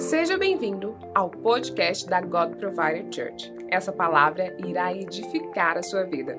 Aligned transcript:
Seja 0.00 0.38
bem-vindo 0.38 0.96
ao 1.14 1.28
podcast 1.28 2.08
da 2.08 2.22
God 2.22 2.56
Provider 2.56 3.04
Church. 3.12 3.52
Essa 3.68 3.92
palavra 3.92 4.56
irá 4.66 4.94
edificar 4.94 5.76
a 5.76 5.82
sua 5.82 6.04
vida. 6.04 6.38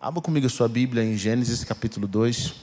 Abra 0.00 0.22
comigo 0.22 0.46
a 0.46 0.48
sua 0.48 0.66
Bíblia 0.66 1.04
em 1.04 1.14
Gênesis 1.14 1.62
capítulo 1.62 2.08
2. 2.08 2.54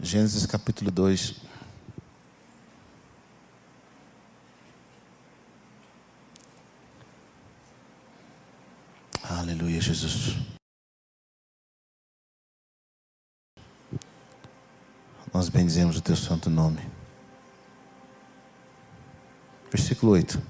Gênesis 0.00 0.46
capítulo 0.46 0.90
2. 0.90 1.50
Aleluia, 9.30 9.80
Jesus. 10.00 10.36
Nós 15.32 15.50
bendizemos 15.50 15.98
o 15.98 16.00
teu 16.00 16.16
santo 16.16 16.48
nome. 16.48 16.80
Versículo 19.70 20.12
8. 20.12 20.40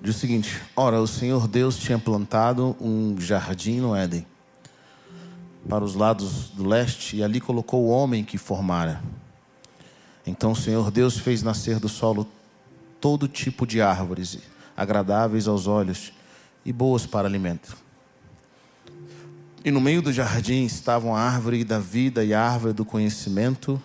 Diz 0.00 0.16
o 0.16 0.18
seguinte: 0.18 0.62
Ora, 0.76 1.00
o 1.00 1.06
Senhor 1.06 1.48
Deus 1.48 1.76
tinha 1.76 1.98
plantado 1.98 2.76
um 2.80 3.20
jardim 3.20 3.80
no 3.80 3.94
Éden, 3.94 4.24
para 5.68 5.84
os 5.84 5.94
lados 5.94 6.48
do 6.50 6.66
leste, 6.66 7.16
e 7.16 7.24
ali 7.24 7.40
colocou 7.40 7.84
o 7.84 7.88
homem 7.88 8.24
que 8.24 8.38
formara. 8.38 9.02
Então 10.24 10.52
o 10.52 10.56
Senhor 10.56 10.90
Deus 10.92 11.18
fez 11.18 11.42
nascer 11.42 11.80
do 11.80 11.88
solo 11.88 12.26
todo 13.00 13.26
tipo 13.26 13.66
de 13.66 13.80
árvores, 13.80 14.38
agradáveis 14.76 15.48
aos 15.48 15.66
olhos 15.66 16.12
e 16.64 16.72
boas 16.72 17.06
para 17.06 17.26
alimento. 17.26 17.76
E 19.64 19.70
no 19.70 19.80
meio 19.80 20.00
do 20.00 20.12
jardim 20.12 20.64
estavam 20.64 21.14
a 21.14 21.20
árvore 21.20 21.64
da 21.64 21.78
vida 21.78 22.24
e 22.24 22.32
a 22.32 22.42
árvore 22.42 22.72
do 22.72 22.84
conhecimento 22.84 23.80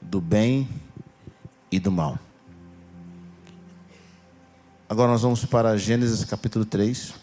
do 0.00 0.20
bem 0.20 0.68
e 1.70 1.78
do 1.78 1.92
mal. 1.92 2.18
Agora 4.88 5.12
nós 5.12 5.22
vamos 5.22 5.44
para 5.44 5.76
Gênesis 5.76 6.24
capítulo 6.24 6.64
3. 6.64 7.14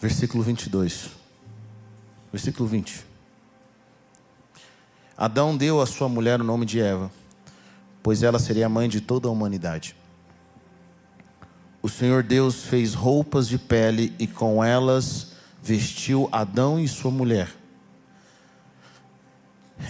Versículo 0.00 0.44
22. 0.44 1.10
Versículo 2.32 2.68
20. 2.68 3.07
Adão 5.18 5.56
deu 5.56 5.80
à 5.80 5.86
sua 5.86 6.08
mulher 6.08 6.40
o 6.40 6.44
nome 6.44 6.64
de 6.64 6.78
Eva, 6.78 7.10
pois 8.04 8.22
ela 8.22 8.38
seria 8.38 8.66
a 8.66 8.68
mãe 8.68 8.88
de 8.88 9.00
toda 9.00 9.26
a 9.26 9.30
humanidade. 9.32 9.96
O 11.82 11.88
Senhor 11.88 12.22
Deus 12.22 12.62
fez 12.62 12.94
roupas 12.94 13.48
de 13.48 13.58
pele 13.58 14.14
e 14.16 14.28
com 14.28 14.62
elas 14.62 15.32
vestiu 15.60 16.28
Adão 16.30 16.78
e 16.78 16.86
sua 16.86 17.10
mulher. 17.10 17.52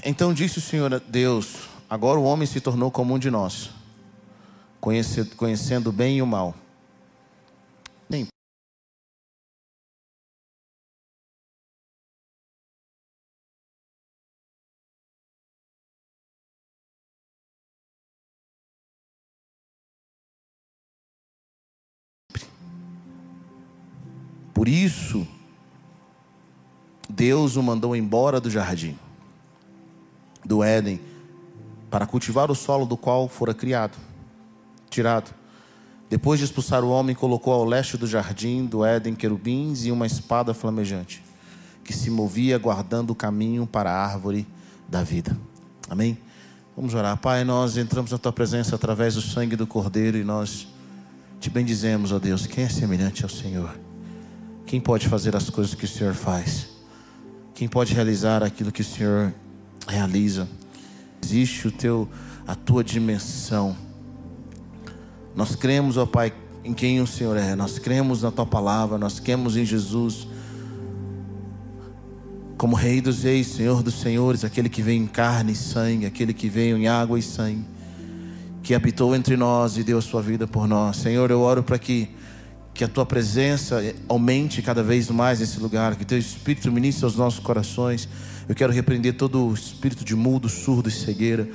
Então 0.02 0.32
disse 0.32 0.56
o 0.56 0.62
Senhor 0.62 0.98
Deus: 1.00 1.68
Agora 1.90 2.18
o 2.18 2.24
homem 2.24 2.46
se 2.46 2.58
tornou 2.58 2.90
como 2.90 3.12
um 3.12 3.18
de 3.18 3.30
nós, 3.30 3.68
conhecendo 4.80 5.92
bem 5.92 6.16
e 6.16 6.22
o 6.22 6.26
mal. 6.26 6.54
Por 24.68 24.74
isso, 24.74 25.26
Deus 27.08 27.56
o 27.56 27.62
mandou 27.62 27.96
embora 27.96 28.38
do 28.38 28.50
jardim, 28.50 28.98
do 30.44 30.62
Éden, 30.62 31.00
para 31.88 32.06
cultivar 32.06 32.50
o 32.50 32.54
solo 32.54 32.84
do 32.84 32.94
qual 32.94 33.30
fora 33.30 33.54
criado, 33.54 33.96
tirado. 34.90 35.34
Depois 36.10 36.38
de 36.38 36.44
expulsar 36.44 36.84
o 36.84 36.90
homem, 36.90 37.16
colocou 37.16 37.54
ao 37.54 37.64
leste 37.64 37.96
do 37.96 38.06
jardim 38.06 38.66
do 38.66 38.84
Éden 38.84 39.14
querubins 39.14 39.86
e 39.86 39.90
uma 39.90 40.04
espada 40.06 40.52
flamejante, 40.52 41.24
que 41.82 41.94
se 41.94 42.10
movia 42.10 42.58
guardando 42.58 43.12
o 43.12 43.14
caminho 43.14 43.66
para 43.66 43.90
a 43.90 44.04
árvore 44.04 44.46
da 44.86 45.02
vida. 45.02 45.34
Amém? 45.88 46.18
Vamos 46.76 46.92
orar. 46.92 47.16
Pai, 47.16 47.42
nós 47.42 47.78
entramos 47.78 48.10
na 48.10 48.18
tua 48.18 48.32
presença 48.32 48.76
através 48.76 49.14
do 49.14 49.22
sangue 49.22 49.56
do 49.56 49.66
Cordeiro 49.66 50.18
e 50.18 50.24
nós 50.24 50.68
te 51.40 51.48
bendizemos, 51.48 52.12
ó 52.12 52.18
Deus. 52.18 52.46
Quem 52.46 52.64
é 52.64 52.68
semelhante 52.68 53.22
ao 53.22 53.30
Senhor? 53.30 53.87
Quem 54.68 54.78
pode 54.78 55.08
fazer 55.08 55.34
as 55.34 55.48
coisas 55.48 55.74
que 55.74 55.86
o 55.86 55.88
Senhor 55.88 56.12
faz? 56.12 56.68
Quem 57.54 57.66
pode 57.66 57.94
realizar 57.94 58.42
aquilo 58.42 58.70
que 58.70 58.82
o 58.82 58.84
Senhor 58.84 59.32
realiza? 59.88 60.46
Existe 61.24 61.68
o 61.68 61.72
teu, 61.72 62.06
a 62.46 62.54
tua 62.54 62.84
dimensão. 62.84 63.74
Nós 65.34 65.56
cremos, 65.56 65.96
ó 65.96 66.04
Pai, 66.04 66.34
em 66.62 66.74
quem 66.74 67.00
o 67.00 67.06
Senhor 67.06 67.34
é. 67.38 67.56
Nós 67.56 67.78
cremos 67.78 68.20
na 68.20 68.30
tua 68.30 68.44
palavra. 68.44 68.98
Nós 68.98 69.18
cremos 69.18 69.56
em 69.56 69.64
Jesus 69.64 70.28
como 72.58 72.76
Rei 72.76 73.00
dos 73.00 73.22
Reis, 73.22 73.46
Senhor 73.46 73.82
dos 73.82 73.94
Senhores, 73.94 74.44
aquele 74.44 74.68
que 74.68 74.82
veio 74.82 75.02
em 75.02 75.06
carne 75.06 75.52
e 75.52 75.56
sangue, 75.56 76.04
aquele 76.04 76.34
que 76.34 76.50
veio 76.50 76.76
em 76.76 76.86
água 76.88 77.18
e 77.18 77.22
sangue, 77.22 77.64
que 78.62 78.74
habitou 78.74 79.16
entre 79.16 79.34
nós 79.34 79.78
e 79.78 79.82
deu 79.82 79.96
a 79.96 80.02
sua 80.02 80.20
vida 80.20 80.46
por 80.46 80.68
nós. 80.68 80.98
Senhor, 80.98 81.30
eu 81.30 81.40
oro 81.40 81.62
para 81.62 81.78
que 81.78 82.17
que 82.78 82.84
a 82.84 82.88
tua 82.88 83.04
presença 83.04 83.82
aumente 84.08 84.62
cada 84.62 84.84
vez 84.84 85.10
mais 85.10 85.40
nesse 85.40 85.58
lugar, 85.58 85.96
que 85.96 86.04
teu 86.04 86.16
espírito 86.16 86.70
ministre 86.70 87.04
aos 87.04 87.16
nossos 87.16 87.40
corações. 87.40 88.08
Eu 88.48 88.54
quero 88.54 88.72
repreender 88.72 89.14
todo 89.14 89.48
o 89.48 89.52
espírito 89.52 90.04
de 90.04 90.14
mudo, 90.14 90.48
surdo 90.48 90.88
e 90.88 90.92
cegueira. 90.92 91.48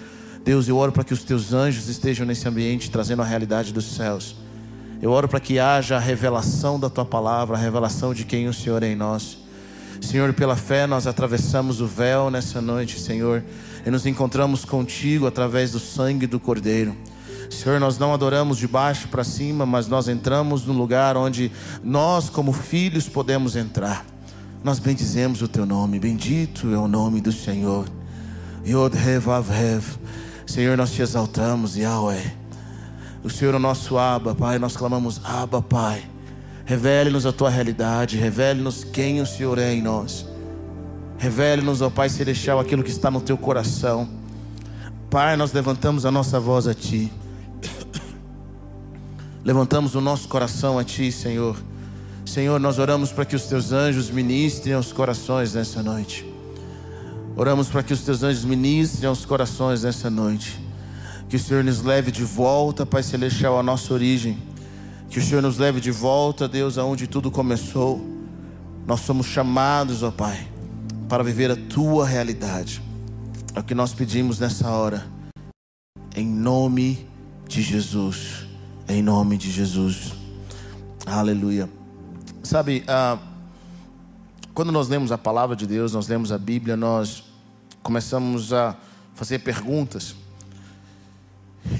Deus, 0.43 0.67
eu 0.67 0.75
oro 0.75 0.91
para 0.91 1.05
que 1.05 1.13
os 1.13 1.23
teus 1.23 1.53
anjos 1.53 1.87
estejam 1.87 2.25
nesse 2.25 2.45
ambiente 2.45 2.91
trazendo 2.91 3.21
a 3.21 3.25
realidade 3.25 3.71
dos 3.71 3.95
céus. 3.95 4.35
Eu 5.01 5.11
oro 5.11 5.29
para 5.29 5.39
que 5.39 5.59
haja 5.59 5.95
a 5.95 5.99
revelação 5.99 6.77
da 6.77 6.89
tua 6.89 7.05
palavra, 7.05 7.55
a 7.55 7.59
revelação 7.59 8.13
de 8.13 8.25
quem 8.25 8.49
o 8.49 8.53
Senhor 8.53 8.83
é 8.83 8.91
em 8.91 8.95
nós. 8.95 9.37
Senhor, 10.01 10.33
pela 10.33 10.57
fé 10.57 10.85
nós 10.85 11.07
atravessamos 11.07 11.79
o 11.79 11.87
véu 11.87 12.29
nessa 12.29 12.59
noite, 12.61 12.99
Senhor, 12.99 13.41
e 13.85 13.89
nos 13.89 14.05
encontramos 14.05 14.65
contigo 14.65 15.25
através 15.25 15.71
do 15.71 15.79
sangue 15.79 16.27
do 16.27 16.37
Cordeiro. 16.37 16.93
Senhor, 17.49 17.79
nós 17.79 17.97
não 17.97 18.13
adoramos 18.13 18.57
de 18.57 18.67
baixo 18.67 19.07
para 19.07 19.23
cima, 19.23 19.65
mas 19.65 19.87
nós 19.87 20.07
entramos 20.07 20.65
no 20.65 20.73
lugar 20.73 21.15
onde 21.17 21.51
nós, 21.83 22.29
como 22.29 22.51
filhos, 22.51 23.07
podemos 23.07 23.55
entrar. 23.55 24.05
Nós 24.63 24.79
bendizemos 24.79 25.41
o 25.41 25.47
teu 25.47 25.65
nome, 25.65 25.99
bendito 25.99 26.73
é 26.73 26.77
o 26.77 26.87
nome 26.87 27.19
do 27.19 27.31
Senhor. 27.31 27.85
Yod 28.65 28.95
Revav 28.95 29.49
Rev. 29.49 29.83
Senhor, 30.45 30.77
nós 30.77 30.91
te 30.91 31.01
exaltamos, 31.01 31.75
Yahweh. 31.75 32.33
O 33.23 33.29
Senhor 33.29 33.53
é 33.53 33.57
o 33.57 33.59
nosso 33.59 33.97
Abba, 33.97 34.33
Pai, 34.33 34.59
nós 34.59 34.75
clamamos 34.75 35.19
Abba, 35.23 35.61
Pai. 35.61 36.03
Revele-nos 36.65 37.25
a 37.25 37.33
tua 37.33 37.49
realidade, 37.49 38.17
revele-nos 38.17 38.83
quem 38.83 39.21
o 39.21 39.25
Senhor 39.25 39.57
é 39.57 39.73
em 39.73 39.81
nós. 39.81 40.25
Revele-nos, 41.17 41.81
ó 41.81 41.89
Pai 41.89 42.09
Celestial, 42.09 42.59
aquilo 42.59 42.83
que 42.83 42.89
está 42.89 43.11
no 43.11 43.21
teu 43.21 43.37
coração. 43.37 44.07
Pai, 45.09 45.35
nós 45.35 45.53
levantamos 45.53 46.05
a 46.05 46.11
nossa 46.11 46.39
voz 46.39 46.67
a 46.67 46.73
Ti. 46.73 47.11
Levantamos 49.45 49.93
o 49.93 49.99
nosso 49.99 50.29
coração 50.29 50.79
a 50.79 50.85
Ti, 50.85 51.11
Senhor. 51.11 51.57
Senhor, 52.25 52.59
nós 52.61 52.79
oramos 52.79 53.11
para 53.11 53.25
que 53.25 53.35
os 53.35 53.43
Teus 53.43 53.73
anjos 53.73 54.09
ministrem 54.09 54.73
aos 54.73 54.93
corações 54.93 55.53
nessa 55.53 55.83
noite. 55.83 56.25
Oramos 57.35 57.67
para 57.67 57.83
que 57.83 57.91
os 57.91 58.01
Teus 58.01 58.23
anjos 58.23 58.45
ministrem 58.45 59.09
aos 59.09 59.25
corações 59.25 59.83
nessa 59.83 60.09
noite. 60.09 60.57
Que 61.27 61.35
o 61.35 61.39
Senhor 61.39 61.61
nos 61.61 61.81
leve 61.81 62.09
de 62.09 62.23
volta, 62.23 62.85
Pai 62.85 63.03
Celestial, 63.03 63.59
à 63.59 63.63
nossa 63.63 63.93
origem. 63.93 64.37
Que 65.09 65.19
o 65.19 65.21
Senhor 65.21 65.41
nos 65.41 65.57
leve 65.57 65.81
de 65.81 65.91
volta, 65.91 66.47
Deus, 66.47 66.77
aonde 66.77 67.05
tudo 67.05 67.29
começou. 67.29 68.01
Nós 68.87 69.01
somos 69.01 69.25
chamados, 69.25 70.03
ó 70.03 70.11
Pai, 70.11 70.47
para 71.09 71.21
viver 71.21 71.51
a 71.51 71.57
Tua 71.57 72.07
realidade. 72.07 72.81
É 73.53 73.59
o 73.59 73.63
que 73.63 73.75
nós 73.75 73.93
pedimos 73.93 74.39
nessa 74.39 74.69
hora. 74.69 75.05
Em 76.15 76.25
nome 76.25 77.05
de 77.47 77.61
Jesus. 77.61 78.52
Em 78.93 79.01
nome 79.01 79.37
de 79.37 79.49
Jesus. 79.49 80.13
Aleluia. 81.03 81.67
Sabe, 82.43 82.83
ah, 82.87 83.17
quando 84.53 84.71
nós 84.71 84.87
lemos 84.87 85.11
a 85.11 85.17
palavra 85.17 85.55
de 85.55 85.65
Deus, 85.65 85.93
nós 85.93 86.07
lemos 86.07 86.31
a 86.31 86.37
Bíblia, 86.37 86.77
nós 86.77 87.23
começamos 87.81 88.53
a 88.53 88.77
fazer 89.15 89.39
perguntas. 89.39 90.15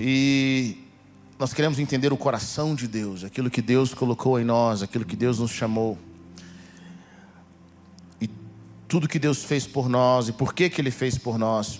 E 0.01 0.75
nós 1.37 1.53
queremos 1.53 1.77
entender 1.77 2.11
o 2.11 2.17
coração 2.17 2.73
de 2.73 2.87
Deus, 2.87 3.23
aquilo 3.23 3.47
que 3.47 3.61
Deus 3.61 3.93
colocou 3.93 4.39
em 4.39 4.43
nós, 4.43 4.81
aquilo 4.81 5.05
que 5.05 5.15
Deus 5.15 5.37
nos 5.37 5.51
chamou. 5.51 5.99
tudo 8.87 9.07
que 9.07 9.19
Deus 9.19 9.43
fez 9.43 9.67
por 9.67 9.87
nós 9.87 10.29
e 10.29 10.31
por 10.31 10.51
que, 10.51 10.67
que 10.67 10.81
Ele 10.81 10.89
fez 10.89 11.15
por 11.15 11.37
nós. 11.37 11.79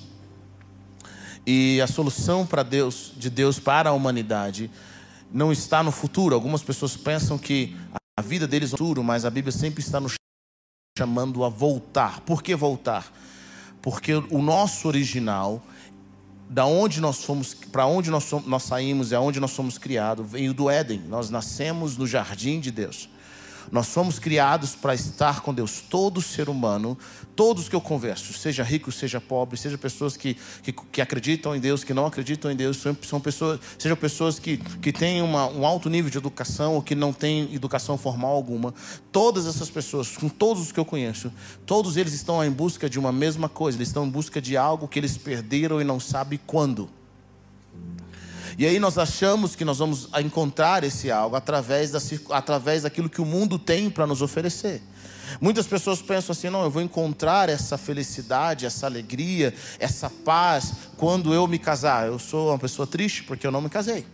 E 1.44 1.82
a 1.82 1.88
solução 1.88 2.46
para 2.46 2.62
Deus, 2.62 3.14
de 3.18 3.32
Deus 3.32 3.58
para 3.58 3.90
a 3.90 3.94
humanidade, 3.94 4.70
não 5.34 5.52
está 5.52 5.82
no 5.82 5.92
futuro. 5.92 6.36
Algumas 6.36 6.62
pessoas 6.62 6.96
pensam 6.96 7.38
que 7.38 7.76
a 8.16 8.22
vida 8.22 8.48
deles 8.48 8.70
é 8.70 8.74
no 8.74 8.78
futuro, 8.78 9.04
mas 9.04 9.26
a 9.26 9.32
Bíblia 9.32 9.52
sempre 9.52 9.82
está 9.82 10.00
nos 10.00 10.14
chamando 10.98 11.44
a 11.44 11.50
voltar. 11.50 12.22
Por 12.22 12.44
que 12.44 12.56
voltar? 12.56 13.12
Porque 13.82 14.14
o 14.14 14.42
nosso 14.42 14.88
original, 14.88 15.62
da 16.48 16.66
onde 16.66 17.02
nós 17.02 17.24
fomos, 17.24 17.54
para 17.54 17.88
onde 17.88 18.12
nós, 18.12 18.26
somos, 18.26 18.48
nós 18.48 18.64
saímos 18.64 19.12
e 19.12 19.16
aonde 19.16 19.40
nós 19.40 19.52
somos 19.52 19.80
criados, 19.80 20.30
veio 20.30 20.54
do 20.54 20.70
Éden. 20.70 21.00
Nós 21.10 21.32
nascemos 21.32 21.98
no 21.98 22.06
jardim 22.06 22.60
de 22.60 22.70
Deus. 22.70 23.10
Nós 23.72 23.88
somos 23.88 24.20
criados 24.20 24.76
para 24.76 24.94
estar 24.94 25.42
com 25.42 25.54
Deus. 25.54 25.84
Todo 25.90 26.22
ser 26.22 26.50
humano, 26.50 26.98
todos 27.36 27.70
que 27.70 27.76
eu 27.76 27.82
converso, 27.82 28.34
seja 28.34 28.64
rico, 28.64 28.92
seja 28.92 29.20
pobre, 29.20 29.58
seja 29.58 29.78
pessoas 29.78 30.16
que, 30.18 30.38
que, 30.62 30.72
que 30.72 31.02
acreditam 31.02 31.56
em 31.56 31.60
Deus, 31.60 31.84
que 31.84 31.94
não 31.94 32.06
acreditam 32.06 32.52
em 32.52 32.56
Deus, 32.56 32.84
são 33.02 33.20
pessoas, 33.20 33.60
sejam 33.78 33.98
pessoas 33.98 34.40
que, 34.40 34.58
que 34.58 34.92
têm 34.92 35.22
uma, 35.22 35.48
um 35.48 35.66
alto 35.66 35.90
nível 35.90 36.10
de 36.10 36.18
educação 36.18 36.76
ou 36.76 36.82
que 36.82 36.96
não 36.96 37.14
têm 37.14 37.54
educação 37.54 37.98
formal 37.98 38.36
alguma. 38.36 38.74
Todas 39.12 39.46
essas 39.46 39.70
pessoas, 39.70 40.18
com 40.18 40.30
todos 40.30 40.64
os 40.64 40.72
que 40.72 40.80
eu 40.80 40.86
conheço, 40.86 41.32
todos 41.66 41.98
eles 41.98 42.14
estão 42.14 42.44
em 42.44 42.52
busca 42.52 42.90
de 42.90 43.00
uma 43.00 43.12
mesma 43.12 43.50
coisa. 43.50 43.78
Eles 43.78 43.90
estão 43.90 44.06
em 44.06 44.10
busca 44.10 44.42
de 44.42 44.58
algo 44.58 44.88
que 44.88 45.00
eles 45.00 45.18
perderam 45.18 45.82
e 45.82 45.84
não 45.84 46.00
sabem 46.00 46.40
quando. 46.46 46.90
E 48.58 48.66
aí 48.66 48.80
nós 48.80 48.98
achamos 48.98 49.56
que 49.56 49.66
nós 49.66 49.80
vamos 49.80 50.10
encontrar 50.20 50.84
esse 50.84 51.10
algo 51.10 51.36
através, 51.36 51.92
da, 51.92 52.00
através 52.30 52.84
daquilo 52.84 53.10
que 53.10 53.22
o 53.22 53.26
mundo 53.26 53.58
tem 53.58 53.90
para 53.90 54.06
nos 54.06 54.22
oferecer. 54.22 54.82
Muitas 55.42 55.66
pessoas 55.66 56.02
pensam 56.02 56.34
assim: 56.34 56.50
não, 56.50 56.64
eu 56.64 56.70
vou 56.70 56.82
encontrar 56.82 57.50
essa 57.50 57.78
felicidade, 57.78 58.66
essa 58.66 58.86
alegria, 58.86 59.54
essa 59.80 60.10
paz 60.10 60.74
quando 60.98 61.34
eu 61.34 61.48
me 61.48 61.58
casar. 61.58 62.08
Eu 62.08 62.20
sou 62.20 62.50
uma 62.50 62.60
pessoa 62.60 62.86
triste 62.86 63.24
porque 63.24 63.48
eu 63.48 63.52
não 63.52 63.62
me 63.62 63.70
casei. 63.70 64.06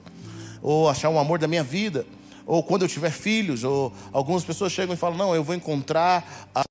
Ou 0.62 0.90
achar 0.90 1.10
um 1.10 1.20
amor 1.20 1.40
da 1.40 1.48
minha 1.48 1.64
vida. 1.64 2.06
Ou 2.46 2.64
quando 2.64 2.84
eu 2.84 2.88
tiver 2.88 3.12
filhos. 3.12 3.64
Ou 3.64 3.94
algumas 4.14 4.44
pessoas 4.44 4.72
chegam 4.72 4.94
e 4.94 4.98
falam: 4.98 5.18
não, 5.18 5.36
eu 5.36 5.44
vou 5.44 5.56
encontrar 5.56 6.50
a 6.56 6.64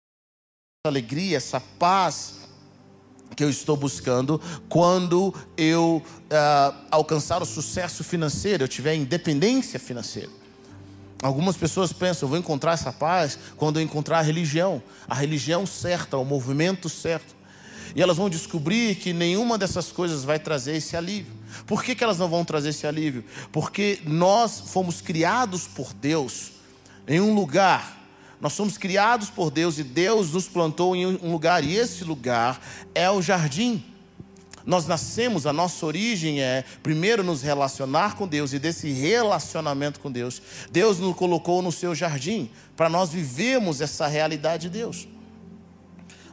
alegria, 0.86 1.36
essa 1.36 1.60
paz 1.60 2.37
que 3.38 3.44
eu 3.44 3.48
estou 3.48 3.76
buscando 3.76 4.40
quando 4.68 5.32
eu 5.56 6.02
uh, 6.04 6.76
alcançar 6.90 7.40
o 7.40 7.46
sucesso 7.46 8.02
financeiro, 8.02 8.64
eu 8.64 8.68
tiver 8.68 8.96
independência 8.96 9.78
financeira. 9.78 10.28
Algumas 11.22 11.56
pessoas 11.56 11.92
pensam, 11.92 12.26
eu 12.26 12.30
vou 12.30 12.38
encontrar 12.38 12.72
essa 12.72 12.92
paz 12.92 13.38
quando 13.56 13.78
eu 13.78 13.82
encontrar 13.84 14.18
a 14.18 14.22
religião, 14.22 14.82
a 15.06 15.14
religião 15.14 15.64
certa, 15.64 16.16
o 16.16 16.24
movimento 16.24 16.88
certo. 16.88 17.36
E 17.94 18.02
elas 18.02 18.16
vão 18.16 18.28
descobrir 18.28 18.96
que 18.96 19.12
nenhuma 19.12 19.56
dessas 19.56 19.92
coisas 19.92 20.24
vai 20.24 20.40
trazer 20.40 20.74
esse 20.74 20.96
alívio. 20.96 21.32
Por 21.64 21.84
que, 21.84 21.94
que 21.94 22.02
elas 22.02 22.18
não 22.18 22.28
vão 22.28 22.44
trazer 22.44 22.70
esse 22.70 22.88
alívio? 22.88 23.24
Porque 23.52 24.00
nós 24.04 24.64
fomos 24.66 25.00
criados 25.00 25.68
por 25.68 25.92
Deus 25.92 26.50
em 27.06 27.20
um 27.20 27.36
lugar 27.36 27.97
nós 28.40 28.52
somos 28.52 28.78
criados 28.78 29.30
por 29.30 29.50
Deus 29.50 29.78
e 29.78 29.84
Deus 29.84 30.32
nos 30.32 30.48
plantou 30.48 30.94
em 30.94 31.06
um 31.06 31.32
lugar, 31.32 31.64
e 31.64 31.76
esse 31.76 32.04
lugar 32.04 32.60
é 32.94 33.10
o 33.10 33.20
jardim. 33.20 33.84
Nós 34.64 34.86
nascemos, 34.86 35.46
a 35.46 35.52
nossa 35.52 35.84
origem 35.86 36.40
é 36.40 36.62
primeiro 36.82 37.24
nos 37.24 37.42
relacionar 37.42 38.16
com 38.16 38.28
Deus, 38.28 38.52
e 38.52 38.58
desse 38.58 38.90
relacionamento 38.90 39.98
com 39.98 40.12
Deus, 40.12 40.42
Deus 40.70 40.98
nos 40.98 41.16
colocou 41.16 41.62
no 41.62 41.72
seu 41.72 41.94
jardim, 41.94 42.50
para 42.76 42.88
nós 42.88 43.10
vivermos 43.10 43.80
essa 43.80 44.06
realidade 44.06 44.68
de 44.68 44.78
Deus. 44.78 45.08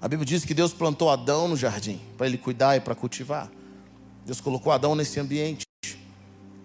A 0.01 0.07
Bíblia 0.07 0.25
diz 0.25 0.45
que 0.45 0.53
Deus 0.53 0.73
plantou 0.73 1.09
Adão 1.09 1.47
no 1.47 1.57
jardim, 1.57 1.99
para 2.17 2.27
ele 2.27 2.37
cuidar 2.37 2.75
e 2.75 2.81
para 2.81 2.93
cultivar. 2.93 3.49
Deus 4.25 4.41
colocou 4.41 4.71
Adão 4.71 4.95
nesse 4.95 5.19
ambiente. 5.19 5.64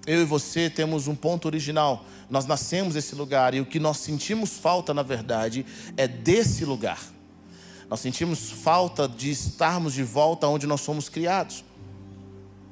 Eu 0.06 0.22
e 0.22 0.24
você 0.24 0.70
temos 0.70 1.06
um 1.08 1.14
ponto 1.14 1.46
original 1.46 2.04
nós 2.30 2.46
nascemos 2.46 2.94
nesse 2.94 3.16
lugar 3.16 3.54
e 3.54 3.60
o 3.60 3.66
que 3.66 3.80
nós 3.80 3.98
sentimos 3.98 4.56
falta, 4.56 4.94
na 4.94 5.02
verdade, 5.02 5.66
é 5.96 6.06
desse 6.06 6.64
lugar. 6.64 7.00
Nós 7.88 7.98
sentimos 7.98 8.52
falta 8.52 9.08
de 9.08 9.32
estarmos 9.32 9.92
de 9.92 10.04
volta 10.04 10.46
onde 10.46 10.64
nós 10.64 10.80
somos 10.80 11.08
criados. 11.08 11.64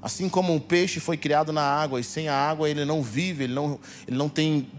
Assim 0.01 0.29
como 0.29 0.55
um 0.55 0.61
peixe 0.61 1.01
foi 1.01 1.17
criado 1.17 1.53
na 1.53 1.61
água 1.61 1.99
e 1.99 2.05
sem 2.05 2.29
a 2.29 2.37
água 2.37 2.71
ele 2.71 2.85
não 2.85 3.03
vive, 3.03 3.45
ele 3.45 3.53
não, 3.53 3.81
ele 4.07 4.17
não 4.17 4.29
tem 4.29 4.71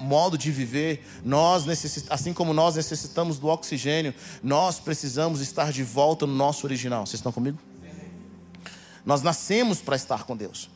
modo 0.00 0.36
de 0.36 0.50
viver. 0.50 1.06
Nós 1.24 1.64
assim 2.10 2.32
como 2.32 2.52
nós 2.52 2.74
necessitamos 2.74 3.38
do 3.38 3.46
oxigênio, 3.46 4.12
nós 4.42 4.80
precisamos 4.80 5.40
estar 5.40 5.70
de 5.70 5.84
volta 5.84 6.26
no 6.26 6.34
nosso 6.34 6.66
original. 6.66 7.06
Vocês 7.06 7.20
estão 7.20 7.30
comigo? 7.30 7.58
Nós 9.04 9.22
nascemos 9.22 9.80
para 9.80 9.94
estar 9.94 10.24
com 10.24 10.36
Deus. 10.36 10.68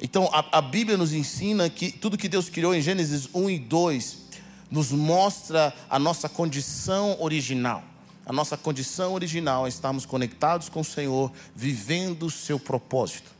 Então 0.00 0.28
a, 0.32 0.58
a 0.58 0.62
Bíblia 0.62 0.96
nos 0.96 1.12
ensina 1.12 1.68
que 1.68 1.90
tudo 1.90 2.18
que 2.18 2.28
Deus 2.28 2.48
criou 2.48 2.74
em 2.74 2.80
Gênesis 2.80 3.28
1 3.34 3.50
e 3.50 3.58
2 3.58 4.18
nos 4.70 4.90
mostra 4.92 5.74
a 5.88 5.98
nossa 5.98 6.28
condição 6.28 7.16
original. 7.20 7.82
A 8.24 8.32
nossa 8.32 8.56
condição 8.56 9.14
original 9.14 9.64
é 9.64 9.68
estarmos 9.70 10.04
conectados 10.04 10.68
com 10.68 10.80
o 10.80 10.84
Senhor, 10.84 11.32
vivendo 11.56 12.26
o 12.26 12.30
seu 12.30 12.60
propósito. 12.60 13.30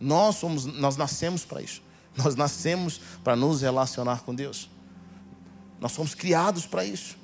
Nós 0.00 0.36
somos, 0.36 0.64
nós 0.64 0.96
nascemos 0.96 1.44
para 1.44 1.60
isso. 1.60 1.82
Nós 2.16 2.34
nascemos 2.34 3.00
para 3.22 3.36
nos 3.36 3.62
relacionar 3.62 4.22
com 4.22 4.34
Deus. 4.34 4.70
Nós 5.80 5.92
somos 5.92 6.14
criados 6.14 6.66
para 6.66 6.84
isso. 6.84 7.16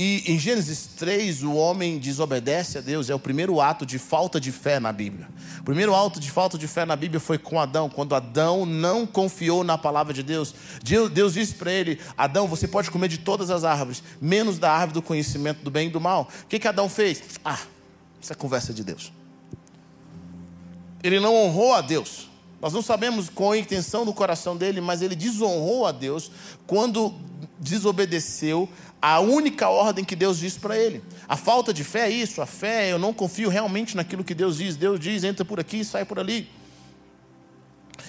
E 0.00 0.22
em 0.32 0.38
Gênesis 0.38 0.90
3, 0.96 1.42
o 1.42 1.54
homem 1.54 1.98
desobedece 1.98 2.78
a 2.78 2.80
Deus, 2.80 3.10
é 3.10 3.14
o 3.16 3.18
primeiro 3.18 3.60
ato 3.60 3.84
de 3.84 3.98
falta 3.98 4.40
de 4.40 4.52
fé 4.52 4.78
na 4.78 4.92
Bíblia. 4.92 5.28
O 5.58 5.64
primeiro 5.64 5.92
ato 5.92 6.20
de 6.20 6.30
falta 6.30 6.56
de 6.56 6.68
fé 6.68 6.86
na 6.86 6.94
Bíblia 6.94 7.18
foi 7.18 7.36
com 7.36 7.58
Adão, 7.58 7.90
quando 7.90 8.14
Adão 8.14 8.64
não 8.64 9.04
confiou 9.04 9.64
na 9.64 9.76
palavra 9.76 10.14
de 10.14 10.22
Deus. 10.22 10.54
Deus 11.12 11.34
disse 11.34 11.56
para 11.56 11.72
ele: 11.72 11.98
Adão, 12.16 12.46
você 12.46 12.68
pode 12.68 12.92
comer 12.92 13.08
de 13.08 13.18
todas 13.18 13.50
as 13.50 13.64
árvores, 13.64 14.00
menos 14.20 14.56
da 14.56 14.70
árvore 14.70 14.92
do 14.92 15.02
conhecimento 15.02 15.64
do 15.64 15.70
bem 15.70 15.88
e 15.88 15.90
do 15.90 16.00
mal. 16.00 16.28
O 16.44 16.46
que, 16.46 16.60
que 16.60 16.68
Adão 16.68 16.88
fez? 16.88 17.20
Ah, 17.44 17.58
isso 18.20 18.32
é 18.32 18.36
conversa 18.36 18.72
de 18.72 18.84
Deus. 18.84 19.12
Ele 21.02 21.18
não 21.18 21.34
honrou 21.34 21.74
a 21.74 21.80
Deus. 21.80 22.28
Nós 22.62 22.72
não 22.72 22.82
sabemos 22.82 23.28
qual 23.28 23.50
a 23.50 23.58
intenção 23.58 24.04
do 24.04 24.14
coração 24.14 24.56
dele, 24.56 24.80
mas 24.80 25.02
ele 25.02 25.16
desonrou 25.16 25.86
a 25.86 25.92
Deus 25.92 26.30
quando 26.68 27.12
desobedeceu 27.58 28.68
a 29.00 29.20
única 29.20 29.68
ordem 29.68 30.04
que 30.04 30.16
Deus 30.16 30.38
diz 30.38 30.58
para 30.58 30.76
ele. 30.76 31.02
A 31.28 31.36
falta 31.36 31.72
de 31.72 31.84
fé 31.84 32.08
é 32.08 32.10
isso, 32.10 32.42
a 32.42 32.46
fé, 32.46 32.92
eu 32.92 32.98
não 32.98 33.12
confio 33.12 33.48
realmente 33.48 33.96
naquilo 33.96 34.24
que 34.24 34.34
Deus 34.34 34.58
diz. 34.58 34.76
Deus 34.76 34.98
diz, 34.98 35.24
entra 35.24 35.44
por 35.44 35.60
aqui 35.60 35.80
e 35.80 35.84
sai 35.84 36.04
por 36.04 36.18
ali. 36.18 36.50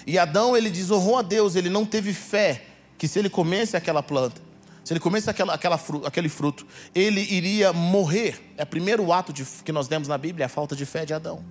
E 0.06 0.18
Adão, 0.18 0.58
ele 0.58 0.70
desonrou 0.70 1.18
a 1.18 1.22
Deus, 1.22 1.56
ele 1.56 1.70
não 1.70 1.86
teve 1.86 2.14
fé 2.14 2.66
que 2.98 3.08
se 3.08 3.20
ele 3.20 3.30
comesse 3.30 3.78
aquela 3.78 4.02
planta, 4.02 4.42
se 4.84 4.94
ele 4.94 5.00
comesse 5.00 5.30
aquela, 5.30 5.54
aquela 5.54 5.78
fruto, 5.78 6.08
aquele 6.08 6.30
fruto, 6.30 6.66
ele 6.96 7.22
iria 7.22 7.72
morrer. 7.72 8.54
É 8.58 8.64
o 8.64 8.68
primeiro 8.68 9.14
ato 9.14 9.32
de, 9.32 9.46
que 9.46 9.72
nós 9.72 9.88
demos 9.88 10.08
na 10.08 10.18
Bíblia, 10.18 10.46
é 10.46 10.48
a 10.48 10.50
falta 10.50 10.76
de 10.76 10.86
fé 10.86 11.06
de 11.06 11.14
Adão. 11.14 11.44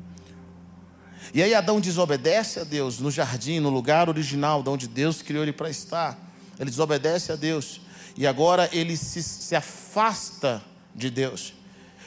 E 1.32 1.42
aí 1.42 1.54
Adão 1.54 1.80
desobedece 1.80 2.60
a 2.60 2.64
Deus 2.64 2.98
no 2.98 3.10
jardim, 3.10 3.60
no 3.60 3.70
lugar 3.70 4.08
original, 4.08 4.62
de 4.62 4.68
onde 4.70 4.88
Deus 4.88 5.22
criou 5.22 5.42
ele 5.42 5.52
para 5.52 5.70
estar. 5.70 6.18
Ele 6.58 6.70
desobedece 6.70 7.30
a 7.30 7.36
Deus. 7.36 7.80
E 8.18 8.26
agora 8.26 8.68
ele 8.72 8.96
se, 8.96 9.22
se 9.22 9.54
afasta 9.54 10.60
de 10.92 11.08
Deus. 11.08 11.54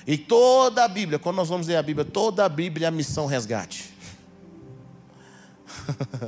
E 0.05 0.17
toda 0.17 0.83
a 0.83 0.87
Bíblia, 0.89 1.17
quando 1.17 1.37
nós 1.37 1.47
vamos 1.47 1.67
ler 1.67 1.77
a 1.77 1.81
Bíblia, 1.81 2.03
toda 2.03 2.43
a 2.43 2.49
Bíblia 2.49 2.87
é 2.87 2.89
a 2.89 2.91
missão 2.91 3.27
resgate. 3.27 3.85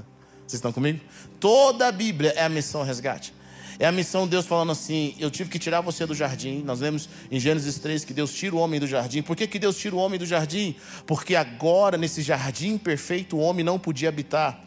Vocês 0.47 0.53
estão 0.53 0.71
comigo? 0.71 1.01
Toda 1.37 1.89
a 1.89 1.91
Bíblia 1.91 2.31
é 2.37 2.45
a 2.45 2.49
missão 2.49 2.81
resgate. 2.81 3.33
É 3.77 3.85
a 3.85 3.91
missão 3.91 4.23
de 4.23 4.31
Deus 4.31 4.45
falando 4.45 4.71
assim: 4.71 5.15
Eu 5.19 5.29
tive 5.29 5.49
que 5.49 5.59
tirar 5.59 5.81
você 5.81 6.05
do 6.05 6.15
jardim. 6.15 6.61
Nós 6.61 6.79
vemos 6.79 7.09
em 7.29 7.37
Gênesis 7.37 7.77
3 7.79 8.05
que 8.05 8.13
Deus 8.13 8.33
tira 8.33 8.55
o 8.55 8.59
homem 8.59 8.79
do 8.79 8.87
jardim. 8.87 9.21
Por 9.21 9.35
que, 9.35 9.47
que 9.47 9.59
Deus 9.59 9.77
tira 9.77 9.95
o 9.95 9.99
homem 9.99 10.17
do 10.17 10.25
jardim? 10.25 10.75
Porque 11.05 11.35
agora, 11.35 11.97
nesse 11.97 12.21
jardim 12.21 12.77
perfeito, 12.77 13.35
o 13.35 13.39
homem 13.39 13.65
não 13.65 13.77
podia 13.77 14.07
habitar. 14.07 14.63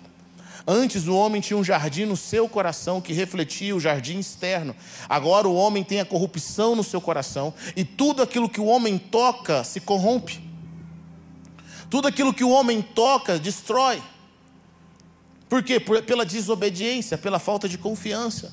Antes 0.66 1.06
o 1.06 1.14
homem 1.14 1.40
tinha 1.40 1.56
um 1.56 1.62
jardim 1.62 2.04
no 2.04 2.16
seu 2.16 2.48
coração 2.48 3.00
que 3.00 3.12
refletia 3.12 3.76
o 3.76 3.78
jardim 3.78 4.18
externo. 4.18 4.74
Agora 5.08 5.46
o 5.46 5.54
homem 5.54 5.84
tem 5.84 6.00
a 6.00 6.04
corrupção 6.04 6.74
no 6.74 6.82
seu 6.82 7.00
coração 7.00 7.54
e 7.76 7.84
tudo 7.84 8.20
aquilo 8.20 8.48
que 8.48 8.60
o 8.60 8.66
homem 8.66 8.98
toca 8.98 9.62
se 9.62 9.80
corrompe. 9.80 10.40
Tudo 11.88 12.08
aquilo 12.08 12.34
que 12.34 12.42
o 12.42 12.50
homem 12.50 12.82
toca 12.82 13.38
destrói. 13.38 14.02
Por 15.48 15.62
quê? 15.62 15.78
Por, 15.78 16.02
pela 16.02 16.26
desobediência, 16.26 17.16
pela 17.16 17.38
falta 17.38 17.68
de 17.68 17.78
confiança. 17.78 18.52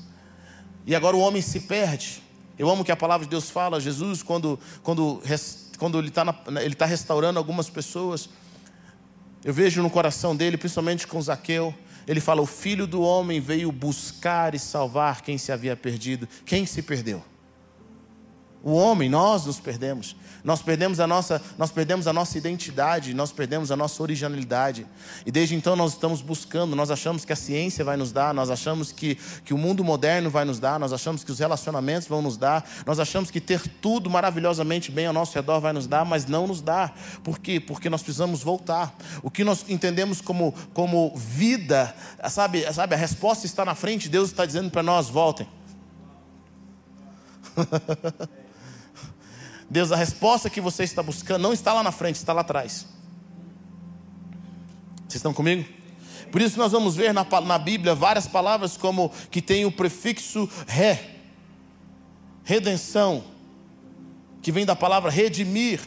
E 0.85 0.95
agora 0.95 1.15
o 1.15 1.19
homem 1.19 1.41
se 1.41 1.61
perde. 1.61 2.21
Eu 2.59 2.69
amo 2.69 2.83
que 2.83 2.91
a 2.91 2.95
palavra 2.95 3.25
de 3.25 3.31
Deus 3.31 3.49
fala, 3.49 3.81
Jesus, 3.81 4.21
quando, 4.21 4.59
quando, 4.83 5.19
quando 5.79 5.97
ele 5.97 6.09
está 6.09 6.31
tá 6.31 6.85
restaurando 6.85 7.39
algumas 7.39 7.71
pessoas, 7.71 8.29
eu 9.43 9.51
vejo 9.51 9.81
no 9.81 9.89
coração 9.89 10.35
dele, 10.35 10.57
principalmente 10.57 11.07
com 11.07 11.19
Zaqueu, 11.19 11.73
ele 12.07 12.19
fala: 12.19 12.41
O 12.41 12.45
filho 12.45 12.85
do 12.85 13.01
homem 13.01 13.39
veio 13.39 13.71
buscar 13.71 14.53
e 14.55 14.59
salvar 14.59 15.21
quem 15.21 15.37
se 15.37 15.51
havia 15.51 15.75
perdido. 15.75 16.27
Quem 16.45 16.65
se 16.65 16.81
perdeu? 16.81 17.23
O 18.63 18.75
homem, 18.75 19.09
nós 19.09 19.45
nos 19.45 19.59
perdemos. 19.59 20.15
Nós 20.41 20.61
perdemos 20.61 21.01
a 21.01 21.05
nossa, 21.05 21.41
nós 21.57 21.69
perdemos 21.69 22.07
a 22.07 22.13
nossa 22.13 22.37
identidade, 22.37 23.13
nós 23.13 23.31
perdemos 23.31 23.71
a 23.71 23.75
nossa 23.75 24.01
originalidade. 24.01 24.87
E 25.25 25.31
desde 25.31 25.53
então 25.53 25.75
nós 25.75 25.91
estamos 25.91 26.21
buscando, 26.21 26.73
nós 26.73 26.89
achamos 26.89 27.25
que 27.25 27.33
a 27.33 27.35
ciência 27.35 27.83
vai 27.83 27.97
nos 27.97 28.13
dar, 28.13 28.33
nós 28.33 28.49
achamos 28.49 28.93
que, 28.93 29.15
que 29.43 29.53
o 29.53 29.57
mundo 29.57 29.83
moderno 29.83 30.29
vai 30.29 30.45
nos 30.45 30.59
dar, 30.59 30.79
nós 30.79 30.93
achamos 30.93 31.25
que 31.25 31.31
os 31.31 31.39
relacionamentos 31.39 32.07
vão 32.07 32.21
nos 32.21 32.37
dar, 32.37 32.65
nós 32.85 32.99
achamos 32.99 33.29
que 33.29 33.41
ter 33.41 33.67
tudo 33.81 34.09
maravilhosamente 34.09 34.91
bem 34.91 35.07
ao 35.07 35.13
nosso 35.13 35.35
redor 35.35 35.59
vai 35.59 35.73
nos 35.73 35.87
dar, 35.87 36.05
mas 36.05 36.25
não 36.25 36.47
nos 36.47 36.61
dá. 36.61 36.93
Por 37.21 37.39
quê? 37.39 37.59
Porque 37.59 37.89
nós 37.89 38.01
precisamos 38.01 38.43
voltar. 38.43 38.95
O 39.21 39.29
que 39.29 39.43
nós 39.43 39.65
entendemos 39.67 40.21
como, 40.21 40.53
como 40.73 41.13
vida, 41.15 41.93
sabe, 42.29 42.65
sabe, 42.73 42.95
a 42.95 42.97
resposta 42.97 43.45
está 43.45 43.65
na 43.65 43.75
frente, 43.75 44.07
Deus 44.07 44.29
está 44.29 44.45
dizendo 44.45 44.71
para 44.71 44.83
nós: 44.83 45.09
voltem. 45.09 45.47
Deus, 49.73 49.91
a 49.91 49.95
resposta 49.95 50.51
que 50.51 50.61
você 50.61 50.83
está 50.83 51.01
buscando 51.01 51.41
não 51.41 51.51
está 51.51 51.73
lá 51.73 51.81
na 51.81 51.91
frente, 51.91 52.17
está 52.17 52.31
lá 52.31 52.41
atrás. 52.41 52.85
Vocês 54.97 55.15
estão 55.15 55.33
comigo? 55.33 55.67
Por 56.31 56.43
isso 56.43 56.59
nós 56.59 56.71
vamos 56.71 56.95
ver 56.95 57.11
na, 57.11 57.25
na 57.41 57.57
Bíblia 57.57 57.95
várias 57.95 58.27
palavras 58.27 58.77
como 58.77 59.11
que 59.31 59.41
tem 59.41 59.65
o 59.65 59.71
prefixo 59.71 60.47
ré, 60.67 61.15
redenção, 62.43 63.23
que 64.43 64.51
vem 64.51 64.63
da 64.63 64.75
palavra 64.75 65.09
redimir. 65.09 65.79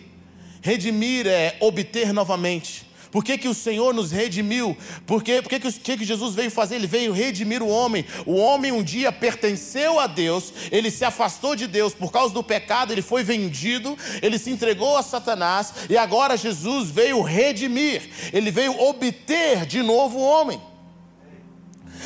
Redimir 0.60 1.28
é 1.28 1.56
obter 1.60 2.12
novamente. 2.12 2.85
Por 3.16 3.24
que, 3.24 3.38
que 3.38 3.48
o 3.48 3.54
Senhor 3.54 3.94
nos 3.94 4.10
redimiu? 4.10 4.76
Por, 5.06 5.22
que, 5.22 5.40
por 5.40 5.48
que, 5.48 5.58
que, 5.58 5.72
que, 5.72 5.96
que 5.96 6.04
Jesus 6.04 6.34
veio 6.34 6.50
fazer? 6.50 6.74
Ele 6.74 6.86
veio 6.86 7.14
redimir 7.14 7.62
o 7.62 7.66
homem. 7.66 8.04
O 8.26 8.34
homem 8.34 8.70
um 8.70 8.82
dia 8.82 9.10
pertenceu 9.10 9.98
a 9.98 10.06
Deus, 10.06 10.52
ele 10.70 10.90
se 10.90 11.02
afastou 11.02 11.56
de 11.56 11.66
Deus 11.66 11.94
por 11.94 12.12
causa 12.12 12.34
do 12.34 12.42
pecado, 12.42 12.92
ele 12.92 13.00
foi 13.00 13.24
vendido, 13.24 13.96
ele 14.20 14.38
se 14.38 14.50
entregou 14.50 14.98
a 14.98 15.02
Satanás 15.02 15.72
e 15.88 15.96
agora 15.96 16.36
Jesus 16.36 16.90
veio 16.90 17.22
redimir, 17.22 18.10
ele 18.34 18.50
veio 18.50 18.78
obter 18.78 19.64
de 19.64 19.82
novo 19.82 20.18
o 20.18 20.22
homem. 20.22 20.60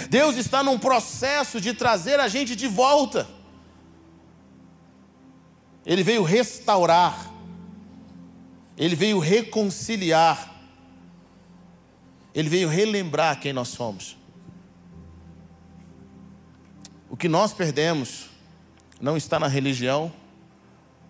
Deus 0.09 0.37
está 0.37 0.63
num 0.63 0.79
processo 0.79 1.61
de 1.61 1.75
trazer 1.75 2.21
a 2.21 2.29
gente 2.29 2.55
de 2.55 2.69
volta. 2.69 3.29
Ele 5.85 6.05
veio 6.05 6.23
restaurar, 6.23 7.33
ele 8.79 8.95
veio 8.95 9.19
reconciliar. 9.19 10.60
Ele 12.35 12.49
veio 12.49 12.69
relembrar 12.69 13.41
quem 13.41 13.53
nós 13.53 13.69
somos. 13.69 14.17
O 17.09 17.17
que 17.17 17.29
nós 17.29 17.53
perdemos 17.53 18.31
não 19.01 19.17
está 19.17 19.39
na 19.39 19.49
religião, 19.49 20.13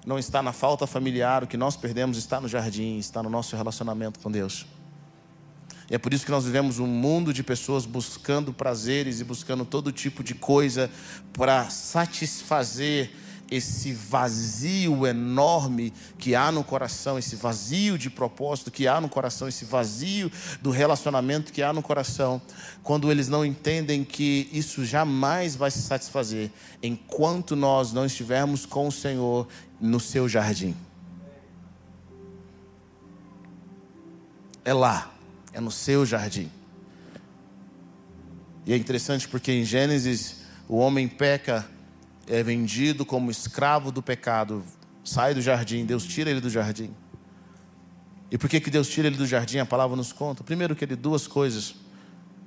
não 0.06 0.18
está 0.18 0.42
na 0.42 0.52
falta 0.52 0.86
familiar, 0.86 1.44
o 1.44 1.46
que 1.46 1.56
nós 1.56 1.76
perdemos 1.76 2.16
está 2.16 2.40
no 2.40 2.48
jardim, 2.48 2.98
está 2.98 3.22
no 3.22 3.28
nosso 3.28 3.54
relacionamento 3.54 4.18
com 4.20 4.30
Deus. 4.30 4.66
E 5.90 5.94
é 5.94 5.98
por 5.98 6.14
isso 6.14 6.24
que 6.24 6.30
nós 6.30 6.44
vivemos 6.44 6.78
um 6.78 6.86
mundo 6.86 7.34
de 7.34 7.42
pessoas 7.42 7.84
buscando 7.84 8.52
prazeres 8.52 9.20
e 9.20 9.24
buscando 9.24 9.64
todo 9.64 9.90
tipo 9.90 10.22
de 10.22 10.34
coisa 10.34 10.88
para 11.32 11.68
satisfazer 11.68 13.10
esse 13.50 13.92
vazio 13.92 15.06
enorme 15.06 15.92
que 16.18 16.34
há 16.34 16.52
no 16.52 16.62
coração, 16.62 17.18
esse 17.18 17.34
vazio 17.34 17.98
de 17.98 18.08
propósito 18.08 18.70
que 18.70 18.86
há 18.86 19.00
no 19.00 19.08
coração, 19.08 19.48
esse 19.48 19.64
vazio 19.64 20.30
do 20.62 20.70
relacionamento 20.70 21.52
que 21.52 21.62
há 21.62 21.72
no 21.72 21.82
coração, 21.82 22.40
quando 22.82 23.10
eles 23.10 23.28
não 23.28 23.44
entendem 23.44 24.04
que 24.04 24.48
isso 24.52 24.84
jamais 24.84 25.56
vai 25.56 25.70
se 25.70 25.82
satisfazer 25.82 26.50
enquanto 26.82 27.56
nós 27.56 27.92
não 27.92 28.06
estivermos 28.06 28.64
com 28.64 28.86
o 28.86 28.92
Senhor 28.92 29.48
no 29.80 29.98
seu 29.98 30.28
jardim. 30.28 30.76
É 34.64 34.72
lá, 34.72 35.12
é 35.52 35.60
no 35.60 35.70
seu 35.70 36.06
jardim. 36.06 36.50
E 38.66 38.72
é 38.72 38.76
interessante 38.76 39.26
porque 39.26 39.50
em 39.50 39.64
Gênesis 39.64 40.36
o 40.68 40.76
homem 40.76 41.08
peca 41.08 41.66
é 42.30 42.44
vendido 42.44 43.04
como 43.04 43.28
escravo 43.28 43.90
do 43.90 44.00
pecado, 44.00 44.64
sai 45.02 45.34
do 45.34 45.42
jardim, 45.42 45.84
Deus 45.84 46.04
tira 46.04 46.30
ele 46.30 46.40
do 46.40 46.48
jardim. 46.48 46.94
E 48.30 48.38
por 48.38 48.48
que, 48.48 48.60
que 48.60 48.70
Deus 48.70 48.88
tira 48.88 49.08
ele 49.08 49.16
do 49.16 49.26
jardim? 49.26 49.58
A 49.58 49.66
palavra 49.66 49.96
nos 49.96 50.12
conta. 50.12 50.44
Primeiro 50.44 50.76
que 50.76 50.84
ele 50.84 50.94
duas 50.94 51.26
coisas. 51.26 51.74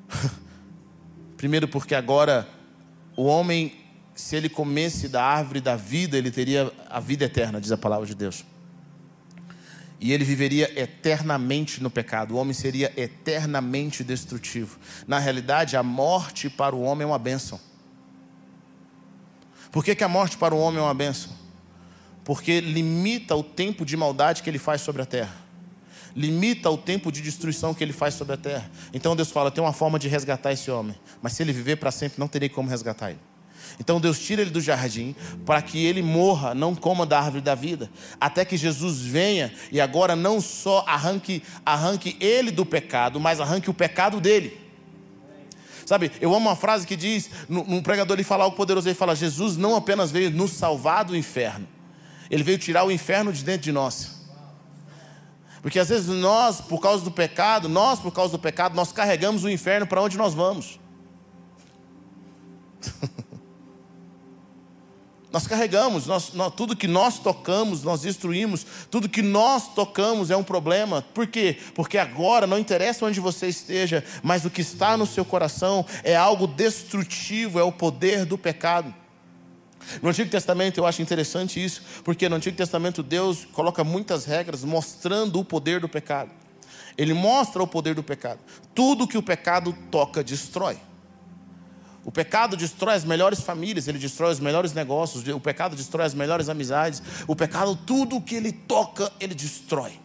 Primeiro 1.35 1.67
porque 1.67 1.93
agora 1.93 2.47
o 3.17 3.25
homem, 3.25 3.75
se 4.15 4.37
ele 4.37 4.47
comesse 4.47 5.09
da 5.09 5.21
árvore 5.21 5.59
da 5.59 5.75
vida, 5.75 6.17
ele 6.17 6.31
teria 6.31 6.71
a 6.89 7.01
vida 7.01 7.25
eterna, 7.25 7.59
diz 7.59 7.69
a 7.69 7.77
palavra 7.77 8.05
de 8.05 8.15
Deus. 8.15 8.45
E 9.99 10.13
ele 10.13 10.23
viveria 10.23 10.71
eternamente 10.79 11.83
no 11.83 11.89
pecado. 11.89 12.35
O 12.35 12.37
homem 12.37 12.53
seria 12.53 12.93
eternamente 12.95 14.05
destrutivo. 14.05 14.79
Na 15.05 15.19
realidade, 15.19 15.75
a 15.75 15.83
morte 15.83 16.49
para 16.49 16.73
o 16.73 16.81
homem 16.81 17.03
é 17.03 17.07
uma 17.07 17.19
bênção. 17.19 17.59
Por 19.73 19.83
que, 19.83 19.95
que 19.95 20.03
a 20.03 20.07
morte 20.07 20.37
para 20.37 20.53
o 20.53 20.59
homem 20.59 20.79
é 20.79 20.83
uma 20.83 20.93
benção? 20.93 21.31
Porque 22.23 22.61
limita 22.61 23.35
o 23.35 23.41
tempo 23.41 23.83
de 23.83 23.97
maldade 23.97 24.43
que 24.43 24.49
ele 24.49 24.59
faz 24.59 24.81
sobre 24.81 25.01
a 25.01 25.05
terra. 25.05 25.35
Limita 26.15 26.69
o 26.69 26.77
tempo 26.77 27.11
de 27.11 27.23
destruição 27.23 27.73
que 27.73 27.83
ele 27.83 27.91
faz 27.91 28.13
sobre 28.13 28.35
a 28.35 28.37
terra. 28.37 28.69
Então 28.93 29.15
Deus 29.15 29.31
fala: 29.31 29.49
tem 29.49 29.63
uma 29.63 29.73
forma 29.73 29.97
de 29.97 30.07
resgatar 30.07 30.53
esse 30.53 30.69
homem. 30.69 30.95
Mas 31.23 31.33
se 31.33 31.41
ele 31.41 31.51
viver 31.51 31.77
para 31.77 31.89
sempre, 31.89 32.19
não 32.19 32.27
terei 32.27 32.49
como 32.49 32.69
resgatar 32.69 33.09
ele. 33.09 33.19
Então 33.79 33.99
Deus 33.99 34.19
tira 34.19 34.43
ele 34.43 34.51
do 34.51 34.61
jardim 34.61 35.15
para 35.43 35.59
que 35.59 35.83
ele 35.83 36.03
morra, 36.03 36.53
não 36.53 36.75
coma 36.75 37.03
da 37.03 37.17
árvore 37.17 37.41
da 37.41 37.55
vida, 37.55 37.89
até 38.21 38.45
que 38.45 38.55
Jesus 38.55 39.01
venha 39.01 39.51
e 39.71 39.81
agora 39.81 40.15
não 40.15 40.39
só 40.39 40.85
arranque, 40.87 41.41
arranque 41.65 42.15
ele 42.19 42.51
do 42.51 42.63
pecado, 42.63 43.19
mas 43.19 43.39
arranque 43.39 43.71
o 43.71 43.73
pecado 43.73 44.21
dele. 44.21 44.62
Sabe, 45.93 46.11
eu 46.19 46.33
amo 46.33 46.49
uma 46.49 46.55
frase 46.55 46.87
que 46.87 46.95
diz, 46.95 47.29
num 47.47 47.79
pregador 47.79 48.15
ele 48.15 48.23
fala 48.23 48.45
algo 48.45 48.57
poderoso, 48.57 48.87
ele 48.87 48.95
fala, 48.95 49.15
Jesus 49.15 49.55
não 49.57 49.75
apenas 49.75 50.09
veio 50.09 50.31
nos 50.31 50.53
salvar 50.53 51.05
do 51.05 51.15
inferno, 51.15 51.67
ele 52.31 52.41
veio 52.41 52.57
tirar 52.57 52.83
o 52.83 52.91
inferno 52.91 53.31
de 53.31 53.43
dentro 53.43 53.61
de 53.61 53.71
nós. 53.71 54.23
Porque 55.61 55.77
às 55.77 55.89
vezes 55.89 56.07
nós, 56.07 56.59
por 56.59 56.81
causa 56.81 57.03
do 57.03 57.11
pecado, 57.11 57.69
nós, 57.69 57.99
por 57.99 58.11
causa 58.11 58.31
do 58.31 58.39
pecado, 58.39 58.73
nós 58.73 58.91
carregamos 58.91 59.43
o 59.43 59.49
inferno 59.51 59.85
para 59.85 60.01
onde 60.01 60.17
nós 60.17 60.33
vamos. 60.33 60.79
Nós 65.33 65.47
carregamos, 65.47 66.05
nós, 66.05 66.31
nós, 66.33 66.53
tudo 66.53 66.75
que 66.75 66.87
nós 66.87 67.17
tocamos, 67.17 67.81
nós 67.81 68.01
destruímos, 68.01 68.63
tudo 68.91 69.09
que 69.09 69.23
nós 69.23 69.73
tocamos 69.73 70.29
é 70.29 70.37
um 70.37 70.43
problema. 70.43 71.01
Por 71.11 71.25
quê? 71.25 71.57
Porque 71.73 71.97
agora 71.97 72.45
não 72.45 72.59
interessa 72.59 73.03
onde 73.03 73.19
você 73.19 73.47
esteja, 73.47 74.05
mas 74.21 74.45
o 74.45 74.49
que 74.51 74.61
está 74.61 74.95
no 74.95 75.07
seu 75.07 75.25
coração 75.25 75.83
é 76.03 76.15
algo 76.15 76.45
destrutivo, 76.45 77.59
é 77.59 77.63
o 77.63 77.71
poder 77.71 78.25
do 78.25 78.37
pecado. 78.37 78.93
No 80.03 80.09
Antigo 80.09 80.29
Testamento 80.29 80.77
eu 80.77 80.85
acho 80.85 81.01
interessante 81.01 81.61
isso, 81.61 81.81
porque 82.03 82.29
no 82.29 82.35
Antigo 82.35 82.55
Testamento 82.55 83.01
Deus 83.01 83.43
coloca 83.43 83.83
muitas 83.83 84.25
regras 84.25 84.63
mostrando 84.63 85.39
o 85.39 85.43
poder 85.43 85.79
do 85.79 85.89
pecado. 85.89 86.29
Ele 86.95 87.15
mostra 87.15 87.63
o 87.63 87.65
poder 87.65 87.95
do 87.95 88.03
pecado. 88.03 88.39
Tudo 88.75 89.07
que 89.07 89.17
o 89.17 89.23
pecado 89.23 89.75
toca 89.89 90.23
destrói. 90.23 90.77
O 92.05 92.11
pecado 92.11 92.57
destrói 92.57 92.95
as 92.95 93.05
melhores 93.05 93.39
famílias, 93.39 93.87
ele 93.87 93.97
destrói 93.97 94.33
os 94.33 94.39
melhores 94.39 94.73
negócios, 94.73 95.25
o 95.27 95.39
pecado 95.39 95.75
destrói 95.75 96.05
as 96.05 96.13
melhores 96.13 96.49
amizades. 96.49 97.01
O 97.27 97.35
pecado, 97.35 97.75
tudo 97.75 98.19
que 98.19 98.35
ele 98.35 98.51
toca, 98.51 99.11
ele 99.19 99.33
destrói. 99.33 99.99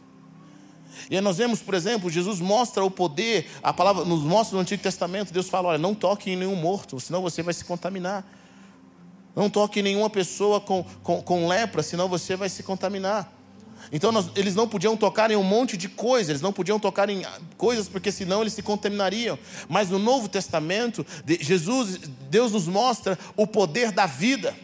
E 1.10 1.16
aí 1.16 1.20
nós 1.20 1.38
vemos, 1.38 1.60
por 1.60 1.74
exemplo, 1.74 2.10
Jesus 2.10 2.40
mostra 2.40 2.84
o 2.84 2.90
poder, 2.90 3.48
a 3.62 3.72
palavra 3.72 4.04
nos 4.04 4.22
mostra 4.22 4.56
no 4.56 4.62
Antigo 4.62 4.82
Testamento, 4.82 5.32
Deus 5.32 5.48
fala: 5.48 5.68
olha, 5.68 5.78
não 5.78 5.94
toque 5.94 6.30
em 6.30 6.36
nenhum 6.36 6.56
morto, 6.56 7.00
senão 7.00 7.22
você 7.22 7.42
vai 7.42 7.54
se 7.54 7.64
contaminar. 7.64 8.24
Não 9.34 9.48
toque 9.48 9.80
em 9.80 9.82
nenhuma 9.82 10.10
pessoa 10.10 10.60
com, 10.60 10.84
com, 11.02 11.22
com 11.22 11.48
lepra, 11.48 11.82
senão 11.82 12.08
você 12.08 12.36
vai 12.36 12.48
se 12.48 12.62
contaminar. 12.62 13.32
Então 13.90 14.12
nós, 14.12 14.30
eles 14.36 14.54
não 14.54 14.68
podiam 14.68 14.96
tocar 14.96 15.30
em 15.30 15.36
um 15.36 15.42
monte 15.42 15.76
de 15.76 15.88
coisas, 15.88 16.28
eles 16.28 16.42
não 16.42 16.52
podiam 16.52 16.78
tocar 16.78 17.08
em 17.08 17.24
coisas 17.56 17.88
porque 17.88 18.12
senão 18.12 18.40
eles 18.40 18.52
se 18.52 18.62
contaminariam. 18.62 19.38
Mas 19.68 19.88
no 19.88 19.98
Novo 19.98 20.28
Testamento, 20.28 21.06
Jesus, 21.26 21.98
Deus 22.30 22.52
nos 22.52 22.66
mostra 22.66 23.18
o 23.36 23.46
poder 23.46 23.92
da 23.92 24.06
vida. 24.06 24.54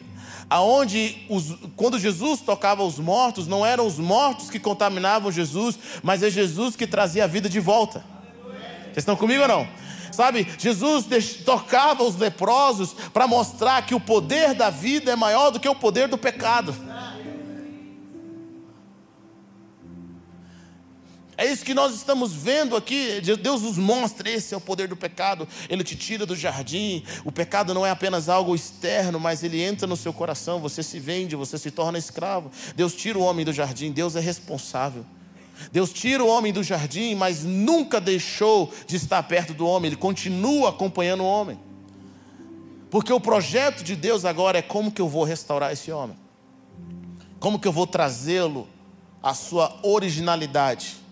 Aonde 0.48 1.24
os, 1.28 1.54
quando 1.74 1.98
Jesus 1.98 2.40
tocava 2.40 2.82
os 2.82 2.98
mortos, 2.98 3.46
não 3.46 3.64
eram 3.64 3.86
os 3.86 3.98
mortos 3.98 4.50
que 4.50 4.58
contaminavam 4.58 5.32
Jesus, 5.32 5.78
mas 6.02 6.22
é 6.22 6.30
Jesus 6.30 6.76
que 6.76 6.86
trazia 6.86 7.24
a 7.24 7.26
vida 7.26 7.48
de 7.48 7.60
volta. 7.60 8.04
Vocês 8.84 8.98
estão 8.98 9.16
comigo 9.16 9.42
ou 9.42 9.48
não? 9.48 9.66
Sabe, 10.12 10.46
Jesus 10.58 11.06
tocava 11.44 12.04
os 12.04 12.16
leprosos 12.16 12.94
para 13.12 13.26
mostrar 13.26 13.82
que 13.82 13.96
o 13.96 14.00
poder 14.00 14.54
da 14.54 14.70
vida 14.70 15.10
é 15.10 15.16
maior 15.16 15.50
do 15.50 15.58
que 15.58 15.68
o 15.68 15.74
poder 15.74 16.06
do 16.06 16.16
pecado. 16.16 16.72
É 21.36 21.50
isso 21.50 21.64
que 21.64 21.74
nós 21.74 21.94
estamos 21.94 22.32
vendo 22.32 22.76
aqui. 22.76 23.20
Deus 23.20 23.62
nos 23.62 23.76
mostra: 23.76 24.30
esse 24.30 24.54
é 24.54 24.56
o 24.56 24.60
poder 24.60 24.86
do 24.86 24.96
pecado. 24.96 25.48
Ele 25.68 25.82
te 25.82 25.96
tira 25.96 26.24
do 26.24 26.36
jardim. 26.36 27.02
O 27.24 27.32
pecado 27.32 27.74
não 27.74 27.84
é 27.84 27.90
apenas 27.90 28.28
algo 28.28 28.54
externo, 28.54 29.18
mas 29.18 29.42
ele 29.42 29.60
entra 29.60 29.86
no 29.86 29.96
seu 29.96 30.12
coração. 30.12 30.60
Você 30.60 30.82
se 30.82 31.00
vende, 31.00 31.34
você 31.34 31.58
se 31.58 31.70
torna 31.70 31.98
escravo. 31.98 32.50
Deus 32.76 32.94
tira 32.94 33.18
o 33.18 33.22
homem 33.22 33.44
do 33.44 33.52
jardim. 33.52 33.90
Deus 33.90 34.14
é 34.14 34.20
responsável. 34.20 35.04
Deus 35.72 35.92
tira 35.92 36.22
o 36.22 36.28
homem 36.28 36.52
do 36.52 36.62
jardim, 36.62 37.14
mas 37.14 37.44
nunca 37.44 38.00
deixou 38.00 38.72
de 38.86 38.96
estar 38.96 39.22
perto 39.24 39.54
do 39.54 39.66
homem. 39.66 39.88
Ele 39.88 39.96
continua 39.96 40.70
acompanhando 40.70 41.22
o 41.22 41.26
homem. 41.26 41.58
Porque 42.90 43.12
o 43.12 43.20
projeto 43.20 43.82
de 43.82 43.96
Deus 43.96 44.24
agora 44.24 44.58
é 44.58 44.62
como 44.62 44.92
que 44.92 45.00
eu 45.00 45.08
vou 45.08 45.24
restaurar 45.24 45.72
esse 45.72 45.90
homem. 45.90 46.16
Como 47.40 47.58
que 47.58 47.66
eu 47.66 47.72
vou 47.72 47.88
trazê-lo 47.88 48.68
à 49.20 49.34
sua 49.34 49.76
originalidade 49.82 51.03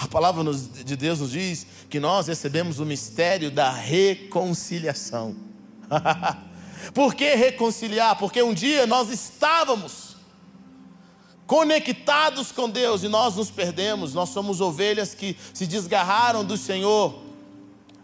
a 0.00 0.08
palavra 0.08 0.42
de 0.82 0.96
Deus 0.96 1.20
nos 1.20 1.32
diz 1.32 1.66
que 1.90 2.00
nós 2.00 2.26
recebemos 2.26 2.78
o 2.78 2.86
mistério 2.86 3.50
da 3.50 3.70
reconciliação. 3.70 5.36
Por 6.94 7.14
que 7.14 7.34
reconciliar? 7.34 8.16
Porque 8.16 8.42
um 8.42 8.54
dia 8.54 8.86
nós 8.86 9.10
estávamos 9.10 10.16
conectados 11.46 12.50
com 12.50 12.70
Deus 12.70 13.02
e 13.02 13.08
nós 13.08 13.36
nos 13.36 13.50
perdemos. 13.50 14.14
Nós 14.14 14.30
somos 14.30 14.62
ovelhas 14.62 15.12
que 15.12 15.36
se 15.52 15.66
desgarraram 15.66 16.46
do 16.46 16.56
Senhor. 16.56 17.22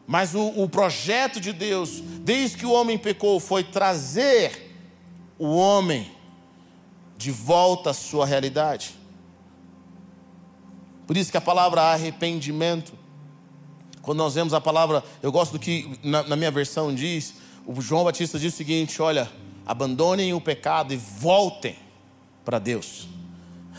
Mas 0.06 0.34
o, 0.34 0.48
o 0.48 0.68
projeto 0.68 1.40
de 1.40 1.50
Deus, 1.50 2.02
desde 2.20 2.58
que 2.58 2.66
o 2.66 2.72
homem 2.72 2.98
pecou, 2.98 3.40
foi 3.40 3.64
trazer 3.64 4.76
o 5.38 5.56
homem 5.56 6.12
de 7.16 7.30
volta 7.30 7.88
à 7.88 7.94
sua 7.94 8.26
realidade. 8.26 9.05
Por 11.06 11.16
isso 11.16 11.30
que 11.30 11.36
a 11.36 11.40
palavra 11.40 11.82
arrependimento, 11.82 12.92
quando 14.02 14.18
nós 14.18 14.34
vemos 14.34 14.52
a 14.52 14.60
palavra, 14.60 15.04
eu 15.22 15.30
gosto 15.30 15.52
do 15.52 15.58
que 15.58 15.98
na, 16.02 16.22
na 16.24 16.36
minha 16.36 16.50
versão 16.50 16.94
diz, 16.94 17.34
o 17.66 17.80
João 17.80 18.04
Batista 18.04 18.38
diz 18.38 18.54
o 18.54 18.56
seguinte: 18.56 19.00
olha, 19.00 19.30
abandonem 19.64 20.32
o 20.34 20.40
pecado 20.40 20.92
e 20.92 20.96
voltem 20.96 21.76
para 22.44 22.58
Deus. 22.58 23.08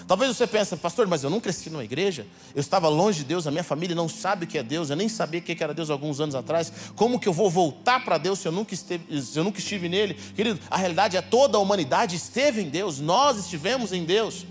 Talvez 0.07 0.36
você 0.36 0.48
pense, 0.48 0.74
pastor, 0.77 1.05
mas 1.05 1.24
eu 1.24 1.29
não 1.29 1.41
cresci 1.41 1.69
numa 1.69 1.84
igreja, 1.84 2.25
eu 2.55 2.62
estava 2.62 2.88
longe 2.88 3.19
de 3.19 3.25
Deus, 3.25 3.46
a 3.46 3.51
minha 3.51 3.63
família 3.63 3.93
não 3.93 4.07
sabe 4.07 4.46
o 4.46 4.48
que 4.48 4.57
é 4.57 4.63
Deus, 4.63 4.89
eu 4.89 4.96
nem 4.96 5.10
sabia 5.10 5.41
o 5.41 5.43
que 5.43 5.62
era 5.62 5.74
Deus 5.74 5.89
alguns 5.89 6.22
anos 6.22 6.34
atrás. 6.34 6.72
Como 6.96 7.19
que 7.19 7.27
eu 7.27 7.34
vou 7.34 7.50
voltar 7.50 8.05
para 8.05 8.17
Deus 8.17 8.39
se 8.39 8.48
eu, 8.48 8.51
nunca 8.53 8.74
esteve, 8.74 9.22
se 9.22 9.38
eu 9.38 9.43
nunca 9.43 9.60
estive 9.60 9.89
nele? 9.89 10.13
Querido, 10.13 10.62
a 10.69 10.77
realidade 10.77 11.17
é 11.17 11.22
toda 11.22 11.57
a 11.57 11.62
humanidade 11.62 12.15
esteve 12.15 12.62
em 12.62 12.69
Deus, 12.69 13.01
nós 13.01 13.38
estivemos 13.38 13.91
em 13.91 14.05
Deus. 14.05 14.46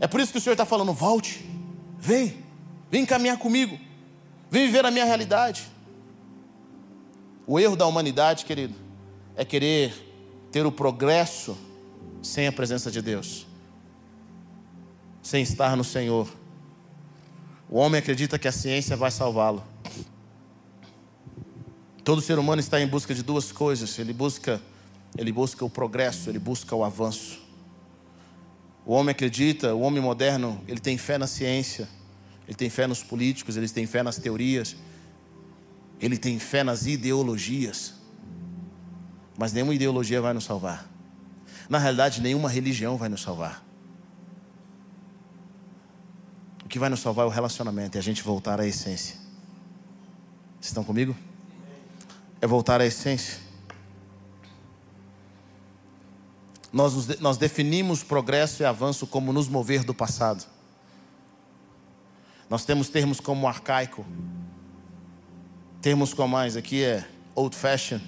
É 0.00 0.06
por 0.06 0.18
isso 0.18 0.32
que 0.32 0.38
o 0.38 0.40
Senhor 0.40 0.54
está 0.54 0.64
falando, 0.64 0.94
volte. 0.94 1.44
Vem, 2.04 2.44
vem 2.90 3.06
caminhar 3.06 3.38
comigo, 3.38 3.80
vem 4.50 4.66
viver 4.66 4.84
a 4.84 4.90
minha 4.90 5.06
realidade. 5.06 5.66
O 7.46 7.58
erro 7.58 7.74
da 7.76 7.86
humanidade, 7.86 8.44
querido, 8.44 8.74
é 9.34 9.42
querer 9.42 9.94
ter 10.52 10.66
o 10.66 10.70
progresso 10.70 11.56
sem 12.22 12.46
a 12.46 12.52
presença 12.52 12.90
de 12.90 13.00
Deus, 13.00 13.46
sem 15.22 15.42
estar 15.42 15.78
no 15.78 15.82
Senhor. 15.82 16.28
O 17.70 17.78
homem 17.78 17.98
acredita 17.98 18.38
que 18.38 18.46
a 18.46 18.52
ciência 18.52 18.94
vai 18.98 19.10
salvá-lo. 19.10 19.64
Todo 22.04 22.20
ser 22.20 22.38
humano 22.38 22.60
está 22.60 22.78
em 22.78 22.86
busca 22.86 23.14
de 23.14 23.22
duas 23.22 23.50
coisas. 23.50 23.98
Ele 23.98 24.12
busca, 24.12 24.60
ele 25.16 25.32
busca 25.32 25.64
o 25.64 25.70
progresso, 25.70 26.28
ele 26.28 26.38
busca 26.38 26.76
o 26.76 26.84
avanço. 26.84 27.43
O 28.86 28.92
homem 28.92 29.12
acredita, 29.12 29.74
o 29.74 29.80
homem 29.80 30.02
moderno, 30.02 30.62
ele 30.68 30.80
tem 30.80 30.98
fé 30.98 31.16
na 31.16 31.26
ciência, 31.26 31.88
ele 32.46 32.54
tem 32.54 32.68
fé 32.68 32.86
nos 32.86 33.02
políticos, 33.02 33.56
ele 33.56 33.68
tem 33.68 33.86
fé 33.86 34.02
nas 34.02 34.16
teorias, 34.16 34.76
ele 36.00 36.18
tem 36.18 36.38
fé 36.38 36.62
nas 36.62 36.86
ideologias. 36.86 37.94
Mas 39.38 39.52
nenhuma 39.52 39.74
ideologia 39.74 40.20
vai 40.20 40.34
nos 40.34 40.44
salvar. 40.44 40.88
Na 41.68 41.78
realidade, 41.78 42.20
nenhuma 42.20 42.48
religião 42.48 42.96
vai 42.96 43.08
nos 43.08 43.22
salvar. 43.22 43.64
O 46.64 46.68
que 46.68 46.78
vai 46.78 46.90
nos 46.90 47.00
salvar 47.00 47.24
é 47.24 47.28
o 47.28 47.30
relacionamento, 47.30 47.96
é 47.96 47.98
a 47.98 48.02
gente 48.02 48.22
voltar 48.22 48.60
à 48.60 48.66
essência. 48.66 49.16
Vocês 50.60 50.70
estão 50.70 50.84
comigo? 50.84 51.16
É 52.40 52.46
voltar 52.46 52.80
à 52.80 52.86
essência. 52.86 53.43
Nós, 56.74 57.20
nós 57.20 57.36
definimos 57.36 58.02
progresso 58.02 58.60
e 58.60 58.66
avanço 58.66 59.06
como 59.06 59.32
nos 59.32 59.46
mover 59.48 59.84
do 59.84 59.94
passado. 59.94 60.44
Nós 62.50 62.64
temos 62.64 62.88
termos 62.88 63.20
como 63.20 63.46
arcaico, 63.46 64.04
termos 65.80 66.12
como 66.12 66.30
mais 66.30 66.56
aqui 66.56 66.82
é 66.82 67.06
old 67.32 67.54
fashion. 67.54 68.00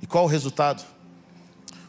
E 0.00 0.06
qual 0.06 0.24
o 0.24 0.26
resultado? 0.26 0.82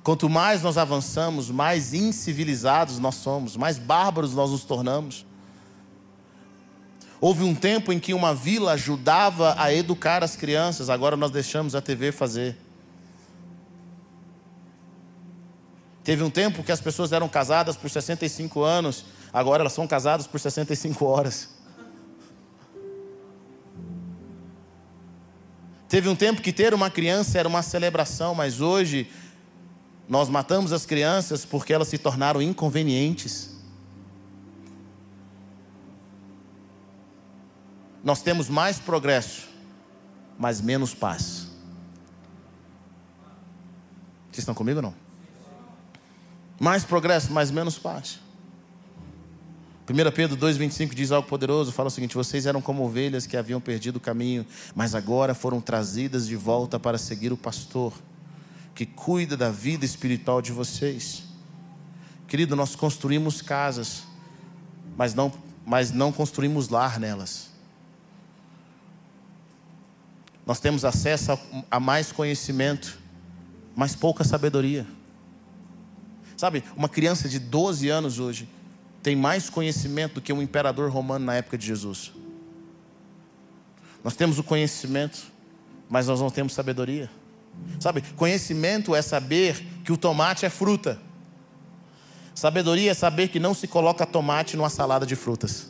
Quanto 0.04 0.30
mais 0.30 0.62
nós 0.62 0.78
avançamos, 0.78 1.50
mais 1.50 1.94
incivilizados 1.94 3.00
nós 3.00 3.16
somos, 3.16 3.56
mais 3.56 3.80
bárbaros 3.80 4.34
nós 4.34 4.52
nos 4.52 4.66
tornamos. 4.66 5.26
Houve 7.22 7.46
um 7.46 7.56
tempo 7.56 7.94
em 7.94 8.00
que 8.00 8.14
uma 8.14 8.36
vila 8.36 8.74
ajudava 8.74 9.56
a 9.58 9.74
educar 9.74 10.22
as 10.22 10.36
crianças, 10.36 10.90
agora 10.90 11.16
nós 11.16 11.32
deixamos 11.32 11.76
a 11.76 11.82
TV 11.82 12.12
fazer. 12.12 12.58
Teve 16.12 16.24
um 16.24 16.30
tempo 16.30 16.62
que 16.62 16.74
as 16.74 16.82
pessoas 16.82 17.14
eram 17.14 17.30
casadas 17.30 17.78
por 17.78 17.90
65 17.90 18.64
anos, 18.64 19.06
agora 19.32 19.64
elas 19.64 19.72
são 19.72 19.88
casadas 19.88 20.28
por 20.28 20.42
65 20.42 21.06
horas. 21.06 21.48
Teve 25.88 26.10
um 26.10 26.16
tempo 26.18 26.42
que 26.42 26.52
ter 26.52 26.74
uma 26.74 26.90
criança 26.90 27.40
era 27.40 27.48
uma 27.48 27.62
celebração, 27.62 28.36
mas 28.36 28.60
hoje 28.60 29.10
nós 30.06 30.28
matamos 30.28 30.74
as 30.74 30.86
crianças 30.86 31.46
porque 31.46 31.72
elas 31.72 31.88
se 31.88 31.98
tornaram 31.98 32.42
inconvenientes. 32.42 33.56
Nós 38.04 38.22
temos 38.22 38.50
mais 38.50 38.80
progresso, 38.80 39.48
mas 40.38 40.60
menos 40.60 40.94
paz. 40.94 41.48
Vocês 44.30 44.40
estão 44.40 44.54
comigo 44.54 44.80
ou 44.80 44.84
não? 44.84 45.01
Mais 46.62 46.84
progresso, 46.84 47.34
mas 47.34 47.50
menos 47.50 47.80
paz. 47.80 48.20
1 49.90 50.12
Pedro 50.12 50.38
2,25 50.38 50.94
diz 50.94 51.12
algo 51.12 51.28
poderoso: 51.28 51.72
fala 51.72 51.88
o 51.88 51.92
seguinte: 51.92 52.14
vocês 52.14 52.46
eram 52.46 52.62
como 52.62 52.84
ovelhas 52.84 53.26
que 53.26 53.36
haviam 53.36 53.60
perdido 53.60 53.96
o 53.96 54.00
caminho, 54.00 54.46
mas 54.76 54.94
agora 54.94 55.34
foram 55.34 55.60
trazidas 55.60 56.28
de 56.28 56.36
volta 56.36 56.80
para 56.80 57.00
seguir 57.00 57.34
o 57.34 57.38
pastor, 57.38 57.92
que 58.76 58.86
cuida 58.86 59.36
da 59.36 59.50
vida 59.50 59.84
espiritual 59.86 60.40
de 60.40 60.52
vocês. 60.52 61.24
Querido, 62.28 62.56
nós 62.56 62.76
construímos 62.76 63.42
casas, 63.42 64.04
mas 64.96 65.16
não, 65.16 65.34
mas 65.66 65.92
não 65.92 66.12
construímos 66.12 66.70
lar 66.70 67.00
nelas. 67.00 67.50
Nós 70.46 70.60
temos 70.60 70.86
acesso 70.86 71.32
a, 71.32 71.40
a 71.72 71.80
mais 71.80 72.12
conhecimento, 72.12 73.00
mas 73.76 73.96
pouca 73.96 74.24
sabedoria. 74.24 74.86
Sabe, 76.42 76.64
uma 76.76 76.90
criança 76.90 77.30
de 77.30 77.38
12 77.38 77.88
anos 77.88 78.18
hoje 78.18 78.50
tem 79.04 79.16
mais 79.16 79.48
conhecimento 79.48 80.16
do 80.16 80.22
que 80.22 80.34
um 80.34 80.42
imperador 80.42 80.90
romano 80.90 81.24
na 81.24 81.36
época 81.36 81.56
de 81.56 81.68
Jesus. 81.68 82.12
Nós 84.04 84.16
temos 84.16 84.40
o 84.40 84.44
conhecimento, 84.44 85.32
mas 85.88 86.08
nós 86.08 86.20
não 86.20 86.32
temos 86.32 86.54
sabedoria. 86.54 87.12
Sabe, 87.80 88.02
conhecimento 88.16 88.96
é 88.96 89.04
saber 89.04 89.64
que 89.86 89.92
o 89.92 89.98
tomate 89.98 90.44
é 90.44 90.50
fruta. 90.50 91.00
Sabedoria 92.34 92.90
é 92.90 92.96
saber 92.96 93.28
que 93.28 93.40
não 93.40 93.54
se 93.54 93.68
coloca 93.68 94.04
tomate 94.04 94.58
numa 94.58 94.72
salada 94.72 95.06
de 95.06 95.16
frutas. 95.16 95.68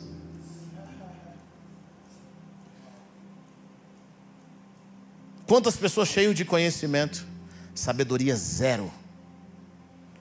Quantas 5.46 5.76
pessoas 5.76 6.08
cheias 6.08 6.34
de 6.34 6.46
conhecimento, 6.46 7.26
sabedoria 7.74 8.34
zero 8.34 8.90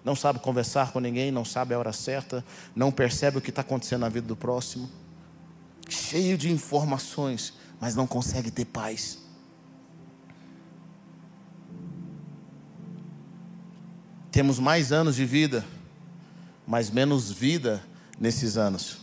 não 0.04 0.16
sabe 0.16 0.40
conversar 0.40 0.92
com 0.92 1.00
ninguém, 1.00 1.32
não 1.32 1.46
sabe 1.46 1.74
a 1.74 1.80
hora 1.80 1.94
certa, 1.94 2.44
não 2.76 2.92
percebe 2.92 3.38
o 3.38 3.42
que 3.42 3.50
está 3.50 3.62
acontecendo 3.62 4.02
na 4.02 4.10
vida 4.10 4.28
do 4.28 4.36
próximo, 4.36 4.90
cheio 5.90 6.38
de 6.38 6.52
informações, 6.52 7.54
mas 7.80 7.96
não 7.96 8.08
consegue 8.08 8.50
ter 8.50 8.66
paz. 8.66 9.20
Temos 14.32 14.60
mais 14.60 14.92
anos 14.92 15.16
de 15.16 15.26
vida, 15.26 15.66
mas 16.66 16.90
menos 16.90 17.30
vida 17.30 17.84
nesses 18.20 18.58
anos. 18.58 19.00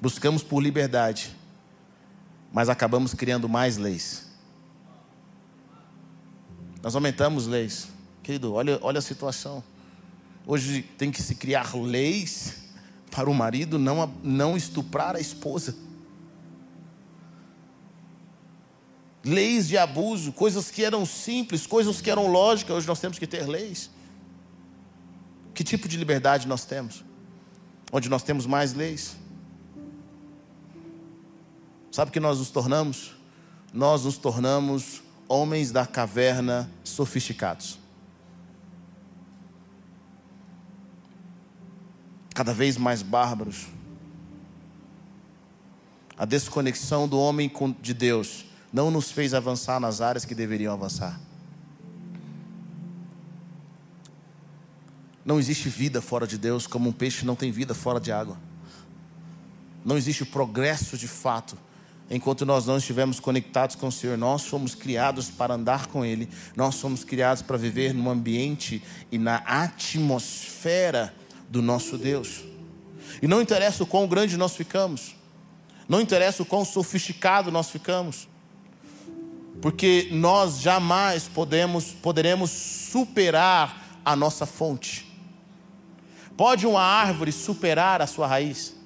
Buscamos 0.00 0.42
por 0.42 0.60
liberdade, 0.60 1.34
mas 2.52 2.68
acabamos 2.68 3.14
criando 3.14 3.48
mais 3.48 3.78
leis. 3.78 4.28
Nós 6.82 6.94
aumentamos 6.94 7.46
leis, 7.46 7.88
Querido, 8.28 8.52
olha, 8.52 8.78
olha 8.82 8.98
a 8.98 9.00
situação. 9.00 9.64
Hoje 10.46 10.82
tem 10.98 11.10
que 11.10 11.22
se 11.22 11.34
criar 11.34 11.74
leis 11.74 12.56
para 13.10 13.30
o 13.30 13.32
marido 13.32 13.78
não, 13.78 14.06
não 14.22 14.54
estuprar 14.54 15.16
a 15.16 15.18
esposa. 15.18 15.74
Leis 19.24 19.66
de 19.66 19.78
abuso, 19.78 20.30
coisas 20.30 20.70
que 20.70 20.84
eram 20.84 21.06
simples, 21.06 21.66
coisas 21.66 22.02
que 22.02 22.10
eram 22.10 22.26
lógicas, 22.26 22.76
hoje 22.76 22.86
nós 22.86 23.00
temos 23.00 23.18
que 23.18 23.26
ter 23.26 23.48
leis. 23.48 23.88
Que 25.54 25.64
tipo 25.64 25.88
de 25.88 25.96
liberdade 25.96 26.46
nós 26.46 26.66
temos? 26.66 27.02
Onde 27.90 28.10
nós 28.10 28.22
temos 28.22 28.44
mais 28.44 28.74
leis? 28.74 29.16
Sabe 31.90 32.10
o 32.10 32.12
que 32.12 32.20
nós 32.20 32.38
nos 32.38 32.50
tornamos? 32.50 33.12
Nós 33.72 34.04
nos 34.04 34.18
tornamos 34.18 35.00
homens 35.26 35.72
da 35.72 35.86
caverna 35.86 36.70
sofisticados. 36.84 37.87
Cada 42.38 42.54
vez 42.54 42.76
mais 42.76 43.02
bárbaros. 43.02 43.66
A 46.16 46.24
desconexão 46.24 47.08
do 47.08 47.18
homem 47.18 47.50
de 47.82 47.92
Deus 47.92 48.44
não 48.72 48.92
nos 48.92 49.10
fez 49.10 49.34
avançar 49.34 49.80
nas 49.80 50.00
áreas 50.00 50.24
que 50.24 50.36
deveriam 50.36 50.72
avançar. 50.72 51.18
Não 55.24 55.40
existe 55.40 55.68
vida 55.68 56.00
fora 56.00 56.28
de 56.28 56.38
Deus, 56.38 56.64
como 56.64 56.90
um 56.90 56.92
peixe 56.92 57.26
não 57.26 57.34
tem 57.34 57.50
vida 57.50 57.74
fora 57.74 57.98
de 57.98 58.12
água. 58.12 58.36
Não 59.84 59.98
existe 59.98 60.24
progresso 60.24 60.96
de 60.96 61.08
fato 61.08 61.58
enquanto 62.08 62.46
nós 62.46 62.66
não 62.66 62.76
estivermos 62.76 63.18
conectados 63.18 63.74
com 63.74 63.88
o 63.88 63.92
Senhor. 63.92 64.16
Nós 64.16 64.46
fomos 64.46 64.76
criados 64.76 65.28
para 65.28 65.54
andar 65.54 65.88
com 65.88 66.04
Ele, 66.04 66.28
nós 66.54 66.80
fomos 66.80 67.02
criados 67.02 67.42
para 67.42 67.56
viver 67.56 67.92
no 67.92 68.08
ambiente 68.08 68.80
e 69.10 69.18
na 69.18 69.38
atmosfera 69.38 71.12
do 71.48 71.62
nosso 71.62 71.96
Deus. 71.96 72.44
E 73.22 73.26
não 73.26 73.40
interessa 73.40 73.82
o 73.82 73.86
quão 73.86 74.06
grande 74.06 74.36
nós 74.36 74.54
ficamos, 74.54 75.14
não 75.88 76.00
interessa 76.00 76.42
o 76.42 76.46
quão 76.46 76.64
sofisticado 76.64 77.50
nós 77.50 77.70
ficamos, 77.70 78.28
porque 79.60 80.08
nós 80.12 80.60
jamais 80.60 81.26
podemos, 81.26 81.86
poderemos 81.86 82.50
superar 82.50 84.00
a 84.04 84.14
nossa 84.14 84.46
fonte. 84.46 85.06
Pode 86.36 86.66
uma 86.66 86.82
árvore 86.82 87.32
superar 87.32 88.00
a 88.00 88.06
sua 88.06 88.26
raiz? 88.26 88.76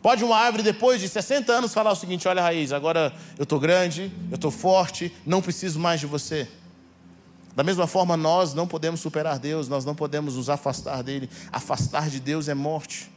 Pode 0.00 0.24
uma 0.24 0.36
árvore, 0.36 0.62
depois 0.62 1.00
de 1.00 1.08
60 1.08 1.52
anos, 1.52 1.72
falar 1.72 1.92
o 1.92 1.96
seguinte: 1.96 2.28
olha, 2.28 2.42
raiz, 2.42 2.72
agora 2.72 3.12
eu 3.38 3.44
estou 3.44 3.58
grande, 3.58 4.12
eu 4.30 4.34
estou 4.34 4.50
forte, 4.50 5.12
não 5.24 5.42
preciso 5.42 5.78
mais 5.78 6.00
de 6.00 6.06
você. 6.06 6.48
Da 7.54 7.62
mesma 7.62 7.86
forma, 7.86 8.16
nós 8.16 8.54
não 8.54 8.66
podemos 8.66 9.00
superar 9.00 9.38
Deus, 9.38 9.68
nós 9.68 9.84
não 9.84 9.94
podemos 9.94 10.36
nos 10.36 10.48
afastar 10.48 11.02
dele. 11.02 11.28
Afastar 11.50 12.08
de 12.08 12.18
Deus 12.18 12.48
é 12.48 12.54
morte. 12.54 13.10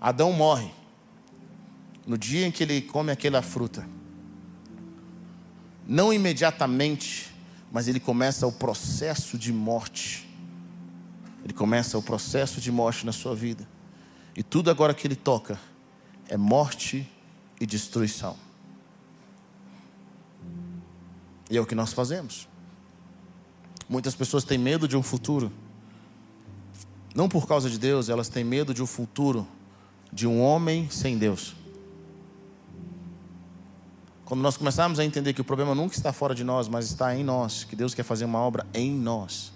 Adão 0.00 0.32
morre 0.32 0.70
no 2.06 2.18
dia 2.18 2.46
em 2.46 2.50
que 2.50 2.62
ele 2.62 2.82
come 2.82 3.10
aquela 3.10 3.40
fruta. 3.40 3.86
Não 5.86 6.12
imediatamente, 6.12 7.34
mas 7.70 7.88
ele 7.88 8.00
começa 8.00 8.46
o 8.46 8.52
processo 8.52 9.38
de 9.38 9.52
morte. 9.52 10.28
Ele 11.44 11.52
começa 11.52 11.96
o 11.96 12.02
processo 12.02 12.60
de 12.60 12.70
morte 12.70 13.06
na 13.06 13.12
sua 13.12 13.34
vida. 13.34 13.66
E 14.36 14.42
tudo 14.42 14.70
agora 14.70 14.94
que 14.94 15.06
ele 15.06 15.16
toca 15.16 15.58
é 16.28 16.36
morte 16.36 17.08
e 17.60 17.66
destruição. 17.66 18.36
E 21.50 21.56
é 21.56 21.60
o 21.60 21.66
que 21.66 21.74
nós 21.74 21.92
fazemos. 21.92 22.48
Muitas 23.88 24.14
pessoas 24.14 24.44
têm 24.44 24.58
medo 24.58 24.86
de 24.86 24.96
um 24.96 25.02
futuro. 25.02 25.52
Não 27.14 27.28
por 27.28 27.46
causa 27.46 27.68
de 27.68 27.78
Deus, 27.78 28.08
elas 28.08 28.28
têm 28.28 28.44
medo 28.44 28.72
de 28.72 28.82
um 28.82 28.86
futuro 28.86 29.46
de 30.12 30.26
um 30.26 30.40
homem 30.40 30.88
sem 30.90 31.16
Deus. 31.16 31.54
Quando 34.24 34.40
nós 34.40 34.56
começarmos 34.56 34.98
a 34.98 35.04
entender 35.04 35.32
que 35.32 35.40
o 35.40 35.44
problema 35.44 35.74
nunca 35.74 35.94
está 35.94 36.12
fora 36.12 36.34
de 36.34 36.44
nós, 36.44 36.68
mas 36.68 36.86
está 36.86 37.14
em 37.14 37.22
nós, 37.22 37.64
que 37.64 37.76
Deus 37.76 37.94
quer 37.94 38.02
fazer 38.02 38.24
uma 38.24 38.38
obra 38.38 38.66
em 38.72 38.90
nós. 38.90 39.52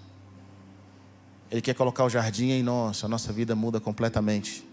Ele 1.49 1.61
quer 1.61 1.73
colocar 1.73 2.03
o 2.03 2.09
jardim 2.09 2.51
em 2.51 2.61
nós, 2.61 3.03
a 3.03 3.07
nossa 3.07 3.31
vida 3.31 3.55
muda 3.55 3.79
completamente. 3.79 4.67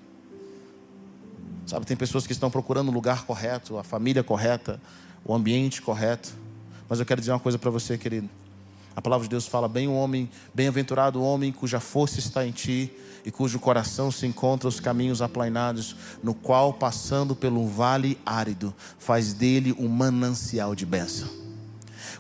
Sabe, 1.66 1.86
tem 1.86 1.96
pessoas 1.96 2.26
que 2.26 2.32
estão 2.32 2.50
procurando 2.50 2.88
o 2.88 2.92
lugar 2.92 3.24
correto, 3.24 3.78
a 3.78 3.84
família 3.84 4.22
correta, 4.22 4.80
o 5.24 5.34
ambiente 5.34 5.80
correto. 5.80 6.34
Mas 6.88 7.00
eu 7.00 7.06
quero 7.06 7.20
dizer 7.20 7.32
uma 7.32 7.40
coisa 7.40 7.58
para 7.58 7.70
você, 7.70 7.96
querido. 7.96 8.28
A 8.96 9.02
palavra 9.02 9.24
de 9.24 9.30
Deus 9.30 9.46
fala: 9.46 9.68
bem 9.68 9.88
o 9.88 9.94
homem, 9.94 10.30
bem-aventurado 10.54 11.20
o 11.20 11.24
homem 11.24 11.52
cuja 11.52 11.80
força 11.80 12.18
está 12.18 12.46
em 12.46 12.52
ti 12.52 12.92
e 13.24 13.30
cujo 13.30 13.58
coração 13.58 14.10
se 14.10 14.26
encontra 14.26 14.68
os 14.68 14.78
caminhos 14.78 15.22
aplainados, 15.22 15.96
no 16.22 16.34
qual, 16.34 16.74
passando 16.74 17.34
pelo 17.34 17.66
vale 17.66 18.18
árido, 18.24 18.74
faz 18.98 19.32
dele 19.32 19.74
um 19.78 19.88
manancial 19.88 20.74
de 20.74 20.84
bênção. 20.84 21.28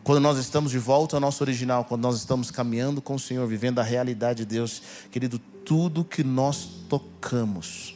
Quando 0.02 0.20
nós 0.20 0.38
estamos 0.38 0.70
de 0.70 0.78
volta 0.78 1.16
ao 1.16 1.20
nosso 1.20 1.42
original, 1.42 1.84
quando 1.84 2.02
nós 2.02 2.16
estamos 2.16 2.50
caminhando 2.50 3.02
com 3.02 3.14
o 3.14 3.18
Senhor, 3.18 3.46
vivendo 3.46 3.78
a 3.78 3.82
realidade 3.82 4.38
de 4.38 4.46
Deus, 4.46 4.82
querido, 5.10 5.38
tudo 5.38 6.04
que 6.04 6.24
nós 6.24 6.68
tocamos 6.88 7.94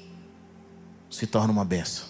se 1.11 1.27
torna 1.27 1.53
uma 1.53 1.65
benção. 1.65 2.07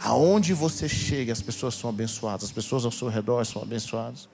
Aonde 0.00 0.52
você 0.52 0.88
chega, 0.88 1.32
as 1.32 1.42
pessoas 1.42 1.74
são 1.74 1.90
abençoadas, 1.90 2.44
as 2.44 2.52
pessoas 2.52 2.84
ao 2.84 2.90
seu 2.90 3.08
redor 3.08 3.44
são 3.44 3.62
abençoadas. 3.62 4.28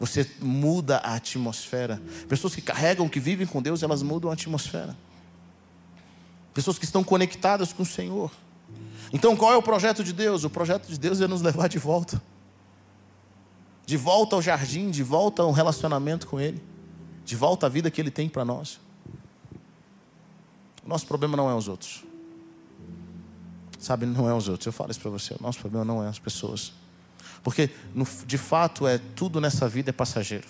Você 0.00 0.26
muda 0.40 0.96
a 0.96 1.14
atmosfera. 1.14 2.00
Pessoas 2.26 2.54
que 2.54 2.62
carregam, 2.62 3.06
que 3.06 3.20
vivem 3.20 3.46
com 3.46 3.60
Deus, 3.60 3.82
elas 3.82 4.02
mudam 4.02 4.30
a 4.30 4.32
atmosfera. 4.32 4.96
Pessoas 6.54 6.78
que 6.78 6.86
estão 6.86 7.04
conectadas 7.04 7.70
com 7.70 7.82
o 7.82 7.86
Senhor. 7.86 8.32
Então, 9.12 9.36
qual 9.36 9.52
é 9.52 9.56
o 9.58 9.62
projeto 9.62 10.02
de 10.02 10.14
Deus? 10.14 10.42
O 10.42 10.48
projeto 10.48 10.88
de 10.88 10.98
Deus 10.98 11.20
é 11.20 11.28
nos 11.28 11.42
levar 11.42 11.68
de 11.68 11.78
volta. 11.78 12.20
De 13.84 13.98
volta 13.98 14.36
ao 14.36 14.40
jardim, 14.40 14.90
de 14.90 15.02
volta 15.02 15.42
ao 15.42 15.52
relacionamento 15.52 16.26
com 16.26 16.40
Ele. 16.40 16.62
De 17.22 17.36
volta 17.36 17.66
à 17.66 17.68
vida 17.68 17.90
que 17.90 18.00
Ele 18.00 18.10
tem 18.10 18.26
para 18.26 18.42
nós. 18.42 18.80
O 20.82 20.88
nosso 20.88 21.06
problema 21.06 21.36
não 21.36 21.50
é 21.50 21.54
os 21.54 21.68
outros. 21.68 22.04
Sabe, 23.78 24.06
não 24.06 24.28
é 24.28 24.34
os 24.34 24.48
outros. 24.48 24.64
Eu 24.64 24.72
falo 24.72 24.90
isso 24.90 25.00
para 25.00 25.10
você. 25.10 25.34
O 25.34 25.42
nosso 25.42 25.58
problema 25.58 25.84
não 25.84 26.02
é 26.02 26.08
as 26.08 26.18
pessoas. 26.18 26.72
Porque, 27.42 27.70
de 28.26 28.38
fato, 28.38 28.86
é 28.86 28.98
tudo 29.16 29.40
nessa 29.40 29.68
vida 29.68 29.90
é 29.90 29.92
passageiro. 29.92 30.46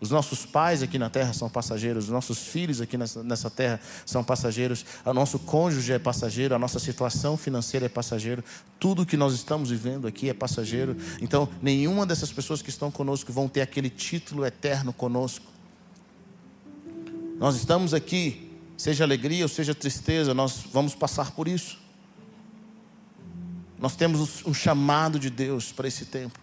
Os 0.00 0.10
nossos 0.10 0.44
pais 0.44 0.82
aqui 0.82 0.98
na 0.98 1.08
terra 1.08 1.32
são 1.32 1.48
passageiros, 1.48 2.06
os 2.06 2.10
nossos 2.10 2.38
filhos 2.48 2.80
aqui 2.80 2.98
nessa, 2.98 3.48
terra 3.48 3.78
são 4.04 4.24
passageiros, 4.24 4.84
o 5.04 5.14
nosso 5.14 5.38
cônjuge 5.38 5.92
é 5.92 5.98
passageiro, 5.98 6.56
a 6.56 6.58
nossa 6.58 6.80
situação 6.80 7.36
financeira 7.36 7.86
é 7.86 7.88
passageiro, 7.88 8.42
tudo 8.80 9.06
que 9.06 9.16
nós 9.16 9.32
estamos 9.32 9.70
vivendo 9.70 10.08
aqui 10.08 10.28
é 10.28 10.34
passageiro. 10.34 10.96
Então, 11.20 11.48
nenhuma 11.62 12.04
dessas 12.04 12.32
pessoas 12.32 12.60
que 12.60 12.68
estão 12.68 12.90
conosco 12.90 13.32
vão 13.32 13.48
ter 13.48 13.60
aquele 13.60 13.88
título 13.88 14.44
eterno 14.44 14.92
conosco. 14.92 15.46
Nós 17.38 17.54
estamos 17.54 17.94
aqui 17.94 18.50
seja 18.82 19.04
alegria 19.04 19.44
ou 19.44 19.48
seja 19.48 19.76
tristeza, 19.76 20.34
nós 20.34 20.64
vamos 20.72 20.92
passar 20.92 21.30
por 21.30 21.46
isso. 21.46 21.78
Nós 23.82 23.96
temos 23.96 24.46
um 24.46 24.54
chamado 24.54 25.18
de 25.18 25.28
Deus 25.28 25.72
para 25.72 25.88
esse 25.88 26.04
tempo, 26.04 26.38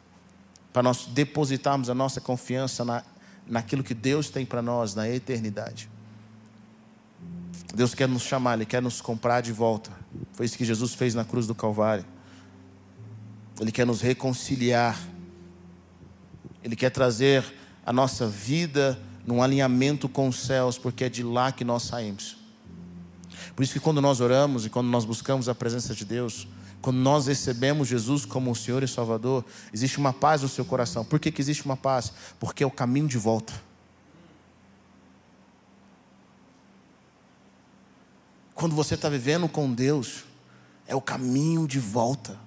para 0.73 0.83
nós 0.83 1.05
depositarmos 1.05 1.89
a 1.89 1.95
nossa 1.95 2.19
confiança 2.19 2.83
na, 2.83 3.01
naquilo 3.47 3.81
que 3.81 3.93
Deus 3.93 4.29
tem 4.29 4.45
para 4.45 4.61
nós 4.61 4.93
na 4.93 5.07
eternidade. 5.07 5.89
Deus 7.73 7.95
quer 7.95 8.09
nos 8.09 8.23
chamar, 8.23 8.55
Ele 8.55 8.65
quer 8.65 8.81
nos 8.81 8.99
comprar 8.99 9.39
de 9.39 9.53
volta. 9.53 9.89
Foi 10.33 10.45
isso 10.45 10.57
que 10.57 10.65
Jesus 10.65 10.93
fez 10.93 11.15
na 11.15 11.23
cruz 11.23 11.47
do 11.47 11.55
Calvário. 11.55 12.03
Ele 13.57 13.71
quer 13.71 13.85
nos 13.85 14.01
reconciliar. 14.01 14.99
Ele 16.61 16.75
quer 16.75 16.89
trazer 16.89 17.45
a 17.85 17.93
nossa 17.93 18.27
vida 18.27 18.99
num 19.25 19.41
alinhamento 19.41 20.09
com 20.09 20.27
os 20.27 20.41
céus, 20.41 20.77
porque 20.77 21.05
é 21.05 21.09
de 21.09 21.23
lá 21.23 21.53
que 21.53 21.63
nós 21.63 21.83
saímos. 21.83 22.35
Por 23.55 23.63
isso 23.63 23.71
que 23.71 23.79
quando 23.79 24.01
nós 24.01 24.19
oramos 24.19 24.65
e 24.65 24.69
quando 24.69 24.87
nós 24.87 25.05
buscamos 25.05 25.47
a 25.47 25.55
presença 25.55 25.95
de 25.95 26.03
Deus, 26.03 26.45
quando 26.81 26.97
nós 26.97 27.27
recebemos 27.27 27.87
Jesus 27.87 28.25
como 28.25 28.51
o 28.51 28.55
Senhor 28.55 28.83
e 28.83 28.87
Salvador, 28.87 29.43
existe 29.73 29.97
uma 29.97 30.13
paz 30.13 30.41
no 30.41 30.49
seu 30.49 30.63
coração. 30.63 31.03
Por 31.03 31.19
que, 31.19 31.31
que 31.31 31.41
existe 31.41 31.65
uma 31.65 31.75
paz? 31.75 32.13
Porque 32.39 32.63
é 32.63 32.67
o 32.67 32.71
caminho 32.71 33.07
de 33.07 33.17
volta. 33.17 33.53
Quando 38.53 38.75
você 38.75 38.95
está 38.95 39.09
vivendo 39.09 39.47
com 39.47 39.71
Deus, 39.73 40.23
é 40.87 40.95
o 40.95 41.01
caminho 41.01 41.67
de 41.67 41.79
volta. 41.79 42.37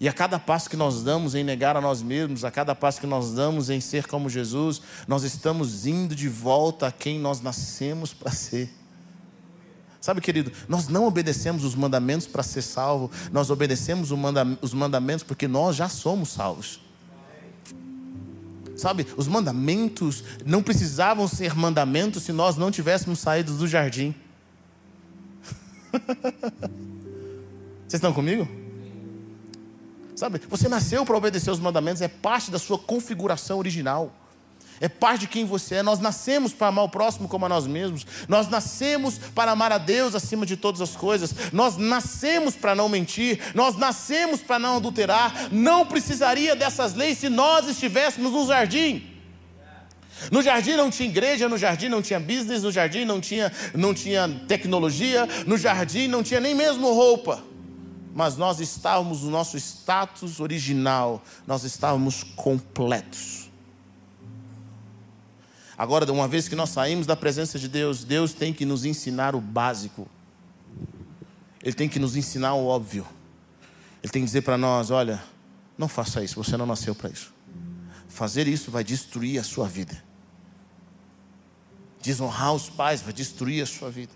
E 0.00 0.08
a 0.08 0.12
cada 0.12 0.38
passo 0.38 0.70
que 0.70 0.76
nós 0.76 1.02
damos 1.02 1.34
em 1.34 1.44
negar 1.44 1.76
a 1.76 1.80
nós 1.80 2.00
mesmos, 2.02 2.44
a 2.44 2.50
cada 2.50 2.74
passo 2.74 3.00
que 3.00 3.06
nós 3.06 3.32
damos 3.32 3.68
em 3.68 3.80
ser 3.80 4.06
como 4.06 4.30
Jesus, 4.30 4.80
nós 5.06 5.22
estamos 5.22 5.86
indo 5.86 6.14
de 6.14 6.28
volta 6.28 6.86
a 6.86 6.92
quem 6.92 7.18
nós 7.18 7.42
nascemos 7.42 8.14
para 8.14 8.30
ser. 8.30 8.79
Sabe, 10.00 10.20
querido, 10.20 10.50
nós 10.66 10.88
não 10.88 11.04
obedecemos 11.06 11.62
os 11.62 11.74
mandamentos 11.74 12.26
para 12.26 12.42
ser 12.42 12.62
salvo, 12.62 13.10
nós 13.30 13.50
obedecemos 13.50 14.10
os 14.62 14.72
mandamentos 14.72 15.22
porque 15.22 15.46
nós 15.46 15.76
já 15.76 15.88
somos 15.88 16.30
salvos. 16.30 16.80
Sabe, 18.76 19.06
os 19.14 19.28
mandamentos 19.28 20.24
não 20.46 20.62
precisavam 20.62 21.28
ser 21.28 21.54
mandamentos 21.54 22.22
se 22.22 22.32
nós 22.32 22.56
não 22.56 22.70
tivéssemos 22.70 23.18
saído 23.18 23.52
do 23.54 23.68
jardim. 23.68 24.14
Vocês 27.86 27.98
estão 27.98 28.14
comigo? 28.14 28.48
Sabe, 30.16 30.40
você 30.50 30.68
nasceu 30.68 31.04
para 31.04 31.16
obedecer 31.16 31.50
os 31.50 31.58
mandamentos, 31.58 32.02
é 32.02 32.08
parte 32.08 32.50
da 32.50 32.58
sua 32.58 32.78
configuração 32.78 33.58
original. 33.58 34.14
É 34.80 34.88
parte 34.88 35.20
de 35.20 35.28
quem 35.28 35.44
você 35.44 35.76
é. 35.76 35.82
Nós 35.82 36.00
nascemos 36.00 36.54
para 36.54 36.68
amar 36.68 36.86
o 36.86 36.88
próximo 36.88 37.28
como 37.28 37.44
a 37.44 37.48
nós 37.48 37.66
mesmos. 37.66 38.06
Nós 38.26 38.48
nascemos 38.48 39.18
para 39.34 39.52
amar 39.52 39.70
a 39.70 39.78
Deus 39.78 40.14
acima 40.14 40.46
de 40.46 40.56
todas 40.56 40.80
as 40.80 40.96
coisas. 40.96 41.34
Nós 41.52 41.76
nascemos 41.76 42.56
para 42.56 42.74
não 42.74 42.88
mentir. 42.88 43.52
Nós 43.54 43.76
nascemos 43.76 44.40
para 44.40 44.58
não 44.58 44.78
adulterar. 44.78 45.52
Não 45.52 45.84
precisaria 45.84 46.56
dessas 46.56 46.94
leis 46.94 47.18
se 47.18 47.28
nós 47.28 47.68
estivéssemos 47.68 48.32
no 48.32 48.46
jardim. 48.46 49.06
No 50.30 50.42
jardim 50.42 50.76
não 50.76 50.90
tinha 50.90 51.08
igreja, 51.08 51.48
no 51.48 51.56
jardim 51.56 51.88
não 51.88 52.02
tinha 52.02 52.20
business, 52.20 52.62
no 52.62 52.70
jardim 52.70 53.04
não 53.04 53.20
tinha, 53.20 53.50
não 53.74 53.94
tinha 53.94 54.28
tecnologia, 54.46 55.26
no 55.46 55.56
jardim 55.56 56.08
não 56.08 56.22
tinha 56.22 56.40
nem 56.40 56.54
mesmo 56.54 56.92
roupa. 56.92 57.42
Mas 58.14 58.36
nós 58.36 58.60
estávamos 58.60 59.22
no 59.22 59.30
nosso 59.30 59.56
status 59.56 60.40
original, 60.40 61.22
nós 61.46 61.64
estávamos 61.64 62.22
completos. 62.22 63.39
Agora, 65.80 66.12
uma 66.12 66.28
vez 66.28 66.46
que 66.46 66.54
nós 66.54 66.68
saímos 66.68 67.06
da 67.06 67.16
presença 67.16 67.58
de 67.58 67.66
Deus, 67.66 68.04
Deus 68.04 68.34
tem 68.34 68.52
que 68.52 68.66
nos 68.66 68.84
ensinar 68.84 69.34
o 69.34 69.40
básico. 69.40 70.06
Ele 71.62 71.72
tem 71.72 71.88
que 71.88 71.98
nos 71.98 72.16
ensinar 72.16 72.52
o 72.52 72.66
óbvio. 72.66 73.06
Ele 74.02 74.12
tem 74.12 74.20
que 74.20 74.26
dizer 74.26 74.42
para 74.42 74.58
nós: 74.58 74.90
olha, 74.90 75.24
não 75.78 75.88
faça 75.88 76.22
isso, 76.22 76.34
você 76.34 76.54
não 76.54 76.66
nasceu 76.66 76.94
para 76.94 77.08
isso. 77.08 77.32
Fazer 78.10 78.46
isso 78.46 78.70
vai 78.70 78.84
destruir 78.84 79.40
a 79.40 79.42
sua 79.42 79.66
vida. 79.66 80.04
Desonrar 82.02 82.52
os 82.52 82.68
pais 82.68 83.00
vai 83.00 83.14
destruir 83.14 83.62
a 83.62 83.66
sua 83.66 83.90
vida. 83.90 84.12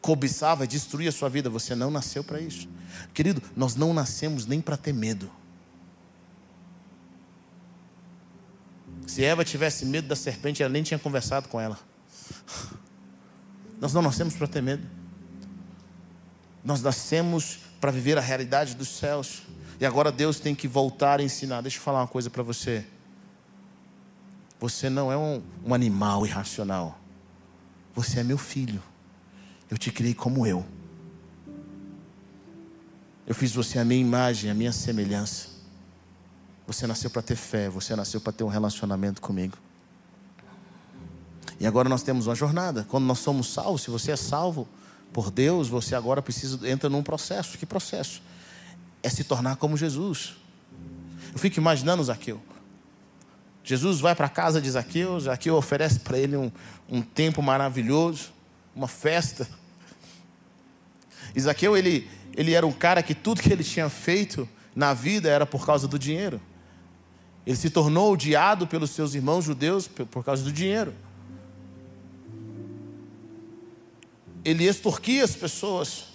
Cobiçar 0.00 0.56
vai 0.56 0.68
destruir 0.68 1.08
a 1.08 1.12
sua 1.12 1.28
vida. 1.28 1.50
Você 1.50 1.74
não 1.74 1.90
nasceu 1.90 2.22
para 2.22 2.40
isso. 2.40 2.68
Querido, 3.12 3.42
nós 3.56 3.74
não 3.74 3.92
nascemos 3.92 4.46
nem 4.46 4.60
para 4.60 4.76
ter 4.76 4.94
medo. 4.94 5.28
Se 9.08 9.24
Eva 9.24 9.42
tivesse 9.42 9.86
medo 9.86 10.06
da 10.06 10.14
serpente, 10.14 10.62
ela 10.62 10.70
nem 10.70 10.82
tinha 10.82 10.98
conversado 10.98 11.48
com 11.48 11.58
ela. 11.58 11.78
Nós 13.80 13.94
não 13.94 14.02
nascemos 14.02 14.36
para 14.36 14.46
ter 14.46 14.62
medo. 14.62 14.86
Nós 16.62 16.82
nascemos 16.82 17.60
para 17.80 17.90
viver 17.90 18.18
a 18.18 18.20
realidade 18.20 18.76
dos 18.76 18.88
céus. 18.88 19.44
E 19.80 19.86
agora 19.86 20.12
Deus 20.12 20.38
tem 20.38 20.54
que 20.54 20.68
voltar 20.68 21.20
a 21.20 21.22
ensinar. 21.22 21.62
Deixa 21.62 21.78
eu 21.78 21.82
falar 21.82 22.02
uma 22.02 22.06
coisa 22.06 22.28
para 22.28 22.42
você. 22.42 22.84
Você 24.60 24.90
não 24.90 25.10
é 25.10 25.16
um, 25.16 25.42
um 25.64 25.72
animal 25.72 26.26
irracional. 26.26 27.00
Você 27.94 28.20
é 28.20 28.22
meu 28.22 28.36
filho. 28.36 28.82
Eu 29.70 29.78
te 29.78 29.90
criei 29.90 30.12
como 30.12 30.46
eu. 30.46 30.66
Eu 33.26 33.34
fiz 33.34 33.52
você 33.54 33.78
a 33.78 33.84
minha 33.86 34.02
imagem, 34.02 34.50
a 34.50 34.54
minha 34.54 34.72
semelhança. 34.72 35.57
Você 36.68 36.86
nasceu 36.86 37.08
para 37.08 37.22
ter 37.22 37.34
fé, 37.34 37.70
você 37.70 37.96
nasceu 37.96 38.20
para 38.20 38.30
ter 38.30 38.44
um 38.44 38.48
relacionamento 38.48 39.22
comigo. 39.22 39.56
E 41.58 41.66
agora 41.66 41.88
nós 41.88 42.02
temos 42.02 42.26
uma 42.26 42.34
jornada. 42.34 42.86
Quando 42.90 43.06
nós 43.06 43.20
somos 43.20 43.50
salvos, 43.50 43.80
se 43.80 43.90
você 43.90 44.12
é 44.12 44.16
salvo 44.16 44.68
por 45.10 45.30
Deus, 45.30 45.68
você 45.68 45.94
agora 45.94 46.20
precisa 46.20 46.68
entra 46.68 46.90
num 46.90 47.02
processo. 47.02 47.56
Que 47.56 47.64
processo? 47.64 48.22
É 49.02 49.08
se 49.08 49.24
tornar 49.24 49.56
como 49.56 49.78
Jesus. 49.78 50.36
Eu 51.32 51.38
fico 51.38 51.58
imaginando 51.58 52.04
Zaqueu. 52.04 52.38
Jesus 53.64 53.98
vai 53.98 54.14
para 54.14 54.26
a 54.26 54.30
casa 54.30 54.60
de 54.60 54.70
Zaqueu, 54.70 55.18
Zaqueu 55.18 55.56
oferece 55.56 56.00
para 56.00 56.18
ele 56.18 56.36
um, 56.36 56.52
um 56.86 57.00
tempo 57.00 57.40
maravilhoso, 57.42 58.28
uma 58.76 58.88
festa. 58.88 59.48
Zaqueu, 61.40 61.74
ele, 61.74 62.10
ele 62.34 62.52
era 62.52 62.66
um 62.66 62.72
cara 62.72 63.02
que 63.02 63.14
tudo 63.14 63.40
que 63.40 63.50
ele 63.50 63.64
tinha 63.64 63.88
feito 63.88 64.46
na 64.76 64.92
vida 64.92 65.30
era 65.30 65.46
por 65.46 65.64
causa 65.64 65.88
do 65.88 65.98
dinheiro. 65.98 66.38
Ele 67.48 67.56
se 67.56 67.70
tornou 67.70 68.12
odiado 68.12 68.66
pelos 68.66 68.90
seus 68.90 69.14
irmãos 69.14 69.42
judeus 69.42 69.88
por 69.88 70.22
causa 70.22 70.42
do 70.44 70.52
dinheiro. 70.52 70.92
Ele 74.44 74.64
extorquia 74.64 75.24
as 75.24 75.34
pessoas. 75.34 76.08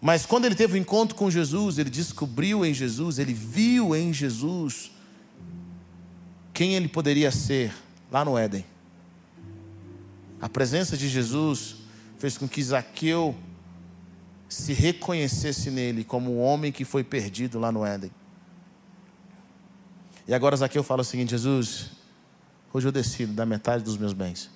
Mas 0.00 0.24
quando 0.24 0.46
ele 0.46 0.54
teve 0.54 0.72
o 0.72 0.76
um 0.76 0.80
encontro 0.80 1.14
com 1.14 1.30
Jesus, 1.30 1.76
ele 1.76 1.90
descobriu 1.90 2.64
em 2.64 2.72
Jesus, 2.72 3.18
ele 3.18 3.34
viu 3.34 3.94
em 3.94 4.10
Jesus 4.10 4.90
quem 6.54 6.74
ele 6.74 6.88
poderia 6.88 7.30
ser 7.30 7.74
lá 8.10 8.24
no 8.24 8.38
Éden. 8.38 8.64
A 10.40 10.48
presença 10.48 10.96
de 10.96 11.10
Jesus 11.10 11.74
fez 12.16 12.38
com 12.38 12.48
que 12.48 12.62
Zaqueu 12.62 13.36
se 14.48 14.72
reconhecesse 14.72 15.70
nele 15.70 16.04
como 16.04 16.30
o 16.30 16.38
homem 16.38 16.72
que 16.72 16.86
foi 16.86 17.04
perdido 17.04 17.58
lá 17.58 17.70
no 17.70 17.84
Éden. 17.84 18.10
E 20.26 20.34
agora 20.34 20.56
Zaqueu 20.56 20.82
fala 20.82 21.02
o 21.02 21.04
seguinte: 21.04 21.30
Jesus, 21.30 21.90
hoje 22.72 22.88
eu 22.88 22.92
decido 22.92 23.32
da 23.32 23.44
metade 23.44 23.82
dos 23.82 23.96
meus 23.96 24.12
bens. 24.12 24.50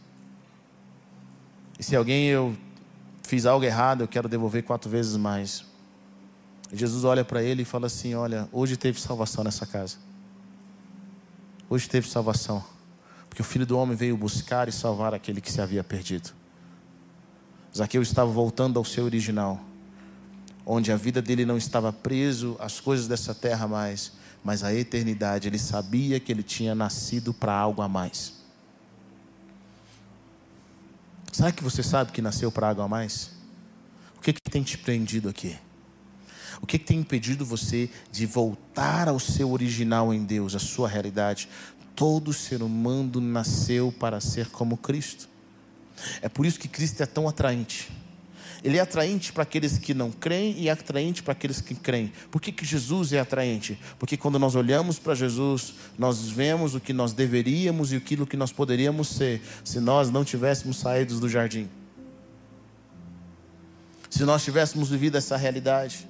E 1.79 1.83
se 1.83 1.95
alguém 1.95 2.27
eu 2.27 2.57
fiz 3.23 3.45
algo 3.45 3.65
errado, 3.65 4.03
eu 4.03 4.09
quero 4.09 4.29
devolver 4.29 4.63
quatro 4.63 4.89
vezes 4.89 5.17
mais. 5.17 5.65
E 6.73 6.77
Jesus 6.77 7.05
olha 7.05 7.25
para 7.25 7.43
ele 7.43 7.63
e 7.63 7.65
fala 7.65 7.87
assim: 7.87 8.15
Olha, 8.15 8.49
hoje 8.53 8.77
teve 8.77 9.01
salvação 9.01 9.45
nessa 9.45 9.67
casa. 9.67 9.97
Hoje 11.69 11.89
teve 11.89 12.09
salvação. 12.09 12.65
Porque 13.29 13.43
o 13.43 13.45
filho 13.45 13.67
do 13.67 13.77
homem 13.77 13.97
veio 13.97 14.17
buscar 14.17 14.69
e 14.69 14.73
salvar 14.73 15.13
aquele 15.13 15.41
que 15.41 15.53
se 15.53 15.61
havia 15.61 15.85
perdido. 15.85 16.31
Zaqueu 17.77 18.01
estava 18.01 18.31
voltando 18.31 18.79
ao 18.79 18.85
seu 18.85 19.05
original, 19.05 19.61
onde 20.65 20.91
a 20.91 20.97
vida 20.97 21.21
dele 21.21 21.45
não 21.45 21.59
estava 21.59 21.93
preso 21.93 22.57
às 22.59 22.81
coisas 22.81 23.07
dessa 23.07 23.35
terra 23.35 23.69
mais, 23.69 24.13
mas 24.47 24.63
a 24.63 24.73
eternidade. 24.73 25.49
Ele 25.49 25.59
sabia 25.59 26.21
que 26.21 26.31
ele 26.31 26.45
tinha 26.45 26.73
nascido 26.73 27.35
para 27.35 27.53
algo 27.53 27.83
a 27.83 27.89
mais. 27.89 28.35
Será 31.33 31.51
que 31.51 31.65
você 31.65 31.83
sabe 31.83 32.13
que 32.13 32.23
nasceu 32.23 32.53
para 32.53 32.69
algo 32.69 32.81
a 32.81 32.87
mais? 32.87 33.33
O 34.17 34.21
que, 34.21 34.33
que 34.33 34.41
tem 34.49 34.63
te 34.63 34.79
prendido 34.79 35.29
aqui? 35.29 35.59
O 36.63 36.67
que, 36.67 36.79
que 36.79 36.85
tem 36.85 37.01
impedido 37.01 37.45
você 37.45 37.91
de 38.13 38.25
voltar 38.25 39.09
ao 39.09 39.19
seu 39.19 39.51
original 39.51 40.15
em 40.15 40.25
Deus, 40.25 40.55
a 40.55 40.61
sua 40.61 40.89
realidade? 40.89 41.49
Todo 41.97 42.33
ser 42.33 42.63
humano 42.63 43.21
nasceu 43.21 43.93
para 43.99 44.21
ser 44.21 44.49
como 44.51 44.77
Cristo. 44.77 45.29
É 46.23 46.29
por 46.29 46.47
isso 46.47 46.61
que 46.61 46.69
Cristo 46.69 47.03
é 47.03 47.07
tão 47.07 47.29
atraente. 47.29 47.91
Ele 48.67 48.79
é 48.79 48.81
atraente 48.81 49.33
para 49.33 49.45
aqueles 49.45 49.79
que 49.79 49.95
não 49.95 50.11
creem 50.11 50.59
e 50.59 50.69
é 50.69 50.73
atraente 50.73 51.23
para 51.23 51.31
aqueles 51.31 51.61
que 51.61 51.73
creem. 51.73 52.13
Por 52.33 52.41
que, 52.41 52.51
que 52.51 52.65
Jesus 52.65 53.13
é 53.13 53.21
atraente? 53.21 53.79
Porque 53.97 54.17
quando 54.17 54.41
nós 54.41 54.57
olhamos 54.57 54.99
para 54.99 55.15
Jesus, 55.15 55.75
nós 55.97 56.29
vemos 56.29 56.75
o 56.75 56.81
que 56.81 56.93
nós 56.93 57.13
deveríamos 57.13 57.93
e 57.93 57.97
aquilo 57.97 58.27
que 58.27 58.37
nós 58.37 58.51
poderíamos 58.51 59.07
ser 59.07 59.41
se 59.63 59.79
nós 59.79 60.11
não 60.11 60.25
tivéssemos 60.25 60.79
saído 60.79 61.21
do 61.21 61.29
jardim. 61.29 61.69
Se 64.11 64.25
nós 64.25 64.43
tivéssemos 64.43 64.91
vivido 64.91 65.17
essa 65.17 65.37
realidade. 65.37 66.05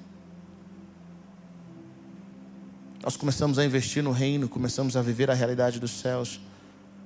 Nós 3.03 3.15
começamos 3.15 3.59
a 3.59 3.65
investir 3.65 4.01
no 4.01 4.11
reino, 4.11 4.49
começamos 4.49 4.97
a 4.97 5.01
viver 5.03 5.29
a 5.29 5.35
realidade 5.35 5.79
dos 5.79 5.91
céus. 5.91 6.39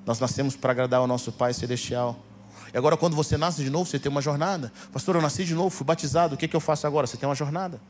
Nós 0.06 0.18
nascemos 0.18 0.56
para 0.56 0.72
agradar 0.72 1.02
ao 1.02 1.08
nosso 1.08 1.30
Pai 1.30 1.54
Celestial. 1.54 2.31
E 2.74 2.78
agora, 2.78 2.96
quando 2.96 3.16
você 3.16 3.38
nasce 3.38 3.64
de 3.64 3.70
novo, 3.70 3.90
você 3.90 4.00
tem 4.00 4.10
uma 4.10 4.22
jornada. 4.22 4.72
Pastor, 4.92 5.16
eu 5.16 5.22
nasci 5.22 5.44
de 5.44 5.54
novo, 5.54 5.70
fui 5.70 5.86
batizado, 5.86 6.36
o 6.36 6.38
que, 6.38 6.48
que 6.48 6.56
eu 6.56 6.60
faço 6.60 6.88
agora? 6.88 7.06
Você 7.06 7.18
tem 7.18 7.28
uma 7.28 7.36
jornada. 7.36 7.82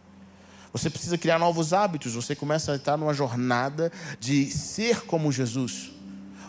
Você 0.74 0.90
precisa 0.90 1.18
criar 1.18 1.38
novos 1.38 1.74
hábitos, 1.74 2.14
você 2.14 2.36
começa 2.36 2.72
a 2.72 2.76
estar 2.76 2.96
numa 2.96 3.14
jornada 3.14 3.92
de 4.20 4.50
ser 4.50 5.02
como 5.02 5.32
Jesus, 5.32 5.92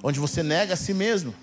onde 0.03 0.21
você 0.21 0.43
nega 0.43 0.75
a 0.75 0.77
si 0.77 0.95
mesmo, 0.95 1.35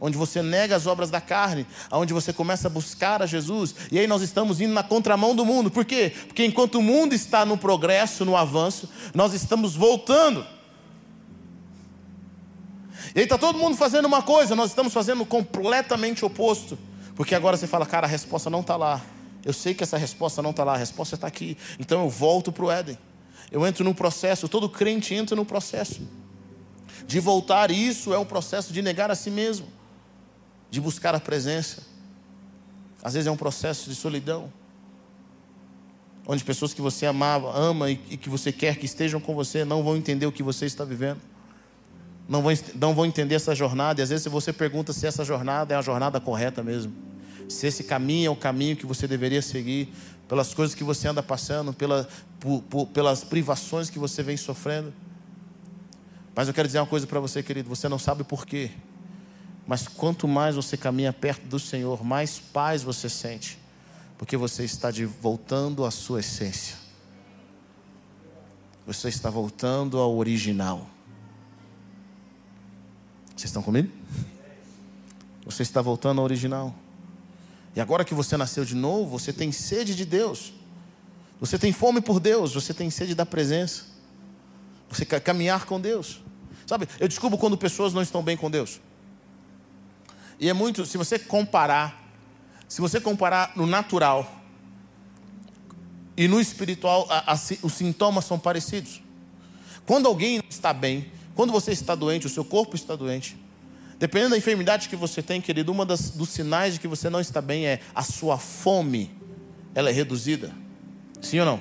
onde 0.00 0.18
você 0.18 0.42
nega 0.42 0.74
as 0.74 0.86
obras 0.86 1.08
da 1.08 1.20
carne, 1.20 1.66
onde 1.92 2.12
você 2.12 2.32
começa 2.32 2.66
a 2.66 2.70
buscar 2.70 3.22
a 3.22 3.26
Jesus, 3.26 3.76
e 3.92 3.98
aí 3.98 4.08
nós 4.08 4.22
estamos 4.22 4.60
indo 4.60 4.72
na 4.72 4.82
contramão 4.82 5.36
do 5.36 5.44
mundo, 5.44 5.70
por 5.70 5.84
quê? 5.84 6.12
Porque 6.26 6.44
enquanto 6.44 6.76
o 6.76 6.82
mundo 6.82 7.14
está 7.14 7.44
no 7.44 7.56
progresso, 7.56 8.24
no 8.24 8.36
avanço, 8.36 8.88
nós 9.14 9.32
estamos 9.32 9.76
voltando. 9.76 10.44
E 13.14 13.18
aí 13.18 13.24
está 13.24 13.36
todo 13.36 13.58
mundo 13.58 13.76
fazendo 13.76 14.06
uma 14.06 14.22
coisa, 14.22 14.54
nós 14.54 14.70
estamos 14.70 14.92
fazendo 14.92 15.24
completamente 15.26 16.24
oposto. 16.24 16.78
Porque 17.14 17.34
agora 17.34 17.56
você 17.56 17.66
fala, 17.66 17.84
cara, 17.84 18.06
a 18.06 18.10
resposta 18.10 18.48
não 18.48 18.60
está 18.60 18.76
lá. 18.76 19.00
Eu 19.44 19.52
sei 19.52 19.74
que 19.74 19.82
essa 19.82 19.96
resposta 19.96 20.40
não 20.42 20.50
está 20.50 20.64
lá, 20.64 20.74
a 20.74 20.76
resposta 20.76 21.14
está 21.14 21.26
aqui. 21.26 21.56
Então 21.78 22.02
eu 22.02 22.08
volto 22.08 22.52
para 22.52 22.64
o 22.64 22.70
Éden. 22.70 22.98
Eu 23.50 23.66
entro 23.66 23.84
no 23.84 23.94
processo, 23.94 24.48
todo 24.48 24.68
crente 24.68 25.14
entra 25.14 25.34
no 25.34 25.44
processo. 25.44 26.00
De 27.06 27.18
voltar, 27.18 27.70
e 27.70 27.88
isso 27.88 28.14
é 28.14 28.18
um 28.18 28.24
processo 28.24 28.72
de 28.72 28.80
negar 28.80 29.10
a 29.10 29.14
si 29.14 29.30
mesmo, 29.30 29.66
de 30.70 30.80
buscar 30.80 31.14
a 31.14 31.20
presença. 31.20 31.82
Às 33.02 33.14
vezes 33.14 33.26
é 33.26 33.30
um 33.30 33.36
processo 33.36 33.88
de 33.88 33.96
solidão. 33.96 34.52
onde 36.26 36.44
pessoas 36.44 36.72
que 36.72 36.80
você 36.80 37.06
amava, 37.06 37.50
ama 37.58 37.90
e, 37.90 38.00
e 38.10 38.16
que 38.16 38.28
você 38.28 38.52
quer 38.52 38.76
que 38.76 38.86
estejam 38.86 39.20
com 39.20 39.34
você 39.34 39.64
não 39.64 39.82
vão 39.82 39.96
entender 39.96 40.26
o 40.26 40.32
que 40.32 40.42
você 40.42 40.66
está 40.66 40.84
vivendo. 40.84 41.20
Não 42.30 42.40
vão, 42.40 42.52
não 42.76 42.94
vão 42.94 43.04
entender 43.04 43.34
essa 43.34 43.54
jornada. 43.54 44.00
E 44.00 44.02
às 44.02 44.08
vezes 44.08 44.26
você 44.26 44.52
pergunta 44.52 44.92
se 44.92 45.06
essa 45.06 45.22
jornada 45.24 45.74
é 45.74 45.76
a 45.76 45.82
jornada 45.82 46.18
correta 46.18 46.62
mesmo. 46.62 46.92
Se 47.48 47.66
esse 47.66 47.84
caminho 47.84 48.28
é 48.28 48.30
o 48.30 48.36
caminho 48.36 48.76
que 48.76 48.86
você 48.86 49.06
deveria 49.06 49.42
seguir, 49.42 49.92
pelas 50.26 50.54
coisas 50.54 50.74
que 50.74 50.82
você 50.82 51.08
anda 51.08 51.22
passando, 51.22 51.72
pela, 51.72 52.08
por, 52.38 52.62
por, 52.62 52.86
pelas 52.86 53.22
privações 53.22 53.90
que 53.90 53.98
você 53.98 54.22
vem 54.22 54.36
sofrendo. 54.36 54.94
Mas 56.34 56.48
eu 56.48 56.54
quero 56.54 56.66
dizer 56.66 56.78
uma 56.78 56.86
coisa 56.86 57.06
para 57.06 57.20
você, 57.20 57.42
querido: 57.42 57.68
você 57.68 57.88
não 57.88 57.98
sabe 57.98 58.24
por 58.24 58.46
quê. 58.46 58.70
Mas 59.66 59.86
quanto 59.86 60.26
mais 60.26 60.54
você 60.56 60.76
caminha 60.76 61.12
perto 61.12 61.44
do 61.46 61.58
Senhor, 61.58 62.02
mais 62.02 62.38
paz 62.38 62.82
você 62.82 63.10
sente 63.10 63.60
porque 64.20 64.36
você 64.36 64.64
está 64.64 64.90
de, 64.90 65.06
voltando 65.06 65.82
à 65.82 65.90
sua 65.90 66.20
essência. 66.20 66.76
Você 68.86 69.08
está 69.08 69.30
voltando 69.30 69.96
ao 69.96 70.14
original. 70.14 70.86
Vocês 73.40 73.48
estão 73.48 73.62
comigo? 73.62 73.90
Você 75.46 75.62
está 75.62 75.80
voltando 75.80 76.18
ao 76.18 76.24
original. 76.24 76.74
E 77.74 77.80
agora 77.80 78.04
que 78.04 78.12
você 78.12 78.36
nasceu 78.36 78.66
de 78.66 78.74
novo, 78.74 79.18
você 79.18 79.32
tem 79.32 79.50
sede 79.50 79.94
de 79.94 80.04
Deus. 80.04 80.52
Você 81.40 81.58
tem 81.58 81.72
fome 81.72 82.02
por 82.02 82.20
Deus, 82.20 82.52
você 82.52 82.74
tem 82.74 82.90
sede 82.90 83.14
da 83.14 83.24
presença. 83.24 83.84
Você 84.90 85.06
quer 85.06 85.20
caminhar 85.20 85.64
com 85.64 85.80
Deus. 85.80 86.20
Sabe, 86.66 86.86
eu 86.98 87.08
descubro 87.08 87.38
quando 87.38 87.56
pessoas 87.56 87.94
não 87.94 88.02
estão 88.02 88.22
bem 88.22 88.36
com 88.36 88.50
Deus. 88.50 88.78
E 90.38 90.46
é 90.46 90.52
muito, 90.52 90.84
se 90.84 90.98
você 90.98 91.18
comparar 91.18 91.98
se 92.68 92.82
você 92.82 93.00
comparar 93.00 93.52
no 93.56 93.66
natural 93.66 94.30
e 96.14 96.28
no 96.28 96.38
espiritual, 96.38 97.06
a, 97.08 97.32
a, 97.32 97.34
os 97.62 97.72
sintomas 97.72 98.26
são 98.26 98.38
parecidos. 98.38 99.00
Quando 99.86 100.06
alguém 100.06 100.42
está 100.46 100.74
bem, 100.74 101.10
quando 101.40 101.52
você 101.52 101.72
está 101.72 101.94
doente, 101.94 102.26
o 102.26 102.28
seu 102.28 102.44
corpo 102.44 102.76
está 102.76 102.94
doente, 102.94 103.34
dependendo 103.98 104.32
da 104.32 104.36
enfermidade 104.36 104.90
que 104.90 104.94
você 104.94 105.22
tem, 105.22 105.40
querido, 105.40 105.72
uma 105.72 105.86
das, 105.86 106.10
dos 106.10 106.28
sinais 106.28 106.74
de 106.74 106.80
que 106.80 106.86
você 106.86 107.08
não 107.08 107.18
está 107.18 107.40
bem 107.40 107.66
é 107.66 107.80
a 107.94 108.02
sua 108.02 108.36
fome, 108.36 109.10
ela 109.74 109.88
é 109.88 109.92
reduzida. 109.94 110.52
Sim 111.18 111.40
ou 111.40 111.46
não? 111.46 111.60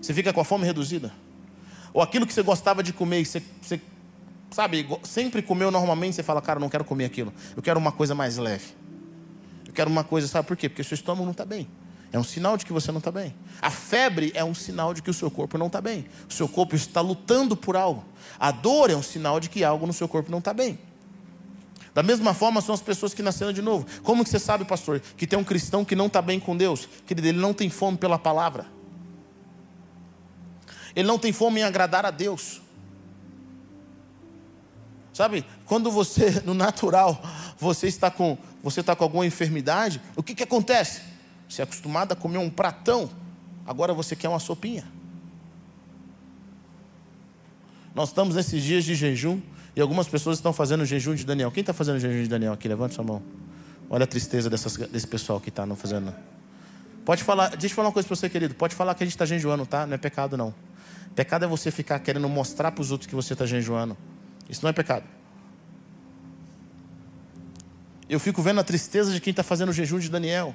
Você 0.00 0.14
fica 0.14 0.32
com 0.32 0.40
a 0.40 0.44
fome 0.44 0.64
reduzida? 0.64 1.12
Ou 1.92 2.00
aquilo 2.00 2.24
que 2.24 2.32
você 2.32 2.40
gostava 2.40 2.80
de 2.80 2.92
comer, 2.92 3.26
você, 3.26 3.42
você 3.60 3.80
sabe, 4.48 4.86
sempre 5.02 5.42
comeu 5.42 5.72
normalmente, 5.72 6.14
você 6.14 6.22
fala, 6.22 6.40
cara, 6.40 6.60
não 6.60 6.68
quero 6.68 6.84
comer 6.84 7.06
aquilo, 7.06 7.34
eu 7.56 7.62
quero 7.64 7.80
uma 7.80 7.90
coisa 7.90 8.14
mais 8.14 8.36
leve. 8.36 8.66
Eu 9.66 9.72
quero 9.72 9.90
uma 9.90 10.04
coisa, 10.04 10.28
sabe 10.28 10.46
por 10.46 10.56
quê? 10.56 10.68
Porque 10.68 10.84
seu 10.84 10.94
estômago 10.94 11.24
não 11.24 11.32
está 11.32 11.44
bem. 11.44 11.66
É 12.12 12.18
um 12.18 12.24
sinal 12.24 12.56
de 12.56 12.64
que 12.64 12.72
você 12.72 12.90
não 12.90 12.98
está 12.98 13.10
bem. 13.10 13.34
A 13.60 13.70
febre 13.70 14.32
é 14.34 14.42
um 14.42 14.54
sinal 14.54 14.94
de 14.94 15.02
que 15.02 15.10
o 15.10 15.14
seu 15.14 15.30
corpo 15.30 15.58
não 15.58 15.66
está 15.66 15.80
bem. 15.80 16.06
O 16.28 16.32
seu 16.32 16.48
corpo 16.48 16.74
está 16.74 17.00
lutando 17.00 17.56
por 17.56 17.76
algo. 17.76 18.04
A 18.38 18.50
dor 18.50 18.90
é 18.90 18.96
um 18.96 19.02
sinal 19.02 19.38
de 19.38 19.50
que 19.50 19.62
algo 19.62 19.86
no 19.86 19.92
seu 19.92 20.08
corpo 20.08 20.30
não 20.30 20.38
está 20.38 20.54
bem. 20.54 20.78
Da 21.92 22.02
mesma 22.02 22.32
forma 22.32 22.60
são 22.60 22.74
as 22.74 22.80
pessoas 22.80 23.12
que 23.12 23.22
nasceram 23.22 23.52
de 23.52 23.60
novo. 23.60 23.86
Como 24.02 24.24
que 24.24 24.30
você 24.30 24.38
sabe, 24.38 24.64
pastor, 24.64 25.00
que 25.16 25.26
tem 25.26 25.38
um 25.38 25.44
cristão 25.44 25.84
que 25.84 25.96
não 25.96 26.06
está 26.06 26.22
bem 26.22 26.40
com 26.40 26.56
Deus? 26.56 26.88
Que 27.06 27.12
ele 27.12 27.32
não 27.32 27.52
tem 27.52 27.68
fome 27.68 27.98
pela 27.98 28.18
palavra. 28.18 28.66
Ele 30.96 31.06
não 31.06 31.18
tem 31.18 31.32
fome 31.32 31.60
em 31.60 31.64
agradar 31.64 32.06
a 32.06 32.10
Deus. 32.10 32.62
Sabe, 35.12 35.44
quando 35.66 35.90
você, 35.90 36.40
no 36.46 36.54
natural, 36.54 37.20
você 37.58 37.88
está 37.88 38.10
com, 38.10 38.38
você 38.62 38.80
está 38.80 38.94
com 38.94 39.04
alguma 39.04 39.26
enfermidade, 39.26 40.00
o 40.16 40.22
que, 40.22 40.34
que 40.34 40.44
acontece? 40.44 41.02
Você 41.48 41.62
é 41.62 41.64
acostumado 41.64 42.12
a 42.12 42.16
comer 42.16 42.38
um 42.38 42.50
pratão, 42.50 43.10
agora 43.66 43.94
você 43.94 44.14
quer 44.14 44.28
uma 44.28 44.38
sopinha. 44.38 44.84
Nós 47.94 48.10
estamos 48.10 48.36
nesses 48.36 48.62
dias 48.62 48.84
de 48.84 48.94
jejum 48.94 49.40
e 49.74 49.80
algumas 49.80 50.06
pessoas 50.06 50.38
estão 50.38 50.52
fazendo 50.52 50.84
jejum 50.84 51.14
de 51.14 51.24
Daniel. 51.24 51.50
Quem 51.50 51.62
está 51.62 51.72
fazendo 51.72 51.98
jejum 51.98 52.22
de 52.22 52.28
Daniel 52.28 52.52
aqui? 52.52 52.68
Levante 52.68 52.94
sua 52.94 53.02
mão. 53.02 53.22
Olha 53.90 54.04
a 54.04 54.06
tristeza 54.06 54.50
dessas, 54.50 54.76
desse 54.76 55.06
pessoal 55.06 55.40
que 55.40 55.48
está 55.48 55.64
não 55.64 55.74
fazendo. 55.74 56.14
Pode 57.04 57.24
falar, 57.24 57.48
deixa 57.50 57.72
eu 57.72 57.76
falar 57.76 57.88
uma 57.88 57.92
coisa 57.92 58.06
para 58.06 58.14
você, 58.14 58.28
querido. 58.28 58.54
Pode 58.54 58.74
falar 58.74 58.94
que 58.94 59.02
a 59.02 59.06
gente 59.06 59.14
está 59.14 59.24
jejuando, 59.24 59.64
tá? 59.64 59.86
Não 59.86 59.94
é 59.94 59.98
pecado, 59.98 60.36
não. 60.36 60.54
Pecado 61.14 61.46
é 61.46 61.48
você 61.48 61.70
ficar 61.70 61.98
querendo 62.00 62.28
mostrar 62.28 62.70
para 62.70 62.82
os 62.82 62.92
outros 62.92 63.08
que 63.08 63.14
você 63.14 63.32
está 63.32 63.46
jejuando. 63.46 63.96
Isso 64.48 64.60
não 64.62 64.68
é 64.68 64.72
pecado. 64.72 65.04
Eu 68.08 68.20
fico 68.20 68.42
vendo 68.42 68.60
a 68.60 68.64
tristeza 68.64 69.12
de 69.12 69.20
quem 69.20 69.30
está 69.30 69.42
fazendo 69.42 69.70
o 69.70 69.72
jejum 69.72 69.98
de 69.98 70.08
Daniel. 70.08 70.54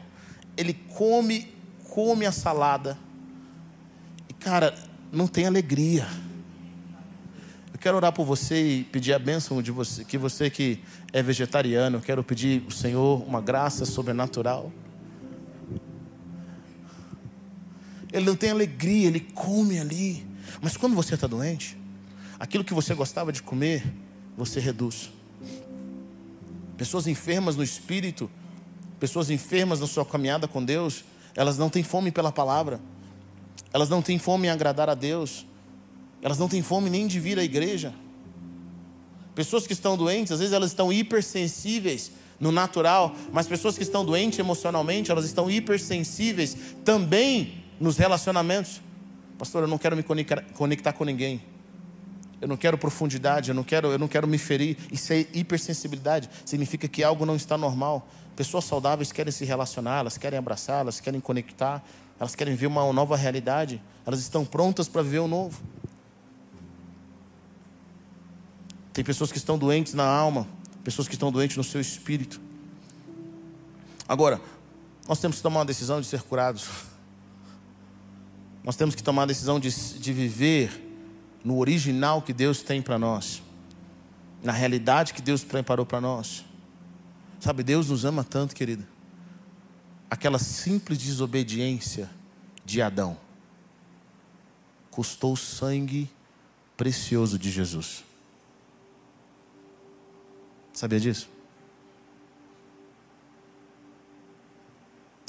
Ele 0.55 0.73
come, 0.73 1.53
come 1.89 2.25
a 2.25 2.31
salada. 2.31 2.97
E, 4.29 4.33
cara, 4.33 4.75
não 5.11 5.27
tem 5.27 5.45
alegria. 5.45 6.07
Eu 7.71 7.79
quero 7.79 7.97
orar 7.97 8.11
por 8.11 8.25
você 8.25 8.79
e 8.79 8.83
pedir 8.83 9.13
a 9.13 9.19
bênção 9.19 9.61
de 9.61 9.71
você, 9.71 10.03
que 10.03 10.17
você 10.17 10.49
que 10.49 10.79
é 11.11 11.21
vegetariano, 11.21 12.01
quero 12.01 12.23
pedir 12.23 12.63
ao 12.65 12.71
Senhor 12.71 13.23
uma 13.27 13.41
graça 13.41 13.85
sobrenatural. 13.85 14.71
Ele 18.11 18.25
não 18.25 18.35
tem 18.35 18.51
alegria, 18.51 19.07
ele 19.07 19.19
come 19.19 19.79
ali. 19.79 20.25
Mas 20.61 20.77
quando 20.77 20.95
você 20.95 21.15
está 21.15 21.25
doente, 21.25 21.75
aquilo 22.39 22.63
que 22.63 22.73
você 22.73 22.93
gostava 22.93 23.31
de 23.33 23.41
comer, 23.41 23.83
você 24.37 24.59
reduz. 24.59 25.11
Pessoas 26.77 27.07
enfermas 27.07 27.55
no 27.55 27.63
espírito, 27.63 28.29
pessoas 29.03 29.29
enfermas 29.29 29.81
na 29.81 29.85
sua 29.85 30.05
caminhada 30.05 30.47
com 30.47 30.63
Deus, 30.63 31.03
elas 31.35 31.57
não 31.57 31.69
têm 31.69 31.83
fome 31.83 32.09
pela 32.09 32.31
palavra, 32.31 32.79
elas 33.73 33.89
não 33.89 34.01
têm 34.01 34.17
fome 34.17 34.47
em 34.47 34.49
agradar 34.49 34.89
a 34.89 34.93
Deus, 34.93 35.45
elas 36.21 36.37
não 36.37 36.47
têm 36.47 36.61
fome 36.61 36.89
nem 36.89 37.05
de 37.05 37.19
vir 37.19 37.37
à 37.37 37.43
igreja. 37.43 37.93
Pessoas 39.35 39.67
que 39.67 39.73
estão 39.73 39.97
doentes, 39.97 40.31
às 40.31 40.39
vezes 40.39 40.53
elas 40.53 40.69
estão 40.71 40.93
hipersensíveis 40.93 42.13
no 42.39 42.49
natural, 42.49 43.13
mas 43.33 43.45
pessoas 43.45 43.75
que 43.75 43.83
estão 43.83 44.05
doentes 44.05 44.39
emocionalmente, 44.39 45.11
elas 45.11 45.25
estão 45.25 45.51
hipersensíveis 45.51 46.55
também 46.85 47.61
nos 47.81 47.97
relacionamentos. 47.97 48.79
Pastor, 49.37 49.63
eu 49.63 49.67
não 49.67 49.77
quero 49.77 49.97
me 49.97 50.03
conectar 50.53 50.93
com 50.93 51.03
ninguém. 51.03 51.41
Eu 52.43 52.47
não 52.49 52.57
quero 52.57 52.77
profundidade, 52.77 53.51
eu 53.51 53.55
não 53.55 53.63
quero, 53.63 53.87
eu 53.87 53.97
não 53.97 54.09
quero 54.09 54.27
me 54.27 54.37
ferir. 54.37 54.75
Isso 54.91 55.13
é 55.13 55.25
hipersensibilidade. 55.33 56.29
Significa 56.43 56.89
que 56.89 57.01
algo 57.01 57.25
não 57.25 57.37
está 57.37 57.57
normal. 57.57 58.05
Pessoas 58.35 58.65
saudáveis 58.65 59.13
querem 59.13 59.31
se 59.31 59.45
relacionar, 59.45 59.99
elas 59.99 60.17
querem 60.17 60.37
abraçar, 60.37 60.81
elas 60.81 60.99
querem 60.99 61.21
conectar, 61.21 61.81
elas 62.19 62.35
querem 62.35 62.53
ver 62.53 62.67
uma 62.67 62.91
nova 62.91 63.15
realidade. 63.15 63.81
Elas 64.05 64.19
estão 64.19 64.43
prontas 64.43 64.89
para 64.89 65.01
viver 65.01 65.19
o 65.19 65.27
novo. 65.29 65.63
Tem 68.91 69.05
pessoas 69.05 69.31
que 69.31 69.37
estão 69.37 69.57
doentes 69.57 69.93
na 69.93 70.03
alma, 70.03 70.45
pessoas 70.83 71.07
que 71.07 71.13
estão 71.13 71.31
doentes 71.31 71.55
no 71.55 71.63
seu 71.63 71.79
espírito. 71.79 72.41
Agora, 74.05 74.41
nós 75.07 75.17
temos 75.17 75.37
que 75.37 75.43
tomar 75.43 75.61
uma 75.61 75.65
decisão 75.65 76.01
de 76.01 76.07
ser 76.07 76.21
curados. 76.23 76.67
Nós 78.65 78.75
temos 78.75 78.95
que 78.95 79.01
tomar 79.01 79.23
a 79.23 79.27
decisão 79.27 79.61
de, 79.61 79.69
de 79.97 80.11
viver 80.11 80.82
no 81.43 81.57
original 81.57 82.21
que 82.21 82.33
Deus 82.33 82.61
tem 82.61 82.81
para 82.81 82.97
nós, 82.97 83.41
na 84.41 84.51
realidade 84.51 85.13
que 85.13 85.21
Deus 85.21 85.43
preparou 85.43 85.85
para 85.85 85.99
nós. 85.99 86.45
Sabe, 87.39 87.63
Deus 87.63 87.89
nos 87.89 88.05
ama 88.05 88.23
tanto, 88.23 88.55
querido. 88.55 88.85
Aquela 90.09 90.39
simples 90.39 90.99
desobediência 90.99 92.09
de 92.63 92.81
Adão 92.81 93.17
custou 94.89 95.33
o 95.33 95.37
sangue 95.37 96.09
precioso 96.77 97.37
de 97.37 97.51
Jesus. 97.51 98.03
Sabia 100.71 100.99
disso? 100.99 101.29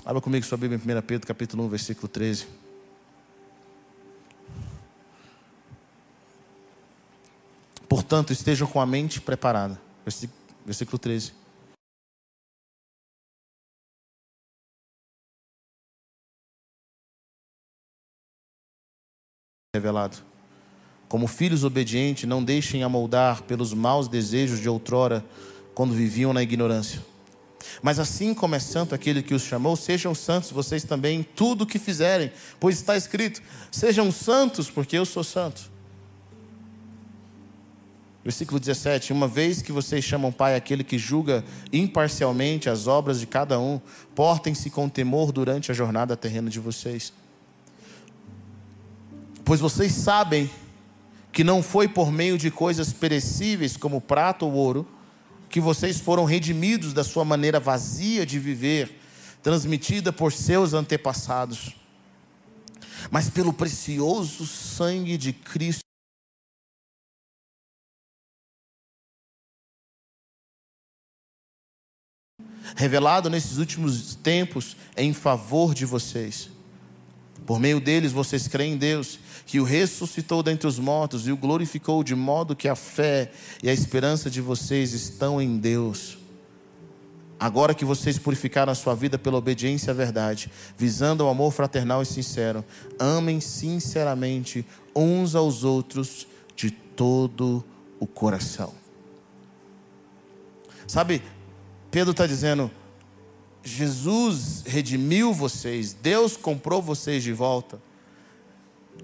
Abra 0.04 0.20
comigo 0.20 0.44
sua 0.44 0.58
Bíblia 0.58 0.78
em 0.78 0.98
1 0.98 1.02
Pedro, 1.02 1.26
capítulo 1.26 1.64
1, 1.64 1.68
versículo 1.68 2.08
13. 2.08 2.46
Portanto, 7.94 8.32
estejam 8.32 8.66
com 8.66 8.80
a 8.80 8.86
mente 8.86 9.20
preparada. 9.20 9.80
Versículo 10.66 10.98
13. 10.98 11.32
Revelado. 19.76 20.16
Como 21.08 21.28
filhos 21.28 21.62
obedientes, 21.62 22.28
não 22.28 22.42
deixem 22.42 22.82
amoldar 22.82 23.44
pelos 23.44 23.72
maus 23.72 24.08
desejos 24.08 24.58
de 24.58 24.68
outrora, 24.68 25.24
quando 25.72 25.94
viviam 25.94 26.32
na 26.32 26.42
ignorância. 26.42 27.00
Mas 27.80 28.00
assim 28.00 28.34
como 28.34 28.56
é 28.56 28.58
santo 28.58 28.92
aquele 28.92 29.22
que 29.22 29.34
os 29.34 29.42
chamou, 29.42 29.76
sejam 29.76 30.16
santos 30.16 30.50
vocês 30.50 30.82
também 30.82 31.20
em 31.20 31.22
tudo 31.22 31.62
o 31.62 31.66
que 31.66 31.78
fizerem, 31.78 32.32
pois 32.58 32.74
está 32.74 32.96
escrito: 32.96 33.40
sejam 33.70 34.10
santos, 34.10 34.68
porque 34.68 34.98
eu 34.98 35.06
sou 35.06 35.22
santo. 35.22 35.72
Versículo 38.24 38.58
17: 38.58 39.12
Uma 39.12 39.28
vez 39.28 39.60
que 39.60 39.70
vocês 39.70 40.02
chamam 40.02 40.32
Pai 40.32 40.56
aquele 40.56 40.82
que 40.82 40.96
julga 40.96 41.44
imparcialmente 41.70 42.70
as 42.70 42.86
obras 42.86 43.20
de 43.20 43.26
cada 43.26 43.60
um, 43.60 43.78
portem-se 44.14 44.70
com 44.70 44.88
temor 44.88 45.30
durante 45.30 45.70
a 45.70 45.74
jornada 45.74 46.16
terrena 46.16 46.48
de 46.48 46.58
vocês. 46.58 47.12
Pois 49.44 49.60
vocês 49.60 49.92
sabem 49.92 50.50
que 51.30 51.44
não 51.44 51.62
foi 51.62 51.86
por 51.86 52.10
meio 52.10 52.38
de 52.38 52.50
coisas 52.50 52.92
perecíveis 52.94 53.76
como 53.76 54.00
prata 54.00 54.46
ou 54.46 54.52
ouro 54.52 54.88
que 55.50 55.60
vocês 55.60 56.00
foram 56.00 56.24
redimidos 56.24 56.92
da 56.92 57.04
sua 57.04 57.24
maneira 57.24 57.60
vazia 57.60 58.24
de 58.24 58.38
viver, 58.38 58.98
transmitida 59.42 60.12
por 60.12 60.32
seus 60.32 60.72
antepassados, 60.72 61.76
mas 63.10 63.28
pelo 63.28 63.52
precioso 63.52 64.46
sangue 64.46 65.18
de 65.18 65.32
Cristo. 65.32 65.84
Revelado 72.74 73.30
nesses 73.30 73.58
últimos 73.58 74.14
tempos 74.16 74.76
em 74.96 75.12
favor 75.12 75.74
de 75.74 75.84
vocês. 75.84 76.50
Por 77.46 77.60
meio 77.60 77.80
deles 77.80 78.10
vocês 78.10 78.48
creem 78.48 78.74
em 78.74 78.76
Deus, 78.76 79.18
que 79.46 79.60
o 79.60 79.64
ressuscitou 79.64 80.42
dentre 80.42 80.66
os 80.66 80.78
mortos 80.78 81.28
e 81.28 81.32
o 81.32 81.36
glorificou, 81.36 82.02
de 82.02 82.14
modo 82.14 82.56
que 82.56 82.68
a 82.68 82.74
fé 82.74 83.30
e 83.62 83.68
a 83.68 83.72
esperança 83.72 84.30
de 84.30 84.40
vocês 84.40 84.92
estão 84.92 85.40
em 85.40 85.58
Deus. 85.58 86.18
Agora 87.38 87.74
que 87.74 87.84
vocês 87.84 88.18
purificaram 88.18 88.72
a 88.72 88.74
sua 88.74 88.94
vida 88.94 89.18
pela 89.18 89.36
obediência 89.36 89.90
à 89.90 89.94
verdade, 89.94 90.50
visando 90.78 91.24
o 91.24 91.28
amor 91.28 91.52
fraternal 91.52 92.00
e 92.00 92.06
sincero, 92.06 92.64
amem 92.98 93.40
sinceramente 93.40 94.64
uns 94.96 95.34
aos 95.34 95.62
outros 95.62 96.26
de 96.56 96.70
todo 96.70 97.62
o 98.00 98.06
coração. 98.06 98.72
Sabe, 100.86 101.22
Pedro 101.94 102.10
está 102.10 102.26
dizendo: 102.26 102.72
Jesus 103.62 104.64
redimiu 104.66 105.32
vocês, 105.32 105.92
Deus 105.92 106.36
comprou 106.36 106.82
vocês 106.82 107.22
de 107.22 107.32
volta, 107.32 107.80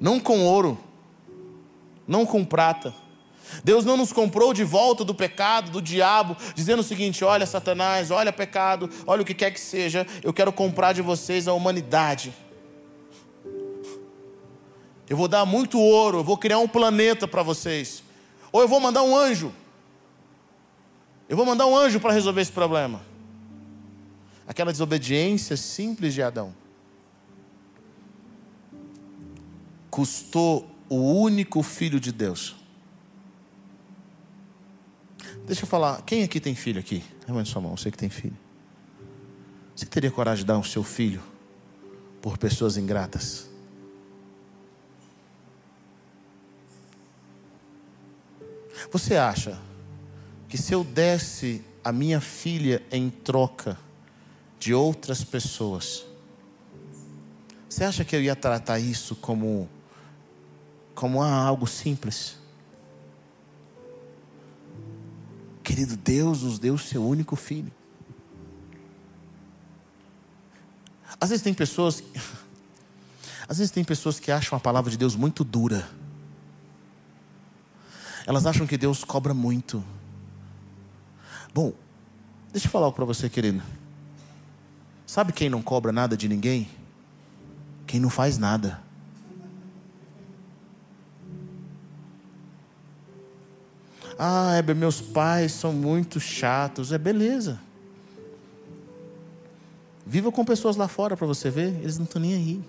não 0.00 0.18
com 0.18 0.40
ouro, 0.40 0.76
não 2.04 2.26
com 2.26 2.44
prata. 2.44 2.92
Deus 3.62 3.84
não 3.84 3.96
nos 3.96 4.12
comprou 4.12 4.52
de 4.52 4.64
volta 4.64 5.04
do 5.04 5.14
pecado, 5.14 5.70
do 5.70 5.80
diabo, 5.80 6.36
dizendo 6.56 6.80
o 6.80 6.82
seguinte: 6.82 7.24
olha, 7.24 7.46
Satanás, 7.46 8.10
olha 8.10 8.32
pecado, 8.32 8.90
olha 9.06 9.22
o 9.22 9.24
que 9.24 9.34
quer 9.34 9.52
que 9.52 9.60
seja, 9.60 10.04
eu 10.24 10.32
quero 10.32 10.52
comprar 10.52 10.92
de 10.92 11.00
vocês 11.00 11.46
a 11.46 11.52
humanidade. 11.52 12.34
Eu 15.08 15.16
vou 15.16 15.28
dar 15.28 15.46
muito 15.46 15.78
ouro, 15.78 16.18
eu 16.18 16.24
vou 16.24 16.36
criar 16.36 16.58
um 16.58 16.66
planeta 16.66 17.28
para 17.28 17.44
vocês. 17.44 18.02
Ou 18.50 18.60
eu 18.60 18.66
vou 18.66 18.80
mandar 18.80 19.04
um 19.04 19.16
anjo. 19.16 19.52
Eu 21.30 21.36
vou 21.36 21.46
mandar 21.46 21.64
um 21.64 21.74
anjo 21.74 21.98
para 21.98 22.12
resolver 22.12 22.42
esse 22.42 22.52
problema 22.52 23.00
aquela 24.50 24.72
desobediência 24.72 25.56
simples 25.56 26.12
de 26.12 26.20
Adão, 26.20 26.52
custou 29.88 30.68
o 30.88 30.96
único 30.96 31.62
filho 31.62 32.00
de 32.00 32.10
Deus. 32.10 32.56
Deixa 35.46 35.62
eu 35.62 35.68
falar, 35.68 36.02
quem 36.02 36.24
aqui 36.24 36.40
tem 36.40 36.56
filho 36.56 36.80
aqui? 36.80 37.04
Levante 37.28 37.48
sua 37.48 37.62
mão, 37.62 37.76
você 37.76 37.92
que 37.92 37.96
tem 37.96 38.10
filho. 38.10 38.36
Você 39.76 39.86
teria 39.86 40.10
coragem 40.10 40.42
de 40.42 40.48
dar 40.48 40.58
o 40.58 40.64
seu 40.64 40.82
filho 40.82 41.22
por 42.20 42.36
pessoas 42.36 42.76
ingratas? 42.76 43.48
Você 48.90 49.14
acha 49.14 49.69
que 50.50 50.58
se 50.58 50.74
eu 50.74 50.84
desse 50.84 51.64
a 51.82 51.92
minha 51.92 52.20
filha 52.20 52.82
em 52.92 53.08
troca, 53.08 53.78
de 54.60 54.74
outras 54.74 55.24
pessoas. 55.24 56.04
Você 57.68 57.82
acha 57.82 58.04
que 58.04 58.14
eu 58.14 58.20
ia 58.20 58.36
tratar 58.36 58.78
isso 58.78 59.16
como 59.16 59.68
como 60.94 61.22
algo 61.22 61.66
simples? 61.66 62.36
Querido 65.64 65.96
Deus 65.96 66.42
nos 66.42 66.58
deu 66.58 66.74
o 66.74 66.78
seu 66.78 67.02
único 67.02 67.36
filho. 67.36 67.72
Às 71.18 71.30
vezes 71.30 71.42
tem 71.42 71.54
pessoas 71.54 72.02
Às 73.48 73.58
vezes 73.58 73.72
tem 73.72 73.82
pessoas 73.82 74.20
que 74.20 74.30
acham 74.30 74.56
a 74.56 74.60
palavra 74.60 74.90
de 74.90 74.96
Deus 74.96 75.16
muito 75.16 75.42
dura. 75.42 75.88
Elas 78.26 78.46
acham 78.46 78.66
que 78.66 78.76
Deus 78.76 79.02
cobra 79.02 79.34
muito. 79.34 79.82
Bom, 81.52 81.72
deixa 82.52 82.66
eu 82.66 82.70
falar 82.70 82.86
algo 82.86 82.96
para 82.96 83.04
você, 83.04 83.28
querido. 83.28 83.62
Sabe 85.06 85.32
quem 85.32 85.50
não 85.50 85.60
cobra 85.60 85.90
nada 85.90 86.16
de 86.16 86.28
ninguém? 86.28 86.68
Quem 87.86 87.98
não 87.98 88.08
faz 88.08 88.38
nada. 88.38 88.80
Ah, 94.16 94.54
é, 94.54 94.74
meus 94.74 95.00
pais 95.00 95.52
são 95.52 95.72
muito 95.72 96.20
chatos. 96.20 96.92
É 96.92 96.98
beleza. 96.98 97.58
Viva 100.06 100.30
com 100.30 100.44
pessoas 100.44 100.76
lá 100.76 100.86
fora 100.86 101.16
para 101.16 101.26
você 101.26 101.50
ver, 101.50 101.74
eles 101.80 101.98
não 101.98 102.04
estão 102.04 102.20
nem 102.20 102.34
aí. 102.34 102.64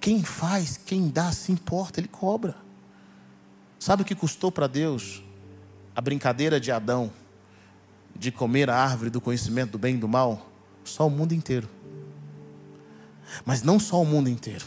Quem 0.00 0.22
faz, 0.22 0.76
quem 0.76 1.08
dá, 1.08 1.32
se 1.32 1.52
importa, 1.52 2.00
ele 2.00 2.08
cobra. 2.08 2.56
Sabe 3.78 4.02
o 4.02 4.04
que 4.04 4.14
custou 4.14 4.50
para 4.50 4.66
Deus 4.66 5.22
a 5.94 6.00
brincadeira 6.00 6.60
de 6.60 6.70
Adão 6.70 7.10
de 8.18 8.32
comer 8.32 8.68
a 8.68 8.76
árvore 8.76 9.10
do 9.10 9.20
conhecimento 9.20 9.72
do 9.72 9.78
bem 9.78 9.94
e 9.94 9.98
do 9.98 10.08
mal? 10.08 10.50
Só 10.84 11.06
o 11.06 11.10
mundo 11.10 11.32
inteiro. 11.32 11.68
Mas 13.44 13.62
não 13.62 13.78
só 13.78 14.02
o 14.02 14.06
mundo 14.06 14.28
inteiro. 14.28 14.64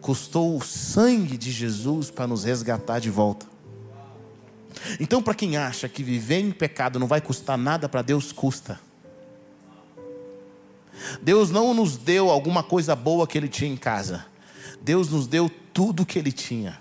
Custou 0.00 0.56
o 0.56 0.64
sangue 0.64 1.36
de 1.36 1.50
Jesus 1.50 2.10
para 2.10 2.26
nos 2.26 2.44
resgatar 2.44 2.98
de 2.98 3.10
volta. 3.10 3.46
Então, 5.00 5.22
para 5.22 5.34
quem 5.34 5.56
acha 5.56 5.88
que 5.88 6.02
viver 6.02 6.40
em 6.40 6.50
pecado 6.50 6.98
não 6.98 7.06
vai 7.06 7.20
custar 7.20 7.58
nada 7.58 7.88
para 7.88 8.02
Deus, 8.02 8.32
custa. 8.32 8.78
Deus 11.22 11.50
não 11.50 11.74
nos 11.74 11.96
deu 11.96 12.30
alguma 12.30 12.62
coisa 12.62 12.94
boa 12.94 13.26
que 13.26 13.38
Ele 13.38 13.48
tinha 13.48 13.70
em 13.70 13.76
casa. 13.76 14.26
Deus 14.80 15.10
nos 15.10 15.26
deu 15.26 15.50
tudo 15.72 16.06
que 16.06 16.18
Ele 16.18 16.32
tinha. 16.32 16.78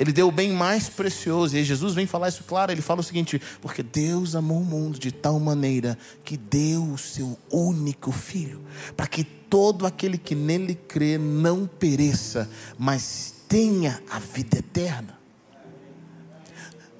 Ele 0.00 0.12
deu 0.12 0.28
o 0.28 0.32
bem 0.32 0.50
mais 0.50 0.88
precioso. 0.88 1.54
E 1.54 1.62
Jesus 1.62 1.92
vem 1.92 2.06
falar 2.06 2.30
isso 2.30 2.42
claro. 2.44 2.72
Ele 2.72 2.80
fala 2.80 3.00
o 3.00 3.04
seguinte: 3.04 3.40
porque 3.60 3.82
Deus 3.82 4.34
amou 4.34 4.62
o 4.62 4.64
mundo 4.64 4.98
de 4.98 5.12
tal 5.12 5.38
maneira 5.38 5.98
que 6.24 6.38
deu 6.38 6.82
o 6.84 6.96
seu 6.96 7.38
único 7.50 8.10
filho, 8.10 8.62
para 8.96 9.06
que 9.06 9.22
todo 9.22 9.84
aquele 9.84 10.16
que 10.16 10.34
nele 10.34 10.74
crê 10.74 11.18
não 11.18 11.66
pereça, 11.66 12.48
mas 12.78 13.34
tenha 13.46 14.02
a 14.10 14.18
vida 14.18 14.56
eterna. 14.56 15.18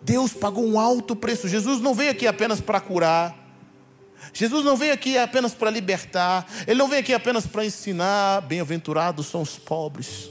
Deus 0.03 0.34
pagou 0.34 0.66
um 0.66 0.78
alto 0.78 1.16
preço. 1.16 1.48
Jesus 1.48 1.80
não 1.80 1.94
veio 1.94 2.11
aqui 2.11 2.26
apenas 2.26 2.61
para 2.61 2.80
curar. 2.80 3.34
Jesus 4.34 4.62
não 4.62 4.76
veio 4.76 4.92
aqui 4.92 5.16
apenas 5.16 5.55
para 5.55 5.70
libertar. 5.70 6.46
Ele 6.66 6.78
não 6.78 6.88
veio 6.88 7.01
aqui 7.01 7.14
apenas 7.14 7.46
para 7.46 7.64
ensinar. 7.64 8.42
Bem-aventurados 8.42 9.26
são 9.26 9.40
os 9.40 9.57
pobres 9.57 10.28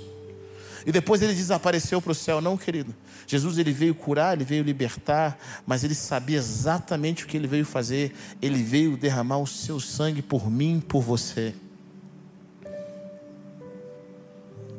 e 0.86 0.92
depois 0.92 1.22
ele 1.22 1.34
desapareceu 1.34 2.02
para 2.02 2.12
o 2.12 2.16
céu. 2.16 2.42
Não, 2.42 2.58
querido. 2.58 2.96
Jesus 3.28 3.58
ele 3.58 3.72
veio 3.72 3.94
curar, 3.94 4.34
ele 4.34 4.46
veio 4.46 4.64
libertar, 4.64 5.38
mas 5.66 5.84
ele 5.84 5.96
sabia 5.96 6.38
exatamente 6.38 7.24
o 7.24 7.28
que 7.28 7.38
ele 7.38 7.48
veio 7.48 7.66
fazer. 7.66 8.16
Ele 8.42 8.64
veio 8.64 8.98
derramar 8.98 9.40
o 9.40 9.48
seu 9.48 9.80
sangue 9.80 10.22
por 10.22 10.50
mim, 10.50 10.80
por 10.80 11.02
você. 11.02 11.54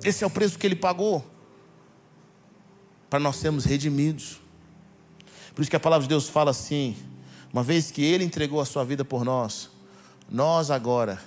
Esse 0.02 0.24
é 0.24 0.26
o 0.26 0.30
preço 0.30 0.58
que 0.58 0.66
ele 0.66 0.76
pagou 0.76 1.24
para 3.08 3.20
nós 3.20 3.36
sermos 3.36 3.64
redimidos. 3.64 4.40
Por 5.54 5.62
isso 5.62 5.70
que 5.70 5.76
a 5.76 5.80
palavra 5.80 6.04
de 6.04 6.08
Deus 6.08 6.28
fala 6.28 6.50
assim: 6.52 6.96
uma 7.52 7.62
vez 7.62 7.90
que 7.90 8.02
ele 8.02 8.24
entregou 8.24 8.60
a 8.60 8.64
sua 8.64 8.84
vida 8.84 9.04
por 9.04 9.24
nós, 9.24 9.68
nós 10.30 10.70
agora 10.70 11.20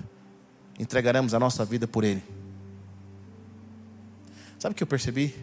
entregaremos 0.79 1.33
a 1.33 1.39
nossa 1.39 1.63
vida 1.63 1.87
por 1.87 2.03
ele. 2.03 2.23
Sabe 4.63 4.71
o 4.71 4.75
que 4.77 4.83
eu 4.83 4.87
percebi? 4.87 5.35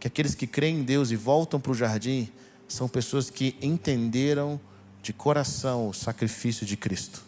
Que 0.00 0.06
aqueles 0.06 0.34
que 0.34 0.46
creem 0.46 0.78
em 0.78 0.82
Deus 0.82 1.10
e 1.10 1.14
voltam 1.14 1.60
para 1.60 1.72
o 1.72 1.74
jardim 1.74 2.26
são 2.66 2.88
pessoas 2.88 3.28
que 3.28 3.54
entenderam 3.60 4.58
de 5.02 5.12
coração 5.12 5.90
o 5.90 5.92
sacrifício 5.92 6.64
de 6.64 6.74
Cristo. 6.74 7.22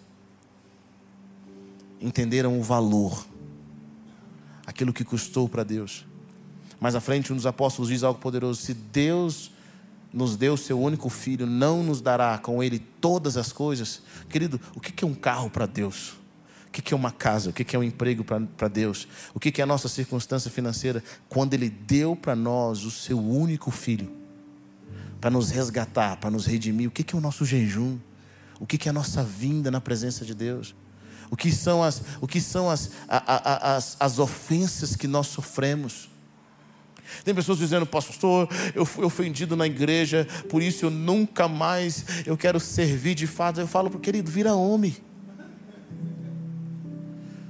Entenderam 2.00 2.58
o 2.58 2.62
valor, 2.62 3.26
aquilo 4.66 4.90
que 4.90 5.04
custou 5.04 5.46
para 5.50 5.62
Deus. 5.64 6.06
Mais 6.80 6.94
à 6.94 7.00
frente, 7.00 7.30
um 7.30 7.36
dos 7.36 7.44
apóstolos 7.44 7.90
diz 7.90 8.02
algo 8.02 8.18
poderoso: 8.18 8.62
se 8.62 8.72
Deus 8.72 9.50
nos 10.10 10.34
deu 10.34 10.54
o 10.54 10.56
seu 10.56 10.80
único 10.80 11.10
filho, 11.10 11.46
não 11.46 11.82
nos 11.82 12.00
dará 12.00 12.38
com 12.38 12.62
ele 12.62 12.78
todas 12.78 13.36
as 13.36 13.52
coisas? 13.52 14.00
Querido, 14.30 14.58
o 14.74 14.80
que 14.80 15.04
é 15.04 15.06
um 15.06 15.14
carro 15.14 15.50
para 15.50 15.66
Deus? 15.66 16.17
O 16.68 16.70
que 16.70 16.94
é 16.94 16.96
uma 16.96 17.10
casa? 17.10 17.50
O 17.50 17.52
que 17.52 17.74
é 17.74 17.78
um 17.78 17.82
emprego 17.82 18.24
para 18.24 18.68
Deus? 18.68 19.08
O 19.34 19.40
que 19.40 19.60
é 19.60 19.64
a 19.64 19.66
nossa 19.66 19.88
circunstância 19.88 20.50
financeira? 20.50 21.02
Quando 21.28 21.54
Ele 21.54 21.68
deu 21.68 22.14
para 22.14 22.36
nós 22.36 22.84
o 22.84 22.90
seu 22.90 23.18
único 23.18 23.70
filho, 23.70 24.10
para 25.20 25.30
nos 25.30 25.50
resgatar, 25.50 26.16
para 26.18 26.30
nos 26.30 26.46
redimir. 26.46 26.88
O 26.88 26.92
que 26.92 27.14
é 27.14 27.18
o 27.18 27.20
nosso 27.20 27.44
jejum? 27.44 27.98
O 28.60 28.66
que 28.66 28.88
é 28.88 28.90
a 28.90 28.92
nossa 28.92 29.22
vinda 29.22 29.70
na 29.70 29.80
presença 29.80 30.24
de 30.24 30.34
Deus? 30.34 30.74
o 31.30 31.36
que 31.36 31.52
são 31.52 31.82
as, 31.82 32.02
o 32.20 32.26
que 32.26 32.40
são 32.40 32.70
as, 32.70 32.90
a, 33.08 33.16
a, 33.34 33.76
as, 33.76 33.96
as 33.98 34.18
ofensas 34.18 34.96
que 34.96 35.06
nós 35.06 35.26
sofremos. 35.26 36.08
Tem 37.24 37.34
pessoas 37.34 37.58
dizendo, 37.58 37.86
pastor, 37.86 38.48
eu 38.74 38.84
fui 38.84 39.04
ofendido 39.04 39.56
na 39.56 39.66
igreja, 39.66 40.26
por 40.48 40.62
isso 40.62 40.84
eu 40.84 40.90
nunca 40.90 41.48
mais 41.48 42.04
eu 42.26 42.36
quero 42.36 42.60
servir 42.60 43.14
de 43.14 43.26
fato. 43.26 43.60
Eu 43.60 43.66
falo, 43.66 43.90
querido, 43.98 44.30
vira 44.30 44.54
homem. 44.54 44.96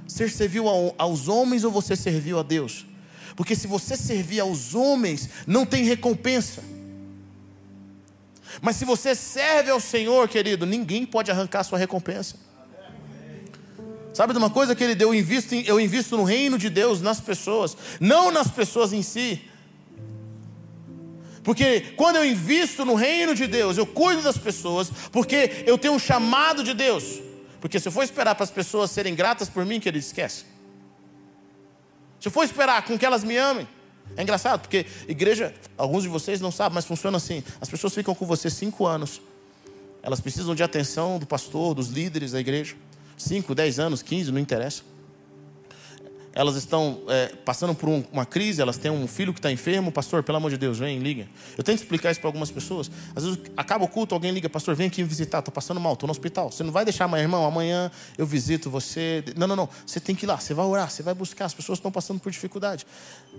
Você 0.09 0.27
serviu 0.27 0.65
aos 0.97 1.27
homens 1.27 1.63
ou 1.63 1.71
você 1.71 1.95
serviu 1.95 2.39
a 2.39 2.43
Deus? 2.43 2.83
Porque 3.35 3.55
se 3.55 3.67
você 3.67 3.95
servir 3.95 4.39
aos 4.39 4.73
homens, 4.73 5.29
não 5.45 5.67
tem 5.67 5.83
recompensa. 5.83 6.63
Mas 8.59 8.75
se 8.75 8.85
você 8.85 9.13
serve 9.13 9.69
ao 9.69 9.79
Senhor, 9.79 10.27
querido, 10.27 10.65
ninguém 10.65 11.05
pode 11.05 11.29
arrancar 11.29 11.59
a 11.59 11.63
sua 11.63 11.77
recompensa. 11.77 12.37
Sabe 14.11 14.33
de 14.33 14.39
uma 14.39 14.49
coisa 14.49 14.73
que 14.75 14.83
ele 14.83 14.95
deu? 14.95 15.09
Eu 15.09 15.15
invisto, 15.15 15.53
em, 15.53 15.63
eu 15.65 15.79
invisto 15.79 16.17
no 16.17 16.23
reino 16.23 16.57
de 16.57 16.71
Deus, 16.71 17.01
nas 17.01 17.21
pessoas, 17.21 17.77
não 17.99 18.31
nas 18.31 18.49
pessoas 18.49 18.91
em 18.91 19.03
si. 19.03 19.39
Porque 21.43 21.81
quando 21.95 22.15
eu 22.15 22.25
invisto 22.25 22.83
no 22.83 22.95
reino 22.95 23.35
de 23.35 23.45
Deus, 23.45 23.77
eu 23.77 23.85
cuido 23.85 24.23
das 24.23 24.39
pessoas, 24.39 24.91
porque 25.11 25.63
eu 25.67 25.77
tenho 25.77 25.93
um 25.93 25.99
chamado 25.99 26.63
de 26.63 26.73
Deus. 26.73 27.28
Porque 27.59 27.79
se 27.79 27.87
eu 27.87 27.91
for 27.91 28.03
esperar 28.03 28.35
para 28.35 28.43
as 28.43 28.51
pessoas 28.51 28.91
serem 28.91 29.15
gratas 29.15 29.49
por 29.49 29.65
mim, 29.65 29.79
que 29.79 29.89
ele 29.89 29.99
esquece. 29.99 30.45
Se 32.19 32.27
eu 32.27 32.31
for 32.31 32.43
esperar 32.43 32.83
com 32.83 32.97
que 32.97 33.05
elas 33.05 33.23
me 33.23 33.37
amem, 33.37 33.67
é 34.17 34.21
engraçado, 34.23 34.61
porque 34.61 34.85
igreja, 35.07 35.53
alguns 35.77 36.03
de 36.03 36.09
vocês 36.09 36.41
não 36.41 36.51
sabem, 36.51 36.75
mas 36.75 36.85
funciona 36.85 37.17
assim: 37.17 37.43
as 37.61 37.69
pessoas 37.69 37.93
ficam 37.93 38.15
com 38.15 38.25
você 38.25 38.49
cinco 38.49 38.85
anos, 38.85 39.21
elas 40.01 40.19
precisam 40.19 40.55
de 40.55 40.63
atenção 40.63 41.19
do 41.19 41.25
pastor, 41.25 41.73
dos 41.73 41.89
líderes 41.89 42.31
da 42.31 42.39
igreja. 42.39 42.75
Cinco, 43.17 43.53
dez 43.53 43.79
anos, 43.79 44.01
quinze, 44.01 44.31
não 44.31 44.39
interessa 44.39 44.81
elas 46.39 46.55
estão 46.55 47.01
é, 47.09 47.35
passando 47.43 47.75
por 47.75 47.89
um, 47.89 48.01
uma 48.13 48.25
crise, 48.25 48.61
elas 48.61 48.77
têm 48.77 48.89
um 48.89 49.05
filho 49.09 49.33
que 49.33 49.39
está 49.39 49.51
enfermo, 49.51 49.91
pastor, 49.91 50.23
pelo 50.23 50.37
amor 50.37 50.49
de 50.49 50.57
Deus, 50.57 50.79
vem, 50.79 50.97
liga. 50.97 51.27
Eu 51.57 51.65
tento 51.65 51.79
explicar 51.79 52.11
isso 52.11 52.21
para 52.21 52.29
algumas 52.29 52.49
pessoas. 52.49 52.89
Às 53.13 53.25
vezes 53.25 53.39
acaba 53.57 53.83
o 53.83 53.89
culto, 53.89 54.15
alguém 54.15 54.31
liga, 54.31 54.47
pastor, 54.47 54.73
vem 54.73 54.87
aqui 54.87 55.03
me 55.03 55.09
visitar, 55.09 55.39
estou 55.39 55.53
passando 55.53 55.81
mal, 55.81 55.95
estou 55.95 56.07
no 56.07 56.11
hospital. 56.11 56.49
Você 56.49 56.63
não 56.63 56.71
vai 56.71 56.85
deixar 56.85 57.03
amanhã, 57.03 57.23
irmão, 57.23 57.45
amanhã 57.45 57.91
eu 58.17 58.25
visito 58.25 58.69
você. 58.69 59.21
Não, 59.35 59.47
não, 59.47 59.55
não. 59.57 59.69
Você 59.85 59.99
tem 59.99 60.15
que 60.15 60.23
ir 60.23 60.27
lá, 60.27 60.37
você 60.37 60.53
vai 60.53 60.65
orar, 60.65 60.89
você 60.89 61.03
vai 61.03 61.13
buscar. 61.13 61.43
As 61.43 61.53
pessoas 61.53 61.77
estão 61.77 61.91
passando 61.91 62.21
por 62.21 62.31
dificuldade. 62.31 62.87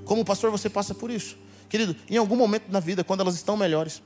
Como 0.05 0.23
pastor, 0.23 0.51
você 0.51 0.69
passa 0.69 0.95
por 0.95 1.11
isso. 1.11 1.39
Querido, 1.71 1.97
em 2.07 2.19
algum 2.19 2.37
momento 2.37 2.65
na 2.69 2.81
vida, 2.81 3.03
quando 3.03 3.21
elas 3.21 3.35
estão 3.35 3.57
melhores, 3.57 4.03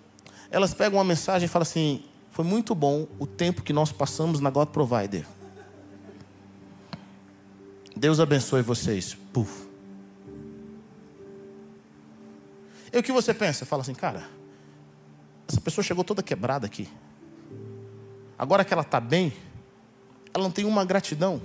elas 0.53 0.73
pegam 0.73 0.99
uma 0.99 1.05
mensagem 1.05 1.47
e 1.47 1.49
falam 1.49 1.65
assim: 1.65 2.05
foi 2.31 2.45
muito 2.45 2.77
bom 2.77 3.09
o 3.19 3.27
tempo 3.27 3.61
que 3.61 3.73
nós 3.73 3.91
passamos 3.91 4.39
na 4.39 4.51
God 4.51 4.69
Provider. 4.69 5.27
Deus 7.97 8.21
abençoe 8.21 8.63
vocês. 8.63 9.17
Puf. 9.33 9.69
E 12.93 12.99
o 12.99 13.03
que 13.03 13.13
você 13.13 13.35
pensa? 13.35 13.67
Fala 13.67 13.83
assim, 13.83 13.95
cara, 13.95 14.25
essa 15.49 15.61
pessoa 15.61 15.85
chegou 15.85 16.05
toda 16.05 16.23
quebrada 16.23 16.67
aqui. 16.67 16.89
Agora 18.39 18.65
que 18.65 18.73
ela 18.73 18.83
está 18.83 19.01
bem, 19.01 19.33
ela 20.33 20.45
não 20.45 20.51
tem 20.51 20.65
uma 20.65 20.85
gratidão. 20.85 21.41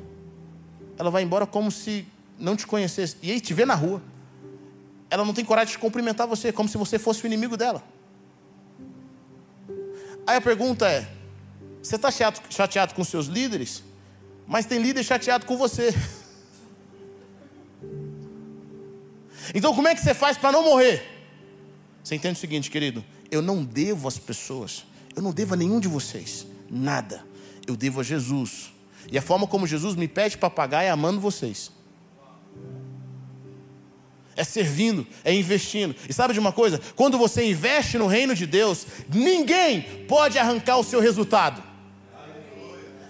Ela 0.97 1.10
vai 1.10 1.24
embora 1.24 1.45
como 1.45 1.72
se 1.72 2.06
não 2.38 2.56
te 2.56 2.66
conhecesse. 2.66 3.18
E 3.22 3.32
aí 3.32 3.39
te 3.39 3.54
vê 3.54 3.66
na 3.66 3.76
rua. 3.76 4.02
Ela 5.10 5.26
não 5.26 5.34
tem 5.34 5.45
coragem 5.45 5.72
de 5.72 5.80
cumprimentar 5.80 6.28
você, 6.28 6.52
como 6.52 6.70
se 6.70 6.78
você 6.78 7.00
fosse 7.00 7.24
o 7.24 7.28
inimigo 7.28 7.58
dela. 7.58 7.84
Aí 10.26 10.38
a 10.38 10.41
pergunta 10.41 10.88
é: 10.88 11.10
você 11.82 11.95
está 11.95 12.12
chateado, 12.12 12.41
chateado 12.50 12.93
com 12.93 13.04
seus 13.04 13.28
líderes? 13.28 13.84
Mas 14.47 14.66
tem 14.66 14.80
líder 14.80 15.04
chateado 15.04 15.45
com 15.45 15.58
você. 15.58 15.93
Então, 19.54 19.74
como 19.74 19.88
é 19.88 19.95
que 19.95 20.02
você 20.02 20.14
faz 20.14 20.38
para 20.38 20.52
não 20.52 20.64
morrer? 20.64 21.04
Você 22.04 22.16
entende 22.16 22.38
o 22.38 22.39
seguinte, 22.41 22.70
querido? 22.72 23.04
Eu 23.30 23.41
não 23.41 23.64
devo 23.64 24.08
às 24.08 24.18
pessoas, 24.18 24.86
eu 25.16 25.22
não 25.22 25.32
devo 25.32 25.54
a 25.54 25.58
nenhum 25.58 25.80
de 25.80 25.88
vocês 25.88 26.45
nada. 26.70 27.26
Eu 27.66 27.76
devo 27.76 28.02
a 28.02 28.04
Jesus. 28.04 28.72
E 29.12 29.18
a 29.18 29.22
forma 29.22 29.47
como 29.47 29.68
Jesus 29.68 29.95
me 29.95 30.08
pede 30.08 30.38
para 30.38 30.50
pagar 30.50 30.84
é 30.84 30.89
amando 30.89 31.20
vocês. 31.20 31.72
É 34.36 34.43
servindo, 34.43 35.06
é 35.24 35.34
investindo. 35.34 35.95
E 36.08 36.14
sabe 36.14 36.34
de 36.34 36.39
uma 36.39 36.52
coisa? 36.52 36.80
Quando 36.95 37.18
você 37.18 37.50
investe 37.50 37.97
no 37.97 38.08
reino 38.08 38.34
de 38.34 38.45
Deus, 38.45 38.86
ninguém 39.14 40.06
pode 40.08 40.38
arrancar 40.38 40.78
o 40.78 40.84
seu 40.84 41.02
resultado. 41.02 41.62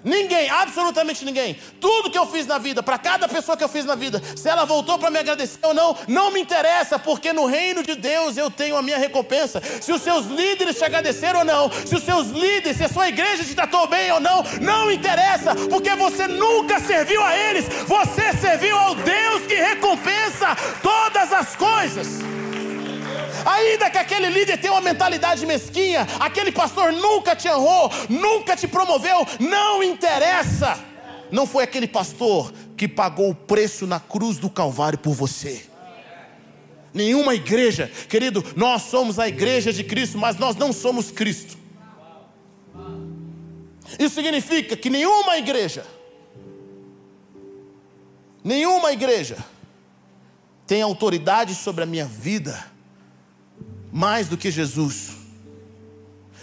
Ninguém, 0.04 0.50
absolutamente 0.50 1.26
ninguém. 1.26 1.58
Tudo 1.80 2.10
que 2.10 2.18
eu 2.18 2.26
fiz 2.26 2.46
na 2.46 2.58
vida, 2.58 2.82
para 2.82 2.98
cada 2.98 3.28
pessoa 3.28 3.58
que 3.58 3.64
eu 3.64 3.70
fiz 3.70 3.86
na 3.86 3.96
vida, 3.96 4.22
se 4.36 4.48
ela 4.48 4.66
voltou 4.66 4.98
para 4.98 5.10
me 5.10 5.20
agradecer 5.20 5.60
ou 5.64 5.74
não, 5.74 5.98
não 6.08 6.32
me 6.32 6.40
interessa, 6.40 6.98
porque 6.98 7.34
no 7.34 7.46
reino 7.46 7.84
de 7.84 7.96
Deus 7.96 8.38
eu 8.38 8.50
tenho 8.50 8.78
a 8.78 8.82
minha 8.82 8.98
recompensa. 8.98 9.62
Se 9.82 9.92
os 9.92 10.02
seus 10.02 10.26
líderes 10.28 10.78
te 10.78 10.86
agradeceram 10.86 11.40
ou 11.40 11.46
não, 11.46 11.72
se 11.72 11.96
os 11.96 12.04
seus 12.04 12.28
líderes, 12.28 12.78
se 12.78 12.84
a 12.84 12.90
sua 12.90 13.10
igreja 13.10 13.44
te 13.44 13.54
tratou 13.56 13.88
bem 13.88 14.12
ou 14.12 14.20
não, 14.20 14.44
não 14.62 14.92
interessa, 14.92 15.56
porque 15.70 15.96
você 15.96 16.28
nunca 16.28 16.80
serviu 16.80 17.24
a 17.24 17.36
eles, 17.38 17.66
você 17.86 18.34
serviu 18.34 18.78
ao 18.78 18.96
Deus 18.96 19.46
que 19.48 19.56
recompensa 19.56 20.56
todas 20.82 21.32
as 21.34 21.56
coisas. 21.56 22.39
Ainda 23.46 23.90
que 23.90 23.98
aquele 23.98 24.30
líder 24.30 24.58
tenha 24.58 24.74
uma 24.74 24.82
mentalidade 24.82 25.46
mesquinha, 25.46 26.08
aquele 26.20 26.52
pastor 26.52 26.92
nunca 26.92 27.36
te 27.36 27.50
honrou, 27.50 27.90
nunca 28.10 28.56
te 28.56 28.68
promoveu, 28.68 29.26
não 29.40 29.84
interessa. 29.84 30.80
Não 31.32 31.46
foi 31.46 31.64
aquele 31.64 31.88
pastor 31.88 32.52
que 32.76 32.88
pagou 32.88 33.30
o 33.30 33.36
preço 33.36 33.86
na 33.86 34.00
cruz 34.00 34.38
do 34.38 34.50
Calvário 34.50 34.98
por 34.98 35.14
você. 35.14 35.66
Nenhuma 36.94 37.36
igreja, 37.36 37.92
querido, 38.10 38.44
nós 38.56 38.84
somos 38.84 39.20
a 39.20 39.28
igreja 39.28 39.72
de 39.72 39.84
Cristo, 39.84 40.18
mas 40.18 40.38
nós 40.38 40.56
não 40.56 40.74
somos 40.74 41.12
Cristo. 41.12 41.58
Isso 43.98 44.16
significa 44.16 44.76
que 44.76 44.90
nenhuma 44.90 45.38
igreja, 45.38 45.86
nenhuma 48.44 48.92
igreja 48.92 49.38
tem 50.66 50.82
autoridade 50.82 51.56
sobre 51.56 51.84
a 51.84 51.88
minha 51.88 52.06
vida 52.06 52.69
mais 53.92 54.28
do 54.28 54.38
que 54.38 54.52
Jesus. 54.52 55.12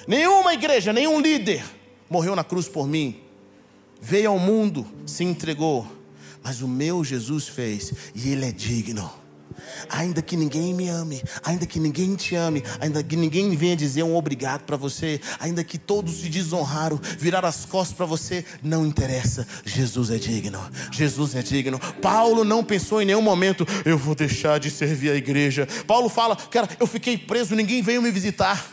Nenhuma 0.07 0.55
igreja, 0.55 0.92
nenhum 0.92 1.20
líder 1.20 1.64
morreu 2.09 2.36
na 2.36 2.44
cruz 2.44 2.68
por 2.68 2.86
mim. 2.86 3.20
Veio 4.01 4.30
ao 4.30 4.38
mundo, 4.38 4.86
se 5.07 5.24
entregou. 5.24 5.86
Mas 6.42 6.61
o 6.61 6.68
meu 6.68 7.03
Jesus 7.03 7.49
fez, 7.49 7.92
e 8.14 8.30
Ele 8.30 8.47
é 8.47 8.53
digno. 8.53 9.11
Ainda 9.88 10.22
que 10.22 10.36
ninguém 10.36 10.74
me 10.74 10.88
ame, 10.88 11.22
ainda 11.44 11.66
que 11.66 11.78
ninguém 11.78 12.14
te 12.16 12.34
ame, 12.34 12.62
ainda 12.80 13.02
que 13.02 13.16
ninguém 13.16 13.54
venha 13.57 13.76
dizer 13.76 14.02
um 14.02 14.16
obrigado 14.16 14.62
para 14.62 14.76
você, 14.76 15.20
ainda 15.38 15.62
que 15.64 15.78
todos 15.78 16.18
te 16.18 16.28
desonraram, 16.28 17.00
virar 17.18 17.44
as 17.44 17.64
costas 17.64 17.96
para 17.96 18.07
você, 18.07 18.44
não 18.62 18.86
interessa. 18.86 19.46
Jesus 19.64 20.11
é 20.11 20.18
digno. 20.18 20.61
Jesus 20.90 21.34
é 21.34 21.42
digno. 21.42 21.78
Paulo 22.00 22.44
não 22.44 22.64
pensou 22.64 23.02
em 23.02 23.07
nenhum 23.07 23.22
momento, 23.22 23.66
eu 23.84 23.98
vou 23.98 24.14
deixar 24.14 24.59
de 24.59 24.70
servir 24.70 25.11
a 25.11 25.14
igreja. 25.14 25.66
Paulo 25.86 26.09
fala, 26.09 26.36
cara, 26.36 26.68
eu 26.78 26.86
fiquei 26.86 27.16
preso, 27.16 27.54
ninguém 27.54 27.82
veio 27.82 28.02
me 28.02 28.11
visitar. 28.11 28.70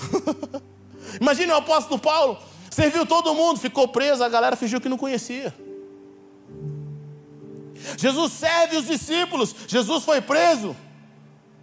Imagine 1.20 1.52
o 1.52 1.56
apóstolo 1.56 1.98
Paulo, 1.98 2.38
serviu 2.70 3.04
todo 3.04 3.34
mundo, 3.34 3.58
ficou 3.58 3.88
preso, 3.88 4.22
a 4.22 4.28
galera 4.28 4.56
fingiu 4.56 4.80
que 4.80 4.88
não 4.88 4.98
conhecia. 4.98 5.54
Jesus 7.96 8.32
serve 8.32 8.76
os 8.76 8.86
discípulos. 8.86 9.54
Jesus 9.66 10.04
foi 10.04 10.20
preso. 10.20 10.76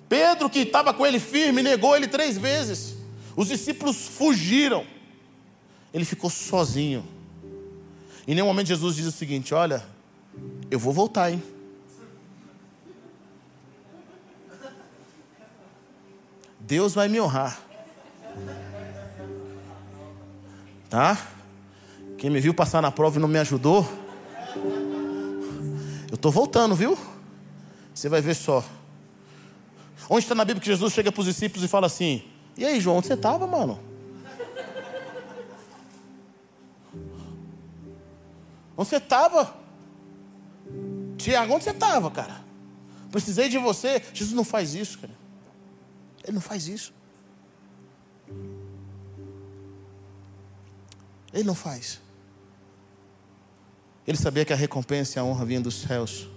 Pedro, 0.10 0.50
que 0.50 0.60
estava 0.60 0.94
com 0.94 1.06
ele 1.06 1.20
firme, 1.20 1.62
negou 1.62 1.96
ele 1.96 2.08
três 2.08 2.38
vezes. 2.38 2.96
Os 3.36 3.48
discípulos 3.48 4.08
fugiram. 4.08 4.86
Ele 5.94 6.06
ficou 6.06 6.30
sozinho. 6.30 7.06
Em 8.28 8.34
nenhum 8.36 8.48
momento 8.48 8.68
Jesus 8.68 8.96
diz 8.96 9.06
o 9.06 9.12
seguinte: 9.12 9.54
Olha, 9.54 9.84
eu 10.70 10.80
vou 10.80 10.94
voltar, 10.94 11.32
hein? 11.32 11.42
Deus 16.60 16.94
vai 16.94 17.08
me 17.08 17.22
honrar. 17.22 17.60
Tá? 20.90 21.18
Quem 22.18 22.30
me 22.30 22.42
viu 22.42 22.54
passar 22.54 22.82
na 22.82 22.92
prova 22.92 23.18
e 23.18 23.22
não 23.22 23.28
me 23.28 23.40
ajudou, 23.40 23.88
eu 26.10 26.16
estou 26.16 26.32
voltando, 26.32 26.76
viu? 26.76 26.98
Você 27.94 28.08
vai 28.10 28.22
ver 28.22 28.36
só. 28.36 28.64
Onde 30.10 30.24
está 30.24 30.36
na 30.36 30.46
Bíblia 30.46 30.62
que 30.62 30.68
Jesus 30.68 30.94
chega 30.94 31.12
para 31.12 31.20
os 31.20 31.26
discípulos 31.26 31.64
e 31.64 31.68
fala 31.68 31.88
assim: 31.88 32.24
E 32.56 32.66
aí, 32.66 32.80
João, 32.80 32.98
onde 32.98 33.08
você 33.08 33.14
estava, 33.14 33.46
mano? 33.46 33.80
Onde 38.78 38.90
você 38.90 38.98
estava? 38.98 39.56
Tiago, 41.18 41.54
onde 41.54 41.64
você 41.64 41.72
estava, 41.72 42.12
cara? 42.12 42.42
Precisei 43.12 43.50
de 43.50 43.58
você. 43.58 44.04
Jesus 44.14 44.36
não 44.36 44.44
faz 44.44 44.76
isso, 44.76 45.00
cara. 45.00 45.14
Ele 46.24 46.34
não 46.34 46.42
faz 46.42 46.68
isso. 46.68 46.94
Ele 51.34 51.44
não 51.44 51.56
faz. 51.56 52.00
Ele 54.08 54.18
sabia 54.18 54.46
que 54.46 54.54
a 54.54 54.56
recompensa 54.56 55.18
e 55.18 55.20
a 55.20 55.24
honra 55.24 55.44
vinham 55.44 55.62
dos 55.62 55.76
céus. 55.76 56.28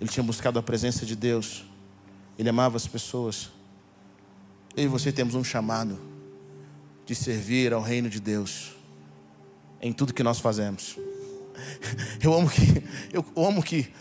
Ele 0.00 0.08
tinha 0.08 0.22
buscado 0.22 0.58
a 0.58 0.62
presença 0.62 1.04
de 1.04 1.16
Deus. 1.16 1.64
Ele 2.38 2.48
amava 2.48 2.76
as 2.76 2.86
pessoas. 2.86 3.50
Eu 4.76 4.84
e 4.84 4.86
você 4.86 5.10
temos 5.10 5.34
um 5.34 5.42
chamado 5.42 5.98
de 7.04 7.14
servir 7.14 7.72
ao 7.72 7.82
reino 7.82 8.08
de 8.08 8.20
Deus 8.20 8.70
em 9.82 9.92
tudo 9.92 10.14
que 10.14 10.22
nós 10.22 10.38
fazemos. 10.38 10.96
Eu 12.22 12.32
amo 12.32 12.48
que 12.48 12.82
eu 13.12 13.24
amo 13.36 13.62
que 13.62 13.92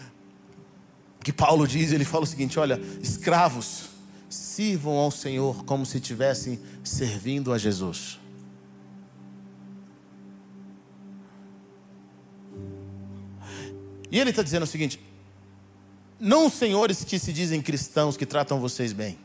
que 1.22 1.34
Paulo 1.34 1.68
diz, 1.68 1.92
ele 1.92 2.06
fala 2.06 2.24
o 2.24 2.28
seguinte, 2.28 2.58
olha, 2.58 2.80
escravos, 3.02 3.90
sirvam 4.30 4.94
ao 4.94 5.12
Senhor 5.12 5.66
como 5.66 5.86
se 5.86 5.98
estivessem 5.98 6.60
servindo 6.84 7.52
a 7.52 7.58
Jesus. 7.58 8.18
E 14.12 14.20
ele 14.20 14.30
está 14.30 14.42
dizendo 14.42 14.64
o 14.64 14.68
seguinte: 14.68 15.00
não 16.20 16.50
senhores 16.50 17.04
que 17.04 17.18
se 17.18 17.32
dizem 17.32 17.62
cristãos 17.62 18.18
que 18.18 18.26
tratam 18.26 18.60
vocês 18.60 18.92
bem. 18.92 19.18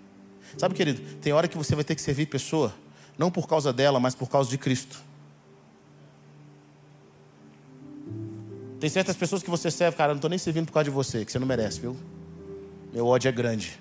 Sabe, 0.57 0.74
querido, 0.74 1.01
tem 1.20 1.32
hora 1.32 1.49
que 1.49 1.57
você 1.57 1.74
vai 1.74 1.82
ter 1.82 1.95
que 1.95 2.03
servir 2.03 2.26
pessoa, 2.26 2.72
não 3.18 3.30
por 3.30 3.49
causa 3.49 3.72
dela, 3.72 3.99
mas 3.99 4.14
por 4.14 4.28
causa 4.28 4.49
de 4.49 4.57
Cristo. 4.57 5.03
Tem 8.78 8.91
certas 8.91 9.16
pessoas 9.16 9.43
que 9.43 9.51
você 9.51 9.70
serve, 9.70 9.97
cara, 9.97 10.12
não 10.12 10.18
estou 10.18 10.28
nem 10.28 10.39
servindo 10.39 10.66
por 10.66 10.72
causa 10.72 10.85
de 10.85 10.91
você, 10.91 11.24
que 11.24 11.32
você 11.32 11.39
não 11.39 11.47
merece, 11.47 11.80
viu? 11.80 11.97
Meu 12.93 13.07
ódio 13.07 13.28
é 13.28 13.32
grande. 13.32 13.80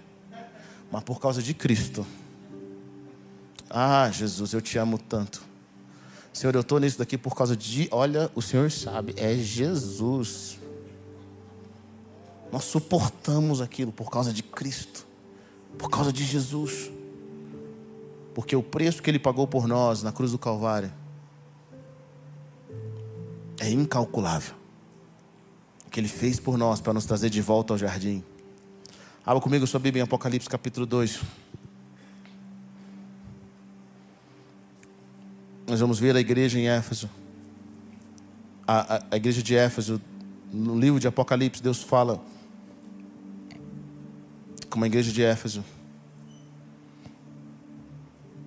Mas 0.91 1.04
por 1.04 1.20
causa 1.20 1.43
de 1.43 1.54
Cristo. 1.54 2.06
Ah, 3.70 4.10
Jesus, 4.12 4.54
eu 4.54 4.62
te 4.62 4.78
amo 4.78 4.97
tanto. 4.97 5.43
Senhor, 6.32 6.56
eu 6.56 6.62
estou 6.62 6.80
nisso 6.80 6.97
daqui 6.97 7.18
por 7.18 7.36
causa 7.36 7.56
de. 7.56 7.88
Olha, 7.91 8.32
o 8.34 8.41
Senhor 8.41 8.72
sabe, 8.72 9.14
é 9.18 9.36
Jesus. 9.36 10.58
Nós 12.54 12.66
suportamos 12.66 13.62
aquilo 13.62 13.91
por 13.91 14.12
causa 14.12 14.32
de 14.32 14.43
Cristo, 14.43 15.08
por 15.76 15.89
causa 15.89 16.14
de 16.14 16.24
Jesus. 16.24 16.91
Porque 18.36 18.56
o 18.56 18.62
preço 18.62 19.01
que 19.01 19.10
Ele 19.10 19.18
pagou 19.18 19.47
por 19.47 19.68
nós 19.68 20.04
na 20.04 20.12
cruz 20.12 20.32
do 20.32 20.38
Calvário 20.38 20.93
é 23.60 23.72
incalculável. 23.72 24.54
O 25.88 25.89
que 25.89 25.99
Ele 25.99 26.08
fez 26.08 26.39
por 26.39 26.56
nós 26.56 26.80
para 26.80 26.93
nos 26.93 27.06
trazer 27.06 27.32
de 27.32 27.41
volta 27.41 27.74
ao 27.74 27.78
jardim. 27.80 28.24
Abra 29.26 29.41
comigo 29.41 29.66
sua 29.66 29.80
Bíblia 29.80 30.01
em 30.01 30.04
Apocalipse 30.04 30.47
capítulo 30.47 30.86
2. 30.86 31.22
Nós 35.66 35.80
vamos 35.80 35.97
ver 35.97 36.16
a 36.16 36.20
igreja 36.20 36.60
em 36.60 36.70
Éfeso. 36.70 37.10
A, 38.68 38.97
a, 38.97 39.04
a 39.10 39.18
igreja 39.18 39.41
de 39.41 39.56
Éfeso, 39.56 39.99
no 40.51 40.80
livro 40.80 40.99
de 40.99 41.08
Apocalipse, 41.08 41.60
Deus 41.60 41.82
fala 41.82 42.24
como 44.74 44.86
a 44.86 44.88
igreja 44.88 45.12
de 45.12 45.22
Éfeso. 45.22 45.64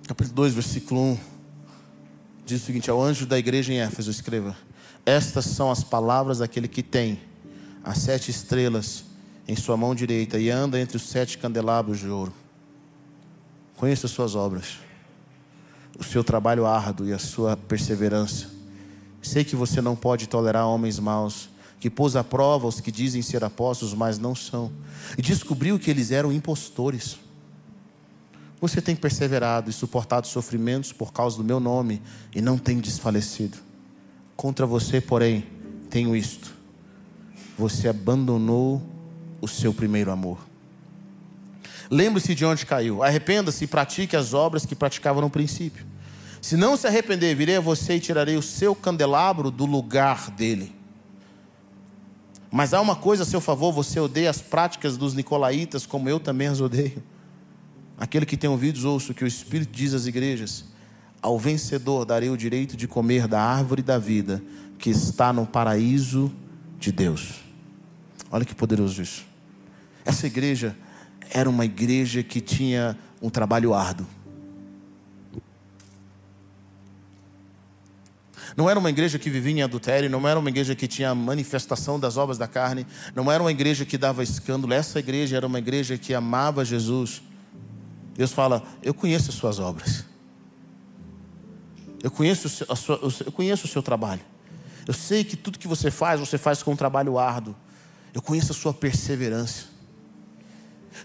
Capítulo 0.05 0.35
2, 0.35 0.55
versículo 0.55 1.01
1. 1.01 1.17
Diz 2.45 2.61
o 2.61 2.65
seguinte: 2.65 2.89
Ao 2.89 3.01
anjo 3.01 3.25
da 3.25 3.39
igreja 3.39 3.71
em 3.71 3.79
Éfeso, 3.79 4.11
escreva: 4.11 4.53
Estas 5.05 5.45
são 5.45 5.71
as 5.71 5.85
palavras 5.85 6.39
daquele 6.39 6.67
que 6.67 6.83
tem 6.83 7.21
as 7.81 7.99
sete 7.99 8.29
estrelas 8.29 9.05
em 9.47 9.55
sua 9.55 9.77
mão 9.77 9.95
direita 9.95 10.37
e 10.37 10.49
anda 10.49 10.77
entre 10.77 10.97
os 10.97 11.03
sete 11.03 11.37
candelabros 11.37 11.97
de 11.97 12.09
ouro. 12.09 12.33
Conheça 13.77 14.05
as 14.05 14.11
suas 14.11 14.35
obras, 14.35 14.79
o 15.97 16.03
seu 16.03 16.25
trabalho 16.25 16.65
árduo 16.65 17.07
e 17.07 17.13
a 17.13 17.19
sua 17.19 17.55
perseverança. 17.55 18.51
Sei 19.21 19.45
que 19.45 19.55
você 19.55 19.79
não 19.79 19.95
pode 19.95 20.27
tolerar 20.27 20.67
homens 20.67 20.99
maus 20.99 21.47
que 21.79 21.89
pôs 21.89 22.15
à 22.15 22.23
prova 22.23 22.67
os 22.67 22.79
que 22.79 22.91
dizem 22.91 23.21
ser 23.21 23.43
apóstolos, 23.43 23.93
mas 23.93 24.17
não 24.17 24.33
são, 24.33 24.71
e 25.17 25.21
descobriu 25.21 25.77
que 25.77 25.91
eles 25.91 26.11
eram 26.11 26.31
impostores. 26.31 27.17
Você 28.59 28.81
tem 28.81 28.95
perseverado 28.95 29.69
e 29.69 29.73
suportado 29.73 30.25
sofrimentos 30.25 30.91
por 30.91 31.13
causa 31.13 31.37
do 31.37 31.43
meu 31.43 31.59
nome 31.59 32.01
e 32.33 32.41
não 32.41 32.57
tem 32.57 32.79
desfalecido. 32.79 33.57
Contra 34.35 34.65
você, 34.65 34.99
porém, 34.99 35.45
tenho 35.89 36.15
isto: 36.15 36.53
você 37.57 37.87
abandonou 37.87 38.81
o 39.39 39.47
seu 39.47 39.73
primeiro 39.73 40.11
amor. 40.11 40.39
Lembre-se 41.89 42.35
de 42.35 42.43
onde 42.43 42.65
caiu, 42.65 43.01
arrependa-se 43.03 43.63
e 43.63 43.67
pratique 43.67 44.15
as 44.15 44.33
obras 44.33 44.65
que 44.65 44.75
praticava 44.75 45.21
no 45.21 45.29
princípio. 45.29 45.85
Se 46.41 46.57
não 46.57 46.75
se 46.75 46.85
arrepender, 46.87 47.35
virei 47.35 47.57
a 47.57 47.61
você 47.61 47.95
e 47.95 47.99
tirarei 47.99 48.35
o 48.35 48.41
seu 48.41 48.75
candelabro 48.75 49.49
do 49.49 49.65
lugar 49.65 50.29
dele. 50.31 50.76
Mas 52.51 52.73
há 52.73 52.81
uma 52.81 52.95
coisa 52.95 53.23
a 53.23 53.25
seu 53.25 53.41
favor: 53.41 53.71
você 53.71 53.99
odeia 53.99 54.29
as 54.29 54.41
práticas 54.41 54.97
dos 54.97 55.13
nicolaítas, 55.13 55.85
como 55.85 56.09
eu 56.09 56.19
também 56.19 56.47
as 56.47 56.61
odeio. 56.61 57.03
Aquele 57.97 58.25
que 58.25 58.37
tem 58.37 58.49
ouvidos, 58.49 58.85
ouça 58.85 59.11
o 59.11 59.15
que 59.15 59.23
o 59.23 59.27
Espírito 59.27 59.71
diz 59.71 59.93
às 59.93 60.05
igrejas: 60.05 60.65
Ao 61.21 61.37
vencedor 61.37 62.05
darei 62.05 62.29
o 62.29 62.37
direito 62.37 62.77
de 62.77 62.87
comer 62.87 63.27
da 63.27 63.41
árvore 63.41 63.81
da 63.81 63.97
vida, 63.97 64.41
que 64.77 64.89
está 64.89 65.33
no 65.33 65.45
paraíso 65.45 66.31
de 66.79 66.91
Deus. 66.91 67.41
Olha 68.31 68.45
que 68.45 68.53
poderoso 68.53 69.01
isso. 69.01 69.25
Essa 70.05 70.27
igreja 70.27 70.75
era 71.29 71.49
uma 71.49 71.65
igreja 71.65 72.23
que 72.23 72.39
tinha 72.39 72.97
um 73.21 73.29
trabalho 73.29 73.73
árduo. 73.73 74.07
Não 78.55 78.69
era 78.69 78.79
uma 78.79 78.89
igreja 78.89 79.19
que 79.19 79.29
vivia 79.29 79.51
em 79.51 79.61
adultério, 79.61 80.09
não 80.09 80.27
era 80.27 80.39
uma 80.39 80.49
igreja 80.49 80.75
que 80.75 80.87
tinha 80.87 81.13
manifestação 81.13 81.99
das 81.99 82.17
obras 82.17 82.37
da 82.37 82.47
carne, 82.47 82.85
não 83.15 83.31
era 83.31 83.41
uma 83.41 83.51
igreja 83.51 83.85
que 83.85 83.97
dava 83.97 84.23
escândalo. 84.23 84.73
Essa 84.73 84.99
igreja 84.99 85.37
era 85.37 85.45
uma 85.45 85.59
igreja 85.59 85.97
que 85.97 86.13
amava 86.13 86.63
Jesus. 86.63 87.21
Deus 88.15 88.31
fala: 88.31 88.63
Eu 88.81 88.93
conheço 88.93 89.29
as 89.29 89.35
suas 89.35 89.59
obras, 89.59 90.05
eu 92.03 92.11
conheço, 92.11 92.47
sua, 92.49 92.99
eu 93.25 93.31
conheço 93.31 93.65
o 93.65 93.69
seu 93.69 93.83
trabalho, 93.83 94.21
eu 94.87 94.93
sei 94.93 95.23
que 95.23 95.35
tudo 95.35 95.59
que 95.59 95.67
você 95.67 95.91
faz, 95.91 96.19
você 96.19 96.37
faz 96.37 96.63
com 96.63 96.71
um 96.71 96.75
trabalho 96.75 97.17
árduo, 97.17 97.55
eu 98.13 98.21
conheço 98.21 98.51
a 98.51 98.55
sua 98.55 98.73
perseverança. 98.73 99.65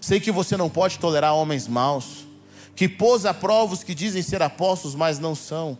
Sei 0.01 0.19
que 0.19 0.31
você 0.31 0.57
não 0.57 0.69
pode 0.69 0.97
tolerar 0.97 1.35
homens 1.35 1.67
maus, 1.67 2.25
que 2.75 2.89
pôs 2.89 3.25
a 3.25 3.33
prova 3.33 3.73
os 3.73 3.83
que 3.83 3.93
dizem 3.93 4.21
ser 4.21 4.41
apóstolos, 4.41 4.95
mas 4.95 5.19
não 5.19 5.35
são. 5.35 5.77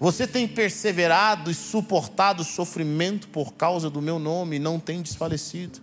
Você 0.00 0.26
tem 0.26 0.48
perseverado 0.48 1.50
e 1.50 1.54
suportado 1.54 2.42
sofrimento 2.42 3.28
por 3.28 3.52
causa 3.52 3.90
do 3.90 4.00
meu 4.00 4.18
nome 4.18 4.56
e 4.56 4.58
não 4.58 4.80
tem 4.80 5.02
desfalecido. 5.02 5.78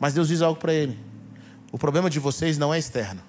Mas 0.00 0.14
Deus 0.14 0.28
diz 0.28 0.40
algo 0.40 0.58
para 0.58 0.72
ele: 0.72 0.98
o 1.70 1.76
problema 1.76 2.08
de 2.08 2.18
vocês 2.18 2.56
não 2.56 2.72
é 2.72 2.78
externo. 2.78 3.20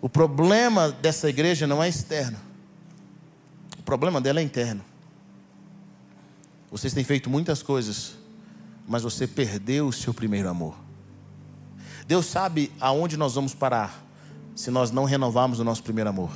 O 0.00 0.08
problema 0.08 0.90
dessa 0.90 1.28
igreja 1.28 1.64
não 1.64 1.80
é 1.80 1.88
externo. 1.88 2.38
O 3.78 3.82
problema 3.82 4.20
dela 4.20 4.40
é 4.40 4.42
interno. 4.42 4.84
Vocês 6.68 6.92
têm 6.92 7.04
feito 7.04 7.30
muitas 7.30 7.62
coisas, 7.62 8.16
mas 8.86 9.04
você 9.04 9.28
perdeu 9.28 9.86
o 9.86 9.92
seu 9.92 10.12
primeiro 10.12 10.48
amor. 10.48 10.74
Deus 12.08 12.26
sabe 12.26 12.72
aonde 12.80 13.16
nós 13.16 13.36
vamos 13.36 13.54
parar 13.54 14.04
se 14.56 14.72
nós 14.72 14.90
não 14.90 15.04
renovarmos 15.04 15.60
o 15.60 15.64
nosso 15.64 15.84
primeiro 15.84 16.10
amor. 16.10 16.32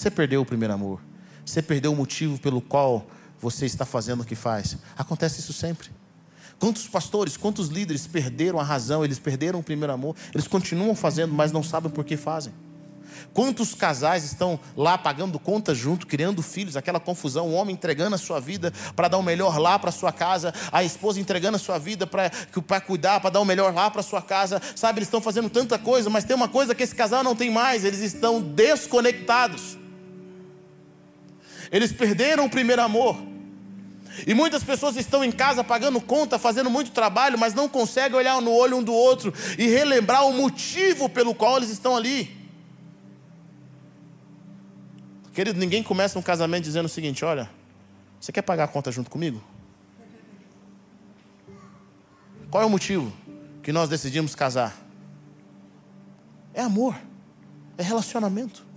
Você 0.00 0.10
perdeu 0.10 0.40
o 0.40 0.46
primeiro 0.46 0.72
amor. 0.72 0.98
Você 1.44 1.60
perdeu 1.60 1.92
o 1.92 1.94
motivo 1.94 2.38
pelo 2.40 2.62
qual 2.62 3.04
você 3.38 3.66
está 3.66 3.84
fazendo 3.84 4.22
o 4.22 4.24
que 4.24 4.34
faz. 4.34 4.78
Acontece 4.96 5.40
isso 5.40 5.52
sempre. 5.52 5.90
Quantos 6.58 6.88
pastores, 6.88 7.36
quantos 7.36 7.68
líderes 7.68 8.06
perderam 8.06 8.58
a 8.58 8.62
razão, 8.62 9.04
eles 9.04 9.18
perderam 9.18 9.58
o 9.58 9.62
primeiro 9.62 9.92
amor, 9.92 10.16
eles 10.32 10.48
continuam 10.48 10.94
fazendo, 10.94 11.34
mas 11.34 11.52
não 11.52 11.62
sabem 11.62 11.90
por 11.90 12.02
que 12.02 12.16
fazem. 12.16 12.50
Quantos 13.34 13.74
casais 13.74 14.24
estão 14.24 14.58
lá 14.74 14.96
pagando 14.96 15.38
conta 15.38 15.74
junto, 15.74 16.06
criando 16.06 16.40
filhos, 16.40 16.78
aquela 16.78 16.98
confusão, 16.98 17.48
o 17.48 17.52
homem 17.52 17.74
entregando 17.74 18.14
a 18.14 18.18
sua 18.18 18.40
vida 18.40 18.72
para 18.96 19.06
dar 19.06 19.18
o 19.18 19.22
melhor 19.22 19.58
lá 19.58 19.78
para 19.78 19.92
sua 19.92 20.12
casa, 20.12 20.54
a 20.72 20.82
esposa 20.82 21.20
entregando 21.20 21.56
a 21.56 21.60
sua 21.60 21.76
vida 21.76 22.06
para 22.06 22.80
cuidar, 22.80 23.20
para 23.20 23.28
dar 23.28 23.40
o 23.40 23.44
melhor 23.44 23.74
lá 23.74 23.90
para 23.90 24.02
sua 24.02 24.22
casa. 24.22 24.62
Sabe, 24.74 25.00
eles 25.00 25.08
estão 25.08 25.20
fazendo 25.20 25.50
tanta 25.50 25.78
coisa, 25.78 26.08
mas 26.08 26.24
tem 26.24 26.34
uma 26.34 26.48
coisa 26.48 26.74
que 26.74 26.82
esse 26.82 26.94
casal 26.94 27.22
não 27.22 27.36
tem 27.36 27.50
mais, 27.50 27.84
eles 27.84 28.00
estão 28.00 28.40
desconectados. 28.40 29.78
Eles 31.70 31.92
perderam 31.92 32.46
o 32.46 32.50
primeiro 32.50 32.82
amor. 32.82 33.16
E 34.26 34.34
muitas 34.34 34.62
pessoas 34.62 34.96
estão 34.96 35.24
em 35.24 35.30
casa 35.30 35.62
pagando 35.62 36.00
conta, 36.00 36.38
fazendo 36.38 36.68
muito 36.68 36.90
trabalho, 36.90 37.38
mas 37.38 37.54
não 37.54 37.68
conseguem 37.68 38.18
olhar 38.18 38.40
no 38.42 38.50
olho 38.50 38.76
um 38.76 38.82
do 38.82 38.92
outro 38.92 39.32
e 39.56 39.66
relembrar 39.66 40.26
o 40.26 40.32
motivo 40.32 41.08
pelo 41.08 41.34
qual 41.34 41.56
eles 41.56 41.70
estão 41.70 41.96
ali. 41.96 42.36
Querido, 45.32 45.58
ninguém 45.58 45.82
começa 45.82 46.18
um 46.18 46.22
casamento 46.22 46.64
dizendo 46.64 46.86
o 46.86 46.88
seguinte: 46.88 47.24
olha, 47.24 47.48
você 48.20 48.32
quer 48.32 48.42
pagar 48.42 48.64
a 48.64 48.68
conta 48.68 48.90
junto 48.90 49.08
comigo? 49.08 49.42
Qual 52.50 52.62
é 52.62 52.66
o 52.66 52.70
motivo 52.70 53.12
que 53.62 53.72
nós 53.72 53.88
decidimos 53.88 54.34
casar? 54.34 54.76
É 56.52 56.60
amor, 56.60 56.96
é 57.78 57.82
relacionamento. 57.82 58.69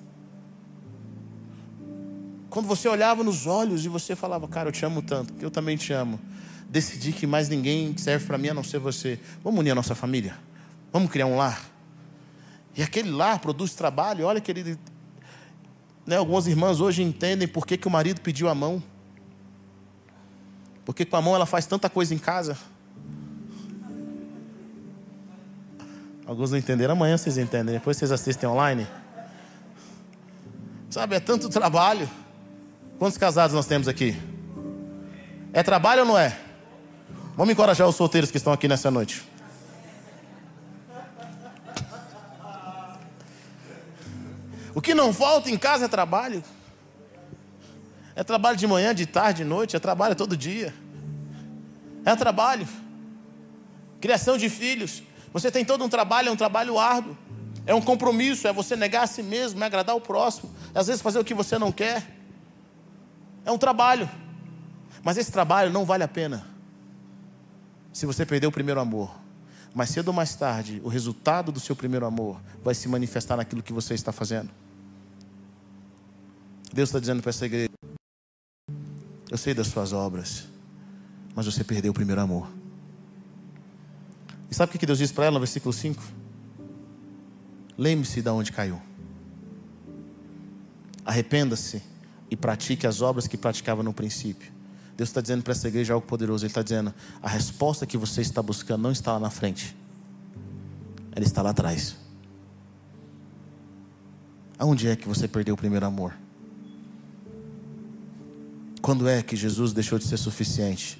Quando 2.53 2.67
você 2.67 2.87
olhava 2.87 3.23
nos 3.23 3.47
olhos 3.47 3.83
e 3.83 3.89
você 3.89 4.15
falava, 4.15 4.47
cara, 4.47 4.69
eu 4.69 4.71
te 4.71 4.85
amo 4.85 5.01
tanto, 5.01 5.33
eu 5.41 5.49
também 5.49 5.75
te 5.75 5.91
amo. 5.91 6.19
Decidi 6.69 7.11
que 7.11 7.25
mais 7.25 7.49
ninguém 7.49 7.97
serve 7.97 8.27
para 8.27 8.37
mim 8.37 8.49
a 8.49 8.53
não 8.53 8.63
ser 8.63 8.77
você. 8.77 9.19
Vamos 9.43 9.59
unir 9.61 9.71
a 9.71 9.75
nossa 9.75 9.95
família? 9.95 10.37
Vamos 10.91 11.09
criar 11.09 11.25
um 11.25 11.35
lar? 11.35 11.59
E 12.77 12.83
aquele 12.83 13.09
lar 13.09 13.39
produz 13.39 13.73
trabalho. 13.73 14.27
Olha, 14.27 14.39
querido, 14.39 14.77
né, 16.05 16.17
algumas 16.17 16.45
irmãs 16.45 16.79
hoje 16.79 17.01
entendem 17.01 17.47
por 17.47 17.65
que, 17.65 17.75
que 17.75 17.87
o 17.87 17.89
marido 17.89 18.21
pediu 18.21 18.47
a 18.47 18.53
mão. 18.53 18.83
Porque 20.85 21.05
com 21.05 21.17
a 21.17 21.21
mão 21.23 21.33
ela 21.33 21.47
faz 21.47 21.65
tanta 21.65 21.89
coisa 21.89 22.13
em 22.13 22.19
casa. 22.19 22.55
Alguns 26.23 26.51
não 26.51 26.59
entenderam, 26.59 26.93
amanhã 26.93 27.17
vocês 27.17 27.35
entendem. 27.39 27.73
Depois 27.73 27.97
vocês 27.97 28.11
assistem 28.11 28.47
online. 28.47 28.85
Sabe, 30.91 31.15
é 31.15 31.19
tanto 31.19 31.49
trabalho. 31.49 32.07
Quantos 33.03 33.17
casados 33.17 33.53
nós 33.53 33.65
temos 33.65 33.89
aqui? 33.89 34.17
É 35.51 35.61
trabalho 35.61 36.03
ou 36.03 36.07
não 36.07 36.17
é? 36.17 36.39
Vamos 37.35 37.51
encorajar 37.51 37.85
os 37.85 37.97
solteiros 37.97 38.31
que 38.31 38.37
estão 38.37 38.53
aqui 38.53 38.65
nessa 38.65 38.89
noite. 38.89 39.21
O 44.73 44.81
que 44.81 44.93
não 44.93 45.11
falta 45.11 45.51
em 45.51 45.57
casa 45.57 45.83
é 45.83 45.87
trabalho. 45.89 46.41
É 48.15 48.23
trabalho 48.23 48.55
de 48.55 48.65
manhã, 48.65 48.95
de 48.95 49.05
tarde, 49.05 49.43
de 49.43 49.49
noite, 49.49 49.75
é 49.75 49.79
trabalho 49.79 50.15
todo 50.15 50.37
dia. 50.37 50.73
É 52.05 52.15
trabalho. 52.15 52.65
Criação 53.99 54.37
de 54.37 54.47
filhos. 54.47 55.03
Você 55.33 55.51
tem 55.51 55.65
todo 55.65 55.83
um 55.83 55.89
trabalho, 55.89 56.29
é 56.29 56.31
um 56.31 56.37
trabalho 56.37 56.79
árduo. 56.79 57.17
É 57.65 57.75
um 57.75 57.81
compromisso, 57.81 58.47
é 58.47 58.53
você 58.53 58.77
negar 58.77 59.03
a 59.03 59.07
si 59.07 59.21
mesmo, 59.21 59.61
é 59.61 59.65
agradar 59.65 59.93
o 59.93 59.99
próximo. 59.99 60.55
É 60.73 60.79
às 60.79 60.87
vezes 60.87 61.01
fazer 61.01 61.19
o 61.19 61.25
que 61.25 61.33
você 61.33 61.59
não 61.59 61.69
quer. 61.69 62.22
É 63.45 63.51
um 63.51 63.57
trabalho. 63.57 64.09
Mas 65.03 65.17
esse 65.17 65.31
trabalho 65.31 65.71
não 65.71 65.85
vale 65.85 66.03
a 66.03 66.07
pena. 66.07 66.45
Se 67.91 68.05
você 68.05 68.25
perder 68.25 68.47
o 68.47 68.51
primeiro 68.51 68.79
amor. 68.79 69.13
Mais 69.73 69.89
cedo 69.89 70.09
ou 70.09 70.13
mais 70.13 70.35
tarde, 70.35 70.79
o 70.83 70.87
resultado 70.87 71.51
do 71.51 71.59
seu 71.59 71.75
primeiro 71.75 72.05
amor 72.05 72.39
vai 72.63 72.75
se 72.75 72.87
manifestar 72.87 73.35
naquilo 73.35 73.63
que 73.63 73.73
você 73.73 73.95
está 73.95 74.11
fazendo. 74.11 74.49
Deus 76.71 76.89
está 76.89 76.99
dizendo 76.99 77.21
para 77.21 77.31
essa 77.31 77.45
igreja: 77.45 77.71
Eu 79.31 79.37
sei 79.37 79.53
das 79.53 79.67
suas 79.67 79.91
obras, 79.91 80.47
mas 81.35 81.47
você 81.47 81.63
perdeu 81.63 81.91
o 81.91 81.93
primeiro 81.93 82.21
amor. 82.21 82.47
E 84.49 84.53
sabe 84.53 84.75
o 84.75 84.79
que 84.79 84.85
Deus 84.85 84.99
diz 84.99 85.11
para 85.11 85.25
ela 85.25 85.33
no 85.33 85.39
versículo 85.39 85.73
5? 85.73 86.03
Lembre-se 87.75 88.21
de 88.21 88.29
onde 88.29 88.51
caiu. 88.51 88.79
Arrependa-se 91.03 91.81
e 92.33 92.35
pratique 92.35 92.87
as 92.87 92.99
obras 92.99 93.27
que 93.27 93.37
praticava 93.37 93.83
no 93.83 93.93
princípio. 93.93 94.51
Deus 94.97 95.09
está 95.09 95.21
dizendo 95.21 95.43
para 95.43 95.51
essa 95.51 95.67
igreja 95.67 95.93
algo 95.93 96.05
poderoso. 96.05 96.43
Ele 96.43 96.49
está 96.49 96.63
dizendo: 96.63 96.91
a 97.21 97.29
resposta 97.29 97.85
que 97.85 97.95
você 97.95 98.21
está 98.21 98.41
buscando 98.41 98.81
não 98.81 98.91
está 98.91 99.13
lá 99.13 99.19
na 99.19 99.29
frente, 99.29 99.77
ela 101.11 101.23
está 101.23 101.43
lá 101.43 101.51
atrás. 101.51 101.95
Aonde 104.57 104.87
é 104.87 104.95
que 104.95 105.07
você 105.07 105.27
perdeu 105.27 105.53
o 105.53 105.57
primeiro 105.57 105.85
amor? 105.85 106.15
Quando 108.81 109.07
é 109.07 109.21
que 109.21 109.35
Jesus 109.35 109.71
deixou 109.71 109.99
de 109.99 110.05
ser 110.05 110.17
suficiente? 110.17 110.99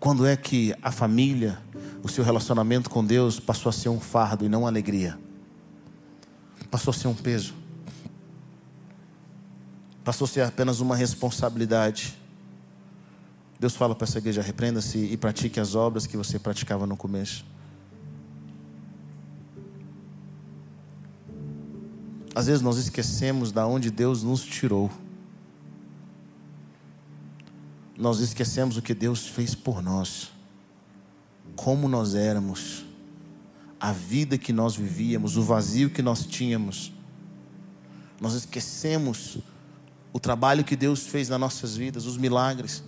Quando 0.00 0.26
é 0.26 0.38
que 0.38 0.74
a 0.80 0.90
família, 0.90 1.58
o 2.02 2.08
seu 2.08 2.24
relacionamento 2.24 2.88
com 2.88 3.04
Deus 3.04 3.38
passou 3.38 3.68
a 3.68 3.72
ser 3.72 3.90
um 3.90 4.00
fardo 4.00 4.46
e 4.46 4.48
não 4.48 4.60
uma 4.60 4.68
alegria? 4.68 5.18
Passou 6.70 6.92
a 6.92 6.94
ser 6.94 7.08
um 7.08 7.14
peso. 7.14 7.63
Passou 10.04 10.26
a 10.26 10.28
ser 10.28 10.42
apenas 10.42 10.80
uma 10.80 10.94
responsabilidade. 10.94 12.16
Deus 13.58 13.74
fala 13.74 13.94
para 13.94 14.06
essa 14.06 14.18
igreja: 14.18 14.42
repreenda-se 14.42 14.98
e 14.98 15.16
pratique 15.16 15.58
as 15.58 15.74
obras 15.74 16.06
que 16.06 16.16
você 16.16 16.38
praticava 16.38 16.86
no 16.86 16.96
começo. 16.96 17.44
Às 22.34 22.46
vezes 22.46 22.62
nós 22.62 22.76
esquecemos 22.76 23.50
da 23.50 23.66
onde 23.66 23.90
Deus 23.90 24.22
nos 24.22 24.42
tirou 24.44 24.90
nós 27.96 28.18
esquecemos 28.20 28.76
o 28.76 28.82
que 28.82 28.92
Deus 28.92 29.26
fez 29.26 29.54
por 29.54 29.82
nós, 29.82 30.32
como 31.54 31.88
nós 31.88 32.14
éramos, 32.14 32.84
a 33.78 33.92
vida 33.92 34.36
que 34.36 34.52
nós 34.52 34.76
vivíamos, 34.76 35.36
o 35.36 35.42
vazio 35.42 35.90
que 35.90 36.02
nós 36.02 36.26
tínhamos. 36.26 36.92
Nós 38.20 38.34
esquecemos 38.34 39.38
o 40.14 40.20
trabalho 40.20 40.62
que 40.62 40.76
Deus 40.76 41.08
fez 41.08 41.28
nas 41.28 41.40
nossas 41.40 41.76
vidas, 41.76 42.06
os 42.06 42.16
milagres. 42.16 42.84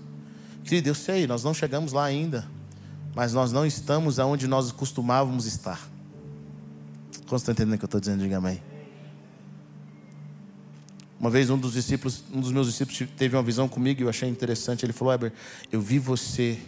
Querido, 0.62 0.90
eu 0.90 0.94
sei, 0.94 1.26
nós 1.26 1.42
não 1.42 1.52
chegamos 1.52 1.92
lá 1.92 2.04
ainda, 2.04 2.46
mas 3.16 3.32
nós 3.32 3.50
não 3.50 3.66
estamos 3.66 4.20
aonde 4.20 4.46
nós 4.46 4.70
costumávamos 4.70 5.44
estar. 5.44 5.90
Você 7.26 7.34
está 7.34 7.50
entendendo 7.50 7.74
o 7.74 7.78
que 7.78 7.84
eu 7.84 7.88
estou 7.88 8.00
dizendo? 8.00 8.22
Diga 8.22 8.36
amém. 8.36 8.62
Uma 11.18 11.28
vez 11.28 11.50
um 11.50 11.58
dos 11.58 11.72
discípulos, 11.72 12.22
um 12.32 12.40
dos 12.40 12.52
meus 12.52 12.68
discípulos 12.68 13.10
teve 13.16 13.34
uma 13.34 13.42
visão 13.42 13.66
comigo 13.66 14.00
e 14.00 14.04
eu 14.04 14.08
achei 14.08 14.28
interessante. 14.28 14.86
Ele 14.86 14.92
falou: 14.92 15.10
Weber, 15.10 15.32
eu 15.72 15.80
vi 15.80 15.98
você 15.98 16.60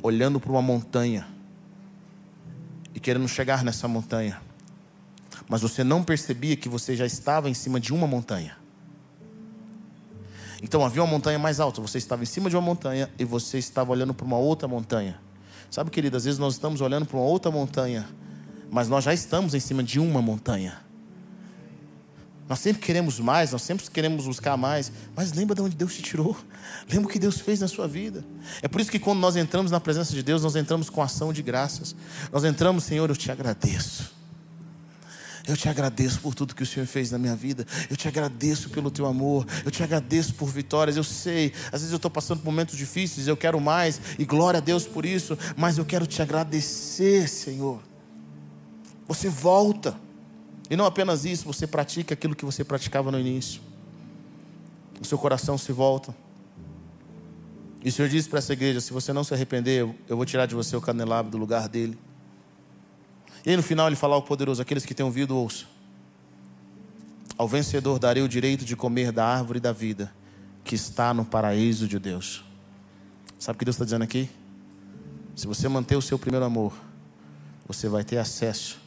olhando 0.00 0.38
para 0.38 0.52
uma 0.52 0.62
montanha 0.62 1.26
e 2.94 3.00
querendo 3.00 3.26
chegar 3.26 3.64
nessa 3.64 3.88
montanha, 3.88 4.40
mas 5.48 5.62
você 5.62 5.82
não 5.82 6.04
percebia 6.04 6.54
que 6.56 6.68
você 6.68 6.94
já 6.94 7.06
estava 7.06 7.50
em 7.50 7.54
cima 7.54 7.80
de 7.80 7.92
uma 7.92 8.06
montanha. 8.06 8.62
Então 10.64 10.82
havia 10.82 11.02
uma 11.02 11.10
montanha 11.10 11.38
mais 11.38 11.60
alta, 11.60 11.82
você 11.82 11.98
estava 11.98 12.22
em 12.22 12.26
cima 12.26 12.48
de 12.48 12.56
uma 12.56 12.62
montanha 12.62 13.10
e 13.18 13.24
você 13.24 13.58
estava 13.58 13.92
olhando 13.92 14.14
para 14.14 14.24
uma 14.24 14.38
outra 14.38 14.66
montanha. 14.66 15.20
Sabe, 15.70 15.90
querido, 15.90 16.16
às 16.16 16.24
vezes 16.24 16.38
nós 16.38 16.54
estamos 16.54 16.80
olhando 16.80 17.04
para 17.04 17.18
uma 17.18 17.26
outra 17.26 17.52
montanha, 17.52 18.08
mas 18.70 18.88
nós 18.88 19.04
já 19.04 19.12
estamos 19.12 19.52
em 19.52 19.60
cima 19.60 19.82
de 19.82 20.00
uma 20.00 20.22
montanha. 20.22 20.80
Nós 22.48 22.60
sempre 22.60 22.80
queremos 22.80 23.20
mais, 23.20 23.52
nós 23.52 23.60
sempre 23.60 23.84
queremos 23.90 24.24
buscar 24.24 24.56
mais, 24.56 24.90
mas 25.14 25.34
lembra 25.34 25.54
de 25.54 25.60
onde 25.60 25.76
Deus 25.76 25.94
te 25.94 26.00
tirou, 26.00 26.34
lembra 26.90 27.08
o 27.08 27.12
que 27.12 27.18
Deus 27.18 27.38
fez 27.40 27.60
na 27.60 27.68
sua 27.68 27.86
vida. 27.86 28.24
É 28.62 28.68
por 28.68 28.80
isso 28.80 28.90
que 28.90 28.98
quando 28.98 29.18
nós 29.18 29.36
entramos 29.36 29.70
na 29.70 29.80
presença 29.80 30.14
de 30.14 30.22
Deus, 30.22 30.42
nós 30.42 30.56
entramos 30.56 30.88
com 30.88 31.02
ação 31.02 31.30
de 31.30 31.42
graças. 31.42 31.94
Nós 32.32 32.42
entramos, 32.42 32.84
Senhor, 32.84 33.10
eu 33.10 33.16
te 33.16 33.30
agradeço. 33.30 34.23
Eu 35.46 35.56
te 35.56 35.68
agradeço 35.68 36.20
por 36.20 36.34
tudo 36.34 36.54
que 36.54 36.62
o 36.62 36.66
Senhor 36.66 36.86
fez 36.86 37.10
na 37.10 37.18
minha 37.18 37.36
vida. 37.36 37.66
Eu 37.90 37.96
te 37.96 38.08
agradeço 38.08 38.70
pelo 38.70 38.90
teu 38.90 39.04
amor. 39.04 39.46
Eu 39.62 39.70
te 39.70 39.82
agradeço 39.82 40.34
por 40.34 40.48
vitórias. 40.48 40.96
Eu 40.96 41.04
sei, 41.04 41.52
às 41.66 41.80
vezes 41.80 41.90
eu 41.90 41.96
estou 41.96 42.10
passando 42.10 42.38
por 42.38 42.46
momentos 42.46 42.76
difíceis. 42.76 43.28
Eu 43.28 43.36
quero 43.36 43.60
mais 43.60 44.00
e 44.18 44.24
glória 44.24 44.58
a 44.58 44.60
Deus 44.60 44.86
por 44.86 45.04
isso. 45.04 45.36
Mas 45.54 45.76
eu 45.76 45.84
quero 45.84 46.06
te 46.06 46.22
agradecer, 46.22 47.28
Senhor. 47.28 47.82
Você 49.06 49.28
volta. 49.28 49.94
E 50.70 50.76
não 50.76 50.86
apenas 50.86 51.26
isso, 51.26 51.44
você 51.44 51.66
pratica 51.66 52.14
aquilo 52.14 52.34
que 52.34 52.44
você 52.44 52.64
praticava 52.64 53.10
no 53.12 53.20
início. 53.20 53.60
O 54.98 55.04
seu 55.04 55.18
coração 55.18 55.58
se 55.58 55.72
volta. 55.72 56.16
E 57.84 57.90
o 57.90 57.92
Senhor 57.92 58.08
disse 58.08 58.30
para 58.30 58.38
essa 58.38 58.54
igreja: 58.54 58.80
se 58.80 58.94
você 58.94 59.12
não 59.12 59.22
se 59.22 59.34
arrepender, 59.34 59.86
eu 60.08 60.16
vou 60.16 60.24
tirar 60.24 60.46
de 60.46 60.54
você 60.54 60.74
o 60.74 60.80
candelabro 60.80 61.30
do 61.30 61.36
lugar 61.36 61.68
dele. 61.68 61.98
E 63.44 63.56
no 63.56 63.62
final 63.62 63.86
ele 63.86 63.96
fala 63.96 64.14
ao 64.14 64.22
poderoso: 64.22 64.62
aqueles 64.62 64.84
que 64.84 64.94
têm 64.94 65.04
ouvido, 65.04 65.36
ouçam. 65.36 65.68
Ao 67.36 67.48
vencedor 67.48 67.98
darei 67.98 68.22
o 68.22 68.28
direito 68.28 68.64
de 68.64 68.76
comer 68.76 69.10
da 69.10 69.26
árvore 69.26 69.58
da 69.58 69.72
vida, 69.72 70.12
que 70.62 70.74
está 70.74 71.12
no 71.12 71.24
paraíso 71.24 71.88
de 71.88 71.98
Deus. 71.98 72.44
Sabe 73.38 73.56
o 73.56 73.58
que 73.58 73.64
Deus 73.64 73.74
está 73.74 73.84
dizendo 73.84 74.02
aqui? 74.02 74.30
Se 75.34 75.46
você 75.46 75.68
manter 75.68 75.96
o 75.96 76.02
seu 76.02 76.18
primeiro 76.18 76.46
amor, 76.46 76.72
você 77.66 77.88
vai 77.88 78.04
ter 78.04 78.18
acesso 78.18 78.78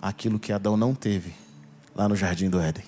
aquilo 0.00 0.38
que 0.38 0.52
Adão 0.52 0.76
não 0.76 0.94
teve 0.94 1.34
lá 1.94 2.08
no 2.08 2.14
jardim 2.14 2.48
do 2.48 2.60
Éden. 2.60 2.84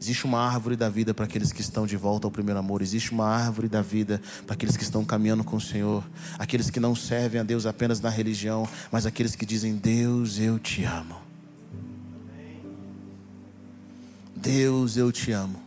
Existe 0.00 0.24
uma 0.24 0.38
árvore 0.38 0.76
da 0.76 0.88
vida 0.88 1.14
para 1.14 1.24
aqueles 1.24 1.52
que 1.52 1.60
estão 1.60 1.86
de 1.86 1.96
volta 1.96 2.26
ao 2.26 2.30
primeiro 2.30 2.58
amor. 2.58 2.82
Existe 2.82 3.12
uma 3.12 3.26
árvore 3.26 3.68
da 3.68 3.80
vida 3.80 4.20
para 4.46 4.54
aqueles 4.54 4.76
que 4.76 4.82
estão 4.82 5.04
caminhando 5.04 5.44
com 5.44 5.56
o 5.56 5.60
Senhor. 5.60 6.04
Aqueles 6.38 6.70
que 6.70 6.78
não 6.78 6.94
servem 6.94 7.40
a 7.40 7.44
Deus 7.44 7.66
apenas 7.66 8.00
na 8.00 8.10
religião, 8.10 8.68
mas 8.92 9.06
aqueles 9.06 9.34
que 9.34 9.46
dizem: 9.46 9.76
Deus, 9.76 10.38
eu 10.38 10.58
te 10.58 10.84
amo. 10.84 11.16
Deus, 14.36 14.96
eu 14.96 15.10
te 15.10 15.32
amo. 15.32 15.62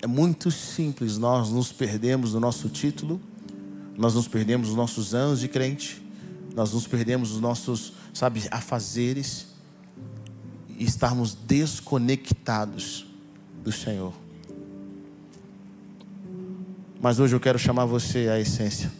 É 0.00 0.06
muito 0.06 0.50
simples. 0.50 1.18
Nós 1.18 1.50
nos 1.50 1.70
perdemos 1.72 2.32
no 2.34 2.40
nosso 2.40 2.68
título, 2.68 3.20
nós 3.96 4.14
nos 4.14 4.26
perdemos 4.26 4.68
nos 4.68 4.76
nossos 4.76 5.14
anos 5.14 5.40
de 5.40 5.48
crente, 5.48 6.02
nós 6.54 6.72
nos 6.72 6.86
perdemos 6.86 7.32
nos 7.32 7.40
nossos 7.40 7.92
sabe, 8.14 8.42
afazeres 8.50 9.48
e 10.78 10.84
estarmos 10.84 11.34
desconectados 11.34 13.13
do 13.64 13.72
Senhor. 13.72 14.12
Mas 17.00 17.18
hoje 17.18 17.34
eu 17.34 17.40
quero 17.40 17.58
chamar 17.58 17.86
você 17.86 18.28
à 18.28 18.38
essência. 18.38 18.92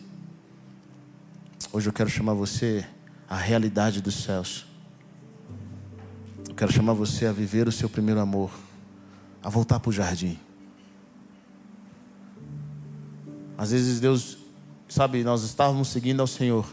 Hoje 1.71 1.89
eu 1.89 1.93
quero 1.93 2.09
chamar 2.09 2.33
você 2.33 2.85
à 3.29 3.37
realidade 3.37 4.01
dos 4.01 4.15
céus. 4.15 4.67
Eu 6.49 6.55
quero 6.55 6.73
chamar 6.73 6.95
você 6.95 7.27
a 7.27 7.33
viver 7.33 7.69
o 7.69 7.73
seu 7.73 7.89
primeiro 7.89 8.21
amor, 8.21 8.51
a 9.43 9.51
voltar 9.51 9.81
para 9.81 9.91
o 9.91 9.93
jardim. 9.93 10.39
Às 13.59 13.71
vezes 13.71 14.01
Deus, 14.01 14.39
sabe, 14.89 15.23
nós 15.23 15.43
estávamos 15.43 15.89
seguindo 15.89 16.21
ao 16.21 16.27
Senhor, 16.27 16.67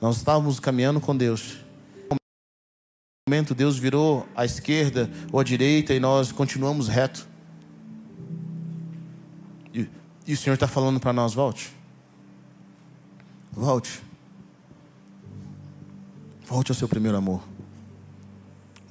nós 0.00 0.16
estávamos 0.16 0.60
caminhando 0.60 1.00
com 1.00 1.16
Deus. 1.16 1.61
Momento 3.28 3.54
Deus 3.54 3.78
virou 3.78 4.26
à 4.34 4.44
esquerda 4.44 5.08
ou 5.30 5.38
à 5.38 5.44
direita 5.44 5.94
e 5.94 6.00
nós 6.00 6.32
continuamos 6.32 6.88
reto. 6.88 7.28
E, 9.72 9.88
e 10.26 10.32
o 10.32 10.36
Senhor 10.36 10.54
está 10.54 10.66
falando 10.66 10.98
para 10.98 11.12
nós: 11.12 11.32
volte, 11.32 11.72
volte, 13.52 14.02
volte 16.44 16.72
ao 16.72 16.74
seu 16.74 16.88
primeiro 16.88 17.16
amor, 17.16 17.40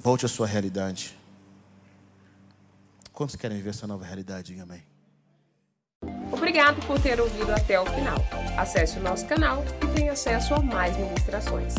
volte 0.02 0.24
à 0.24 0.28
sua 0.28 0.46
realidade. 0.46 1.14
Quantos 3.12 3.36
querem 3.36 3.58
viver 3.58 3.68
essa 3.68 3.86
nova 3.86 4.06
realidade? 4.06 4.58
Amém. 4.58 4.82
Obrigado 6.32 6.80
por 6.86 6.98
ter 6.98 7.20
ouvido 7.20 7.50
até 7.50 7.78
o 7.78 7.84
final. 7.84 8.16
Acesse 8.56 8.98
o 8.98 9.02
nosso 9.02 9.26
canal 9.26 9.62
e 9.82 9.94
tenha 9.94 10.12
acesso 10.12 10.54
a 10.54 10.62
mais 10.62 10.96
ministrações. 10.96 11.74